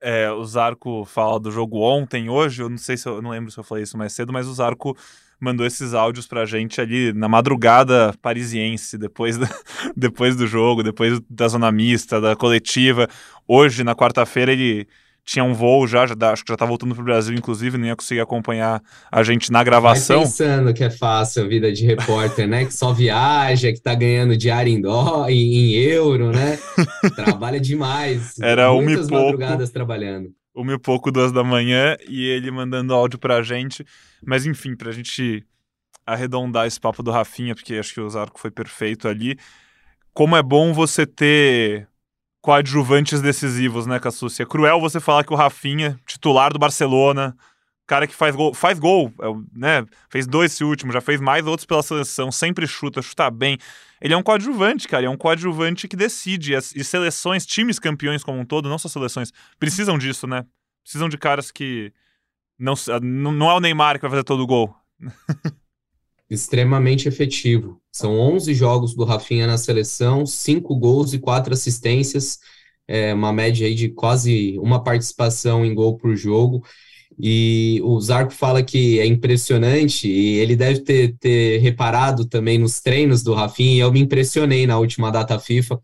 É, 0.00 0.30
o 0.30 0.44
Zarco 0.44 1.04
fala 1.04 1.40
do 1.40 1.50
jogo 1.50 1.80
ontem, 1.80 2.30
hoje, 2.30 2.62
eu 2.62 2.68
não 2.68 2.78
sei 2.78 2.96
se 2.96 3.08
eu, 3.08 3.16
eu 3.16 3.22
não 3.22 3.30
lembro 3.30 3.50
se 3.50 3.58
eu 3.58 3.64
falei 3.64 3.82
isso 3.82 3.98
mais 3.98 4.12
cedo, 4.12 4.32
mas 4.32 4.46
o 4.46 4.54
Zarco 4.54 4.96
mandou 5.40 5.66
esses 5.66 5.94
áudios 5.94 6.26
pra 6.26 6.44
gente 6.44 6.80
ali 6.80 7.12
na 7.12 7.28
madrugada 7.28 8.14
parisiense, 8.20 8.98
depois, 8.98 9.38
da, 9.38 9.48
depois 9.96 10.36
do 10.36 10.46
jogo, 10.46 10.82
depois 10.82 11.20
da 11.28 11.48
zona 11.48 11.70
mista, 11.70 12.20
da 12.20 12.34
coletiva. 12.34 13.08
Hoje, 13.46 13.84
na 13.84 13.94
quarta-feira, 13.94 14.52
ele 14.52 14.86
tinha 15.24 15.44
um 15.44 15.52
voo 15.52 15.86
já, 15.86 16.06
já, 16.06 16.14
acho 16.32 16.42
que 16.42 16.50
já 16.50 16.56
tá 16.56 16.64
voltando 16.64 16.94
pro 16.94 17.04
Brasil, 17.04 17.34
inclusive, 17.34 17.76
não 17.76 17.86
ia 17.86 17.94
conseguir 17.94 18.20
acompanhar 18.20 18.82
a 19.12 19.22
gente 19.22 19.52
na 19.52 19.62
gravação. 19.62 20.20
Vai 20.20 20.24
pensando 20.24 20.72
que 20.72 20.82
é 20.82 20.88
fácil 20.88 21.44
a 21.44 21.46
vida 21.46 21.70
de 21.70 21.84
repórter, 21.84 22.48
né? 22.48 22.64
Que 22.64 22.72
só 22.72 22.94
viaja, 22.94 23.70
que 23.70 23.80
tá 23.80 23.94
ganhando 23.94 24.36
diário 24.36 24.72
em 24.72 24.80
dó, 24.80 25.26
em, 25.28 25.54
em 25.54 25.74
euro, 25.74 26.32
né? 26.32 26.58
Trabalha 27.14 27.60
demais. 27.60 28.38
Era 28.40 28.72
uma 28.72 28.90
e 28.90 28.96
pouco. 28.96 29.12
madrugadas 29.12 29.70
trabalhando 29.70 30.30
uma 30.60 30.72
e 30.72 30.78
pouco, 30.78 31.12
duas 31.12 31.30
da 31.30 31.44
manhã, 31.44 31.96
e 32.08 32.26
ele 32.26 32.50
mandando 32.50 32.92
áudio 32.92 33.18
pra 33.18 33.42
gente. 33.42 33.84
Mas 34.24 34.44
enfim, 34.44 34.74
pra 34.74 34.90
gente 34.90 35.46
arredondar 36.04 36.66
esse 36.66 36.80
papo 36.80 37.02
do 37.02 37.10
Rafinha, 37.10 37.54
porque 37.54 37.74
acho 37.74 37.94
que 37.94 38.00
o 38.00 38.10
Zarco 38.10 38.40
foi 38.40 38.50
perfeito 38.50 39.06
ali. 39.06 39.38
Como 40.12 40.34
é 40.34 40.42
bom 40.42 40.72
você 40.72 41.06
ter 41.06 41.86
coadjuvantes 42.40 43.20
decisivos, 43.20 43.86
né, 43.86 44.00
Cassucci? 44.00 44.42
É 44.42 44.46
cruel 44.46 44.80
você 44.80 44.98
falar 44.98 45.22
que 45.22 45.32
o 45.32 45.36
Rafinha, 45.36 45.98
titular 46.06 46.52
do 46.52 46.58
Barcelona, 46.58 47.36
cara 47.88 48.06
que 48.06 48.14
faz 48.14 48.36
gol, 48.36 48.52
faz 48.52 48.78
gol, 48.78 49.12
é 49.18 49.58
né? 49.58 49.86
Fez 50.10 50.26
dois 50.26 50.52
esse 50.52 50.62
último, 50.62 50.92
já 50.92 51.00
fez 51.00 51.20
mais 51.20 51.46
outros 51.46 51.64
pela 51.64 51.82
seleção, 51.82 52.30
sempre 52.30 52.66
chuta, 52.66 53.00
chuta 53.00 53.28
bem. 53.30 53.58
Ele 54.00 54.12
é 54.12 54.16
um 54.16 54.22
coadjuvante, 54.22 54.86
cara, 54.86 55.06
é 55.06 55.10
um 55.10 55.16
coadjuvante 55.16 55.88
que 55.88 55.96
decide. 55.96 56.52
E 56.54 56.84
seleções, 56.84 57.46
times 57.46 57.78
campeões 57.78 58.22
como 58.22 58.38
um 58.38 58.44
todo, 58.44 58.68
não 58.68 58.78
só 58.78 58.88
seleções, 58.88 59.32
precisam 59.58 59.98
disso, 59.98 60.26
né? 60.26 60.44
Precisam 60.84 61.08
de 61.08 61.16
caras 61.16 61.50
que 61.50 61.90
não, 62.58 62.74
não 63.02 63.50
é 63.50 63.54
o 63.54 63.60
Neymar 63.60 63.96
que 63.96 64.02
vai 64.02 64.10
fazer 64.10 64.24
todo 64.24 64.42
o 64.42 64.46
gol. 64.46 64.72
Extremamente 66.30 67.08
efetivo. 67.08 67.80
São 67.90 68.18
11 68.18 68.52
jogos 68.52 68.94
do 68.94 69.04
Rafinha 69.04 69.46
na 69.46 69.56
seleção, 69.56 70.26
5 70.26 70.76
gols 70.76 71.14
e 71.14 71.18
4 71.18 71.54
assistências, 71.54 72.38
é 72.86 73.14
uma 73.14 73.32
média 73.32 73.66
aí 73.66 73.74
de 73.74 73.88
quase 73.88 74.58
uma 74.58 74.82
participação 74.84 75.64
em 75.64 75.74
gol 75.74 75.96
por 75.96 76.14
jogo. 76.14 76.62
E 77.20 77.80
o 77.84 78.00
Zarco 78.00 78.32
fala 78.32 78.62
que 78.62 78.98
é 78.98 79.06
impressionante, 79.06 80.08
e 80.08 80.36
ele 80.36 80.56
deve 80.56 80.80
ter, 80.80 81.16
ter 81.18 81.58
reparado 81.58 82.24
também 82.24 82.58
nos 82.58 82.80
treinos 82.80 83.22
do 83.22 83.34
Rafinha, 83.34 83.76
e 83.76 83.78
eu 83.80 83.92
me 83.92 84.00
impressionei 84.00 84.66
na 84.66 84.78
última 84.78 85.10
data 85.10 85.38
FIFA 85.38 85.80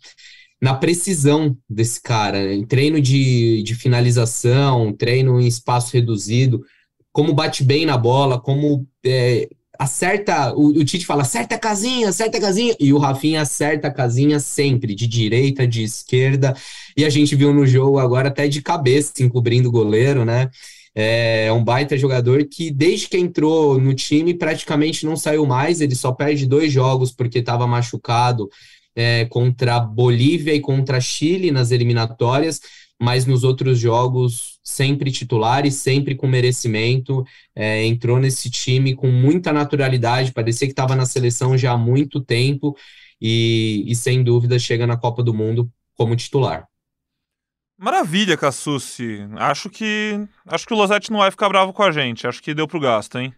na 0.64 0.74
precisão 0.74 1.54
desse 1.68 2.00
cara, 2.00 2.54
em 2.54 2.64
treino 2.64 2.98
de, 2.98 3.62
de 3.62 3.74
finalização, 3.74 4.94
treino 4.94 5.38
em 5.38 5.46
espaço 5.46 5.92
reduzido, 5.92 6.64
como 7.12 7.34
bate 7.34 7.62
bem 7.62 7.84
na 7.84 7.98
bola, 7.98 8.40
como 8.40 8.86
é, 9.04 9.46
acerta, 9.78 10.54
o, 10.54 10.68
o, 10.68 10.84
Tite 10.84 11.04
fala, 11.04 11.20
acerta 11.20 11.54
a 11.56 11.58
casinha, 11.58 12.08
acerta 12.08 12.38
a 12.38 12.40
casinha, 12.40 12.74
e 12.80 12.94
o 12.94 12.98
Rafinha 12.98 13.42
acerta 13.42 13.88
a 13.88 13.92
casinha 13.92 14.40
sempre, 14.40 14.94
de 14.94 15.06
direita, 15.06 15.66
de 15.66 15.82
esquerda, 15.82 16.56
e 16.96 17.04
a 17.04 17.10
gente 17.10 17.36
viu 17.36 17.52
no 17.52 17.66
jogo 17.66 17.98
agora 17.98 18.28
até 18.28 18.48
de 18.48 18.62
cabeça, 18.62 19.12
encobrindo 19.20 19.68
o 19.68 19.72
goleiro, 19.72 20.24
né? 20.24 20.48
É 20.94 21.52
um 21.52 21.64
baita 21.64 21.96
jogador 21.96 22.44
que, 22.44 22.70
desde 22.70 23.08
que 23.08 23.18
entrou 23.18 23.80
no 23.80 23.94
time, 23.94 24.32
praticamente 24.32 25.04
não 25.04 25.16
saiu 25.16 25.44
mais. 25.44 25.80
Ele 25.80 25.94
só 25.94 26.12
perde 26.12 26.46
dois 26.46 26.72
jogos 26.72 27.10
porque 27.10 27.40
estava 27.40 27.66
machucado 27.66 28.48
é, 28.94 29.24
contra 29.26 29.80
Bolívia 29.80 30.54
e 30.54 30.60
contra 30.60 31.00
Chile 31.00 31.50
nas 31.50 31.70
eliminatórias, 31.70 32.60
mas 33.00 33.26
nos 33.26 33.42
outros 33.42 33.78
jogos 33.78 34.58
sempre 34.62 35.10
titular 35.10 35.66
e 35.66 35.72
sempre 35.72 36.14
com 36.14 36.26
merecimento. 36.26 37.24
É, 37.54 37.84
entrou 37.84 38.18
nesse 38.18 38.48
time 38.50 38.94
com 38.94 39.08
muita 39.10 39.52
naturalidade, 39.52 40.32
parecia 40.32 40.66
que 40.66 40.72
estava 40.72 40.94
na 40.94 41.06
seleção 41.06 41.58
já 41.58 41.72
há 41.72 41.78
muito 41.78 42.20
tempo 42.20 42.76
e, 43.20 43.84
e 43.86 43.94
sem 43.94 44.22
dúvida 44.22 44.58
chega 44.58 44.86
na 44.86 44.96
Copa 44.96 45.22
do 45.22 45.34
Mundo 45.34 45.70
como 45.96 46.16
titular. 46.16 46.68
Maravilha, 47.78 48.36
Cassucci. 48.36 49.26
Acho 49.36 49.68
que 49.68 50.20
acho 50.46 50.66
que 50.66 50.72
o 50.72 50.76
Losetti 50.76 51.10
não 51.10 51.18
vai 51.18 51.30
ficar 51.30 51.48
bravo 51.48 51.72
com 51.72 51.82
a 51.82 51.90
gente. 51.90 52.26
Acho 52.26 52.42
que 52.42 52.54
deu 52.54 52.68
pro 52.68 52.80
gasto, 52.80 53.18
hein? 53.18 53.34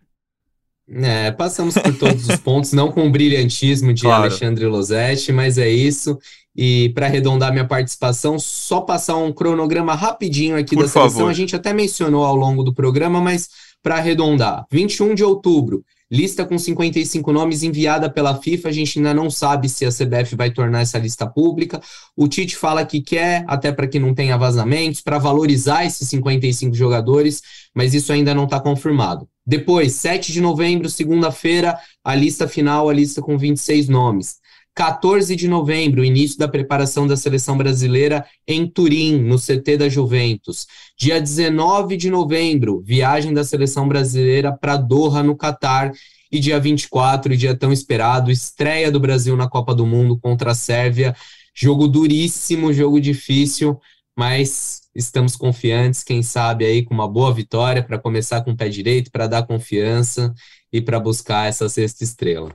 É, 0.89 1.33
passamos 1.33 1.75
por 1.75 1.97
todos 1.99 2.29
os 2.29 2.37
pontos, 2.37 2.73
não 2.73 2.93
com 2.93 3.07
o 3.07 3.11
brilhantismo 3.11 3.93
de 3.93 4.03
claro. 4.03 4.23
Alexandre 4.23 4.67
Losetti, 4.67 5.33
mas 5.33 5.59
é 5.59 5.69
isso. 5.69 6.17
E 6.55 6.91
para 6.91 7.07
arredondar 7.07 7.53
minha 7.53 7.67
participação, 7.67 8.39
só 8.39 8.81
passar 8.81 9.17
um 9.17 9.33
cronograma 9.33 9.95
rapidinho 9.95 10.57
aqui 10.57 10.75
por 10.75 10.85
da 10.85 10.89
seleção. 10.89 11.19
Favor. 11.19 11.31
A 11.31 11.35
gente 11.35 11.57
até 11.57 11.73
mencionou 11.73 12.25
ao 12.25 12.37
longo 12.37 12.63
do 12.63 12.73
programa, 12.73 13.21
mas 13.21 13.49
para 13.83 13.97
arredondar, 13.97 14.65
21 14.71 15.15
de 15.15 15.25
outubro, 15.25 15.85
Lista 16.11 16.45
com 16.45 16.57
55 16.57 17.33
nomes 17.33 17.65
enviada 17.65 18.09
pela 18.09 18.41
FIFA. 18.41 18.69
A 18.69 18.73
gente 18.73 18.99
ainda 18.99 19.13
não 19.13 19.29
sabe 19.29 19.69
se 19.69 19.85
a 19.85 19.91
CBF 19.91 20.37
vai 20.37 20.53
tornar 20.53 20.83
essa 20.83 20.99
lista 20.99 21.27
pública. 21.27 21.81
O 22.17 22.29
Tite 22.29 22.57
fala 22.57 22.87
que 22.87 23.01
quer, 23.01 23.45
até 23.49 23.73
para 23.73 23.89
que 23.89 23.99
não 23.99 24.15
tenha 24.15 24.39
vazamentos, 24.39 25.01
para 25.01 25.19
valorizar 25.19 25.85
esses 25.85 26.09
55 26.09 26.75
jogadores, 26.75 27.43
mas 27.75 27.93
isso 27.93 28.13
ainda 28.13 28.33
não 28.35 28.45
está 28.45 28.61
confirmado. 28.61 29.29
Depois, 29.45 29.95
7 29.95 30.33
de 30.33 30.41
novembro, 30.41 30.89
segunda-feira, 30.89 31.77
a 32.05 32.15
lista 32.15 32.47
final, 32.47 32.89
a 32.89 32.93
lista 32.93 33.21
com 33.21 33.37
26 33.37 33.89
nomes. 33.89 34.37
14 34.77 35.35
de 35.35 35.49
novembro, 35.49 36.05
início 36.05 36.39
da 36.39 36.47
preparação 36.47 37.07
da 37.07 37.17
seleção 37.17 37.57
brasileira 37.57 38.27
em 38.47 38.67
Turim, 38.67 39.17
no 39.23 39.39
CT 39.39 39.79
da 39.79 39.89
Juventus. 39.89 40.67
Dia 40.99 41.19
19 41.19 41.97
de 41.97 42.11
novembro, 42.11 42.83
viagem 42.83 43.33
da 43.33 43.43
seleção 43.43 43.89
brasileira 43.89 44.53
para 44.53 44.77
Doha, 44.77 45.23
no 45.23 45.35
Catar. 45.35 45.93
E 46.31 46.39
dia 46.39 46.61
24, 46.61 47.35
dia 47.35 47.57
tão 47.57 47.73
esperado, 47.73 48.31
estreia 48.31 48.93
do 48.93 49.01
Brasil 49.01 49.35
na 49.35 49.49
Copa 49.49 49.75
do 49.75 49.87
Mundo 49.87 50.19
contra 50.19 50.51
a 50.51 50.55
Sérvia. 50.55 51.17
Jogo 51.55 51.89
duríssimo, 51.89 52.71
jogo 52.71 53.01
difícil, 53.01 53.81
mas 54.15 54.83
estamos 54.95 55.37
confiantes, 55.37 56.05
quem 56.05 56.23
sabe 56.23 56.67
aí 56.67 56.85
com 56.85 56.93
uma 56.93 57.09
boa 57.09 57.33
vitória 57.33 57.83
para 57.83 57.99
começar 57.99 58.43
com 58.43 58.51
o 58.51 58.57
pé 58.57 58.69
direito, 58.69 59.11
para 59.11 59.27
dar 59.27 59.47
confiança 59.47 60.35
e 60.71 60.83
para 60.83 61.01
buscar 61.01 61.49
essa 61.49 61.67
sexta 61.67 62.05
estrela. 62.05 62.53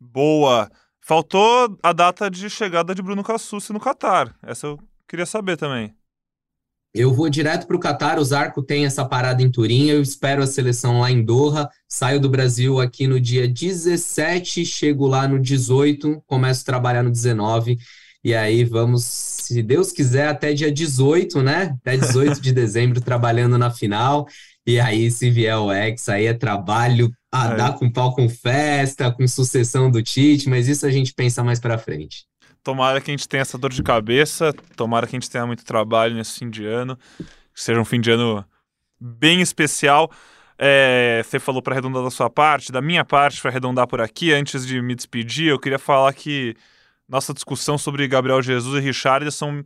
Boa! 0.00 0.70
Faltou 1.08 1.78
a 1.82 1.94
data 1.94 2.30
de 2.30 2.50
chegada 2.50 2.94
de 2.94 3.00
Bruno 3.00 3.24
Cassucci 3.24 3.72
no 3.72 3.80
Catar. 3.80 4.36
Essa 4.42 4.66
eu 4.66 4.78
queria 5.08 5.24
saber 5.24 5.56
também. 5.56 5.94
Eu 6.92 7.14
vou 7.14 7.30
direto 7.30 7.66
para 7.66 7.76
o 7.76 7.80
Catar, 7.80 8.18
o 8.18 8.24
Zarco 8.24 8.62
tem 8.62 8.84
essa 8.84 9.06
parada 9.06 9.42
em 9.42 9.50
Turim, 9.50 9.88
eu 9.88 10.02
espero 10.02 10.42
a 10.42 10.46
seleção 10.46 11.00
lá 11.00 11.10
em 11.10 11.24
Doha, 11.24 11.70
saio 11.88 12.20
do 12.20 12.28
Brasil 12.28 12.78
aqui 12.78 13.06
no 13.06 13.18
dia 13.18 13.48
17, 13.48 14.66
chego 14.66 15.06
lá 15.06 15.26
no 15.26 15.40
18, 15.40 16.22
começo 16.26 16.60
a 16.60 16.66
trabalhar 16.66 17.02
no 17.02 17.10
19, 17.10 17.78
e 18.22 18.34
aí 18.34 18.62
vamos, 18.62 19.04
se 19.04 19.62
Deus 19.62 19.90
quiser, 19.90 20.28
até 20.28 20.52
dia 20.52 20.70
18, 20.70 21.40
né? 21.40 21.74
Até 21.80 21.96
18 21.96 22.38
de 22.38 22.52
dezembro 22.52 23.00
trabalhando 23.00 23.56
na 23.56 23.70
final, 23.70 24.26
e 24.68 24.78
aí 24.78 25.10
se 25.10 25.30
vier 25.30 25.56
o 25.56 25.72
X, 25.72 26.10
aí 26.10 26.26
é 26.26 26.34
trabalho 26.34 27.10
a 27.32 27.54
dar 27.54 27.72
com 27.72 27.90
pau 27.90 28.14
com 28.14 28.28
festa, 28.28 29.10
com 29.10 29.26
sucessão 29.26 29.90
do 29.90 30.02
Tite, 30.02 30.46
mas 30.50 30.68
isso 30.68 30.84
a 30.84 30.90
gente 30.90 31.14
pensa 31.14 31.42
mais 31.42 31.58
para 31.58 31.78
frente. 31.78 32.26
Tomara 32.62 33.00
que 33.00 33.10
a 33.10 33.16
gente 33.16 33.26
tenha 33.26 33.40
essa 33.40 33.56
dor 33.56 33.72
de 33.72 33.82
cabeça, 33.82 34.52
tomara 34.76 35.06
que 35.06 35.16
a 35.16 35.18
gente 35.18 35.30
tenha 35.30 35.46
muito 35.46 35.64
trabalho 35.64 36.14
nesse 36.14 36.38
fim 36.38 36.50
de 36.50 36.66
ano, 36.66 36.98
que 37.18 37.62
seja 37.62 37.80
um 37.80 37.84
fim 37.84 37.98
de 37.98 38.10
ano 38.10 38.44
bem 39.00 39.40
especial. 39.40 40.10
É, 40.58 41.22
você 41.24 41.38
falou 41.38 41.62
para 41.62 41.72
arredondar 41.72 42.02
da 42.02 42.10
sua 42.10 42.28
parte, 42.28 42.70
da 42.70 42.82
minha 42.82 43.06
parte, 43.06 43.40
para 43.40 43.50
arredondar 43.50 43.86
por 43.86 44.02
aqui. 44.02 44.34
Antes 44.34 44.66
de 44.66 44.82
me 44.82 44.94
despedir, 44.94 45.48
eu 45.48 45.58
queria 45.58 45.78
falar 45.78 46.12
que 46.12 46.54
nossa 47.08 47.32
discussão 47.32 47.78
sobre 47.78 48.06
Gabriel 48.06 48.42
Jesus 48.42 48.82
e 48.82 48.86
Richardson 48.86 49.62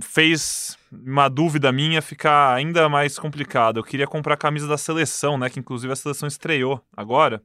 fez 0.00 0.76
uma 0.90 1.28
dúvida 1.28 1.72
minha 1.72 2.00
ficar 2.00 2.54
ainda 2.54 2.88
mais 2.88 3.18
complicada. 3.18 3.78
Eu 3.78 3.84
queria 3.84 4.06
comprar 4.06 4.34
a 4.34 4.36
camisa 4.36 4.66
da 4.68 4.78
seleção, 4.78 5.36
né? 5.36 5.50
Que 5.50 5.58
inclusive 5.58 5.92
a 5.92 5.96
seleção 5.96 6.26
estreou 6.26 6.80
agora. 6.96 7.42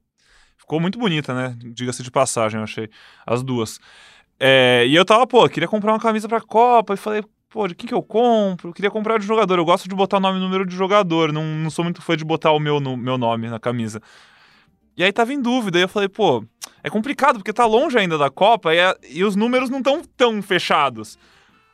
Ficou 0.57 0.79
muito 0.79 0.99
bonita, 0.99 1.33
né? 1.33 1.55
Diga-se 1.73 2.03
de 2.03 2.11
passagem, 2.11 2.59
eu 2.59 2.63
achei. 2.63 2.89
As 3.25 3.43
duas. 3.43 3.79
É, 4.39 4.85
e 4.87 4.95
eu 4.95 5.05
tava, 5.05 5.25
pô, 5.25 5.47
queria 5.49 5.67
comprar 5.67 5.93
uma 5.93 5.99
camisa 5.99 6.27
pra 6.27 6.41
Copa 6.41 6.93
e 6.93 6.97
falei, 6.97 7.23
pô, 7.49 7.67
de 7.67 7.75
quem 7.75 7.87
que 7.87 7.93
eu 7.93 8.03
compro? 8.03 8.69
Eu 8.69 8.73
queria 8.73 8.91
comprar 8.91 9.17
de 9.17 9.25
jogador. 9.25 9.57
Eu 9.57 9.65
gosto 9.65 9.87
de 9.87 9.95
botar 9.95 10.19
nome 10.19 10.37
e 10.37 10.41
número 10.41 10.65
de 10.65 10.75
jogador. 10.75 11.31
Não, 11.31 11.43
não 11.43 11.69
sou 11.69 11.83
muito 11.83 12.01
fã 12.01 12.15
de 12.15 12.25
botar 12.25 12.51
o 12.51 12.59
meu, 12.59 12.79
no, 12.79 12.95
meu 12.95 13.17
nome 13.17 13.49
na 13.49 13.59
camisa. 13.59 14.01
E 14.95 15.03
aí 15.03 15.11
tava 15.11 15.33
em 15.33 15.41
dúvida. 15.41 15.79
E 15.79 15.83
eu 15.83 15.87
falei, 15.87 16.09
pô, 16.09 16.43
é 16.83 16.89
complicado 16.89 17.37
porque 17.37 17.53
tá 17.53 17.65
longe 17.65 17.97
ainda 17.97 18.17
da 18.17 18.29
Copa 18.29 18.73
e, 18.73 18.79
a, 18.79 18.95
e 19.09 19.23
os 19.23 19.35
números 19.35 19.69
não 19.69 19.79
estão 19.79 20.01
tão 20.15 20.41
fechados. 20.41 21.17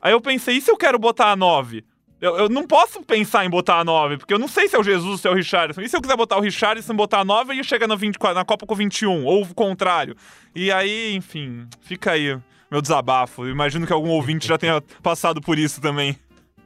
Aí 0.03 0.11
eu 0.11 0.19
pensei, 0.19 0.57
e 0.57 0.61
se 0.61 0.69
eu 0.69 0.75
quero 0.75 0.99
botar 0.99 1.31
a 1.31 1.35
9? 1.35 1.81
Eu, 2.19 2.35
eu, 2.35 2.49
não 2.49 2.67
posso 2.67 3.01
pensar 3.01 3.45
em 3.45 3.49
botar 3.49 3.79
a 3.79 3.85
9, 3.85 4.17
porque 4.17 4.33
eu 4.33 4.39
não 4.39 4.49
sei 4.49 4.67
se 4.67 4.75
é 4.75 4.79
o 4.79 4.83
Jesus 4.83 5.11
ou 5.11 5.17
se 5.17 5.27
é 5.29 5.31
o 5.31 5.33
Richardson. 5.33 5.79
E 5.79 5.87
se 5.87 5.95
eu 5.95 6.01
quiser 6.01 6.17
botar 6.17 6.35
o 6.37 6.41
Richardson, 6.41 6.93
botar 6.93 7.21
a 7.21 7.25
9 7.25 7.53
e 7.53 7.63
chega 7.63 7.87
na, 7.87 7.95
24, 7.95 8.35
na 8.37 8.43
Copa 8.43 8.65
com 8.65 8.75
21, 8.75 9.23
ou 9.23 9.43
o 9.43 9.53
contrário. 9.53 10.13
E 10.53 10.69
aí, 10.73 11.15
enfim, 11.15 11.65
fica 11.81 12.11
aí 12.11 12.37
meu 12.69 12.81
desabafo. 12.81 13.47
Imagino 13.47 13.87
que 13.87 13.93
algum 13.93 14.09
ouvinte 14.09 14.45
já 14.45 14.57
tenha 14.57 14.81
passado 15.01 15.39
por 15.39 15.57
isso 15.57 15.79
também. 15.79 16.17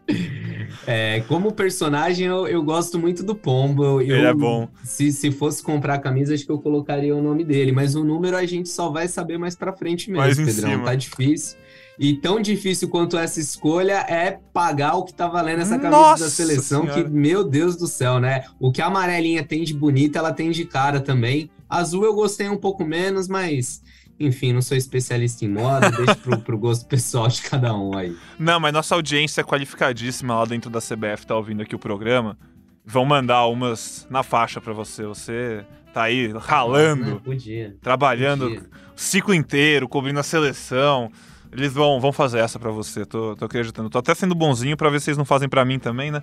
É, 0.85 1.21
como 1.27 1.51
personagem, 1.53 2.27
eu, 2.27 2.45
eu, 2.45 2.61
gosto 2.61 2.99
muito 2.99 3.23
do 3.23 3.33
Pombo. 3.33 3.83
Eu, 3.83 4.01
Ele 4.01 4.25
é 4.25 4.33
bom. 4.33 4.69
Se, 4.83 5.11
se 5.11 5.31
fosse 5.31 5.63
comprar 5.63 5.95
a 5.95 5.97
camisa, 5.97 6.33
acho 6.33 6.45
que 6.45 6.51
eu 6.51 6.59
colocaria 6.59 7.15
o 7.15 7.21
nome 7.21 7.43
dele. 7.43 7.71
Mas 7.71 7.95
o 7.95 8.03
número 8.03 8.35
a 8.37 8.45
gente 8.45 8.69
só 8.69 8.89
vai 8.89 9.07
saber 9.07 9.37
mais 9.37 9.55
pra 9.55 9.73
frente 9.73 10.09
mesmo, 10.09 10.23
mais 10.23 10.37
Pedrão. 10.37 10.71
Cima. 10.71 10.83
Tá 10.85 10.95
difícil. 10.95 11.57
E 11.99 12.13
tão 12.13 12.39
difícil 12.39 12.89
quanto 12.89 13.17
essa 13.17 13.39
escolha 13.39 14.05
é 14.07 14.39
pagar 14.53 14.95
o 14.95 15.03
que 15.03 15.13
tá 15.13 15.27
valendo 15.27 15.61
essa 15.61 15.79
camisa 15.79 15.89
Nossa 15.89 16.23
da 16.25 16.29
seleção, 16.29 16.83
senhora. 16.83 17.03
que, 17.03 17.09
meu 17.09 17.43
Deus 17.43 17.75
do 17.75 17.87
céu, 17.87 18.19
né? 18.19 18.43
O 18.59 18.71
que 18.71 18.81
a 18.81 18.85
amarelinha 18.85 19.43
tem 19.43 19.63
de 19.63 19.73
bonita, 19.73 20.19
ela 20.19 20.31
tem 20.31 20.51
de 20.51 20.63
cara 20.65 20.99
também. 20.99 21.49
Azul 21.67 22.05
eu 22.05 22.13
gostei 22.13 22.47
um 22.47 22.57
pouco 22.57 22.85
menos, 22.85 23.27
mas 23.27 23.81
enfim, 24.19 24.51
não 24.53 24.61
sou 24.61 24.75
especialista 24.75 25.45
em 25.45 25.49
moda, 25.49 25.91
deixo 25.91 26.15
pro, 26.17 26.39
pro 26.39 26.57
gosto 26.57 26.85
pessoal 26.87 27.27
de 27.27 27.41
cada 27.41 27.75
um 27.75 27.95
aí. 27.95 28.15
Não, 28.39 28.59
mas 28.59 28.73
nossa 28.73 28.95
audiência 28.95 29.41
é 29.41 29.43
qualificadíssima 29.43 30.35
lá 30.35 30.45
dentro 30.45 30.69
da 30.69 30.79
CBF, 30.79 31.25
tá 31.25 31.35
ouvindo 31.35 31.61
aqui 31.61 31.75
o 31.75 31.79
programa. 31.79 32.37
Vão 32.85 33.05
mandar 33.05 33.45
umas 33.47 34.07
na 34.09 34.23
faixa 34.23 34.61
para 34.61 34.71
você. 34.73 35.03
Você 35.03 35.65
tá 35.93 36.03
aí 36.03 36.31
ralando, 36.39 37.01
Nossa, 37.01 37.15
né? 37.15 37.21
Podia. 37.23 37.75
trabalhando 37.81 38.45
Podia. 38.45 38.61
o 38.61 38.99
ciclo 38.99 39.33
inteiro, 39.33 39.87
cobrindo 39.89 40.19
a 40.19 40.23
seleção. 40.23 41.11
Eles 41.57 41.73
vão, 41.73 41.99
vão 41.99 42.13
fazer 42.13 42.37
essa 42.37 42.59
para 42.59 42.69
você, 42.69 43.03
tô, 43.03 43.35
tô 43.35 43.45
acreditando. 43.45 43.89
Tô 43.89 43.97
até 43.97 44.13
sendo 44.13 44.35
bonzinho 44.35 44.77
para 44.77 44.91
ver 44.91 44.99
se 44.99 45.05
vocês 45.05 45.17
não 45.17 45.25
fazem 45.25 45.49
para 45.49 45.65
mim 45.65 45.79
também, 45.79 46.11
né? 46.11 46.21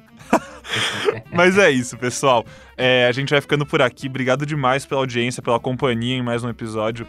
Mas 1.35 1.59
é 1.59 1.73
isso, 1.73 1.99
pessoal. 1.99 2.45
É, 2.77 3.09
a 3.09 3.13
gente 3.13 3.31
vai 3.31 3.41
ficando 3.41 3.67
por 3.67 3.83
aqui. 3.83 4.07
Obrigado 4.07 4.47
demais 4.47 4.87
pela 4.87 5.01
audiência, 5.01 5.43
pela 5.43 5.59
companhia 5.59 6.17
em 6.17 6.23
mais 6.23 6.45
um 6.45 6.49
episódio 6.49 7.05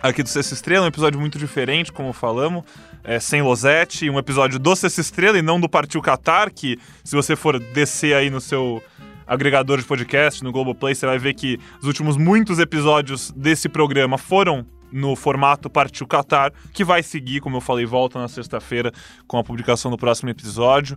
aqui 0.00 0.22
do 0.22 0.28
Sexta 0.30 0.54
Estrela. 0.54 0.86
Um 0.86 0.88
episódio 0.88 1.20
muito 1.20 1.38
diferente, 1.38 1.92
como 1.92 2.14
falamos, 2.14 2.64
é, 3.02 3.20
sem 3.20 3.42
Losete. 3.42 4.08
Um 4.08 4.18
episódio 4.18 4.58
do 4.58 4.74
Sexta 4.74 5.02
Estrela 5.02 5.38
e 5.38 5.42
não 5.42 5.60
do 5.60 5.68
Partiu 5.68 6.00
Qatar, 6.00 6.50
que 6.50 6.78
se 7.04 7.14
você 7.14 7.36
for 7.36 7.58
descer 7.58 8.14
aí 8.16 8.30
no 8.30 8.40
seu 8.40 8.82
agregador 9.26 9.78
de 9.78 9.84
podcast, 9.84 10.42
no 10.42 10.50
Globoplay, 10.50 10.94
você 10.94 11.04
vai 11.04 11.18
ver 11.18 11.34
que 11.34 11.58
os 11.78 11.86
últimos 11.86 12.16
muitos 12.16 12.58
episódios 12.58 13.30
desse 13.36 13.68
programa 13.68 14.16
foram 14.16 14.66
no 14.94 15.16
formato 15.16 15.68
Partiu 15.68 16.06
Qatar, 16.06 16.52
que 16.72 16.84
vai 16.84 17.02
seguir, 17.02 17.40
como 17.40 17.56
eu 17.56 17.60
falei, 17.60 17.84
volta 17.84 18.20
na 18.20 18.28
sexta-feira 18.28 18.92
com 19.26 19.36
a 19.36 19.42
publicação 19.42 19.90
do 19.90 19.98
próximo 19.98 20.30
episódio 20.30 20.96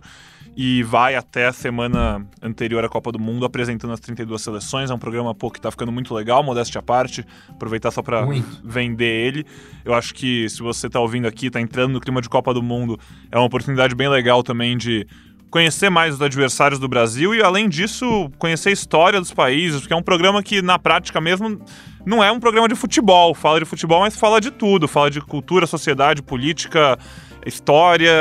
e 0.56 0.84
vai 0.84 1.16
até 1.16 1.48
a 1.48 1.52
semana 1.52 2.24
anterior 2.40 2.84
à 2.84 2.88
Copa 2.88 3.10
do 3.10 3.18
Mundo 3.18 3.44
apresentando 3.44 3.92
as 3.92 3.98
32 3.98 4.40
seleções. 4.40 4.88
É 4.88 4.94
um 4.94 4.98
programa 4.98 5.34
pô, 5.34 5.50
que 5.50 5.60
tá 5.60 5.68
ficando 5.68 5.90
muito 5.90 6.14
legal, 6.14 6.44
modéstia 6.44 6.78
à 6.78 6.82
parte. 6.82 7.26
Aproveitar 7.48 7.90
só 7.90 8.00
para 8.00 8.24
vender 8.62 9.26
ele. 9.26 9.44
Eu 9.84 9.94
acho 9.94 10.14
que 10.14 10.48
se 10.48 10.62
você 10.62 10.88
tá 10.88 11.00
ouvindo 11.00 11.26
aqui, 11.26 11.50
tá 11.50 11.60
entrando 11.60 11.92
no 11.94 12.00
clima 12.00 12.20
de 12.20 12.28
Copa 12.28 12.54
do 12.54 12.62
Mundo, 12.62 12.98
é 13.32 13.36
uma 13.36 13.46
oportunidade 13.46 13.96
bem 13.96 14.08
legal 14.08 14.44
também 14.44 14.76
de 14.76 15.06
conhecer 15.50 15.90
mais 15.90 16.14
os 16.14 16.22
adversários 16.22 16.78
do 16.78 16.88
Brasil 16.88 17.34
e, 17.34 17.42
além 17.42 17.68
disso, 17.68 18.30
conhecer 18.38 18.70
a 18.70 18.72
história 18.72 19.20
dos 19.20 19.32
países, 19.32 19.80
porque 19.80 19.92
é 19.92 19.96
um 19.96 20.02
programa 20.02 20.42
que, 20.42 20.60
na 20.60 20.78
prática 20.78 21.20
mesmo, 21.20 21.60
não 22.04 22.22
é 22.22 22.30
um 22.30 22.40
programa 22.40 22.68
de 22.68 22.74
futebol. 22.74 23.34
Fala 23.34 23.58
de 23.58 23.64
futebol, 23.64 24.00
mas 24.00 24.16
fala 24.16 24.40
de 24.40 24.50
tudo. 24.50 24.86
Fala 24.86 25.10
de 25.10 25.20
cultura, 25.20 25.66
sociedade, 25.66 26.22
política, 26.22 26.98
história, 27.46 28.12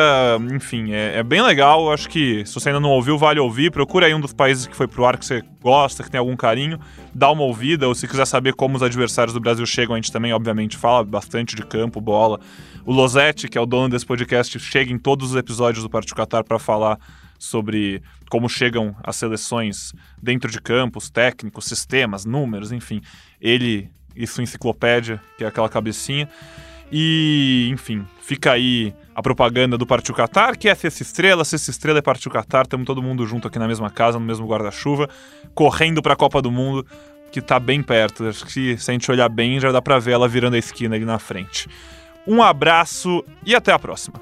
enfim, 0.53 0.91
é, 0.91 1.17
é 1.17 1.23
bem 1.23 1.41
legal. 1.41 1.91
Acho 1.91 2.09
que 2.09 2.45
se 2.45 2.53
você 2.53 2.69
ainda 2.69 2.79
não 2.79 2.89
ouviu, 2.89 3.17
vale 3.17 3.39
ouvir. 3.39 3.71
Procura 3.71 4.05
aí 4.05 4.13
um 4.13 4.19
dos 4.19 4.33
países 4.33 4.67
que 4.67 4.75
foi 4.75 4.87
pro 4.87 5.05
ar 5.05 5.17
que 5.17 5.25
você 5.25 5.43
gosta, 5.61 6.03
que 6.03 6.11
tem 6.11 6.19
algum 6.19 6.35
carinho, 6.35 6.79
dá 7.13 7.29
uma 7.31 7.43
ouvida. 7.43 7.87
Ou 7.87 7.95
se 7.95 8.07
quiser 8.07 8.25
saber 8.25 8.53
como 8.53 8.75
os 8.75 8.83
adversários 8.83 9.33
do 9.33 9.39
Brasil 9.39 9.65
chegam, 9.65 9.95
a 9.95 9.97
gente 9.97 10.11
também, 10.11 10.33
obviamente, 10.33 10.77
fala 10.77 11.03
bastante 11.03 11.55
de 11.55 11.65
campo, 11.65 11.99
bola. 11.99 12.39
O 12.85 12.91
Losetti, 12.93 13.47
que 13.47 13.57
é 13.57 13.61
o 13.61 13.65
dono 13.65 13.89
desse 13.89 14.05
podcast, 14.05 14.57
chega 14.59 14.91
em 14.91 14.97
todos 14.97 15.31
os 15.31 15.35
episódios 15.35 15.83
do 15.83 15.89
Partido 15.89 16.15
Qatar 16.15 16.43
para 16.43 16.59
falar 16.59 16.99
sobre 17.39 18.01
como 18.29 18.49
chegam 18.49 18.95
as 19.03 19.15
seleções 19.15 19.93
dentro 20.21 20.49
de 20.49 20.59
campos, 20.59 21.09
técnicos, 21.09 21.65
sistemas, 21.65 22.25
números, 22.25 22.71
enfim. 22.71 23.01
Ele 23.39 23.89
sua 24.25 24.43
enciclopédia, 24.43 25.21
que 25.37 25.43
é 25.43 25.47
aquela 25.47 25.69
cabecinha. 25.69 26.27
E, 26.91 27.69
enfim, 27.71 28.05
fica 28.21 28.51
aí 28.51 28.93
a 29.13 29.21
propaganda 29.21 29.77
do 29.77 29.85
Partiu 29.85 30.15
Qatar, 30.15 30.57
que 30.57 30.69
é 30.69 30.75
Sexta 30.75 31.03
Estrela, 31.03 31.43
Sexta 31.43 31.71
Estrela 31.71 31.99
é 31.99 32.01
Partiu 32.01 32.31
Qatar, 32.31 32.63
estamos 32.63 32.85
todo 32.85 33.01
mundo 33.01 33.25
junto 33.25 33.47
aqui 33.47 33.59
na 33.59 33.67
mesma 33.67 33.89
casa, 33.89 34.19
no 34.19 34.25
mesmo 34.25 34.47
guarda-chuva, 34.47 35.09
correndo 35.53 36.01
para 36.01 36.13
a 36.13 36.15
Copa 36.15 36.41
do 36.41 36.51
Mundo, 36.51 36.85
que 37.31 37.41
tá 37.41 37.59
bem 37.59 37.81
perto. 37.83 38.25
Acho 38.27 38.45
que 38.45 38.77
se 38.77 38.91
a 38.91 38.93
gente 38.93 39.09
olhar 39.11 39.27
bem, 39.27 39.59
já 39.59 39.71
dá 39.71 39.81
para 39.81 39.99
ver 39.99 40.11
ela 40.11 40.27
virando 40.27 40.55
a 40.55 40.59
esquina 40.59 40.95
ali 40.95 41.05
na 41.05 41.19
frente. 41.19 41.67
Um 42.25 42.43
abraço 42.43 43.23
e 43.45 43.55
até 43.55 43.71
a 43.71 43.79
próxima. 43.79 44.21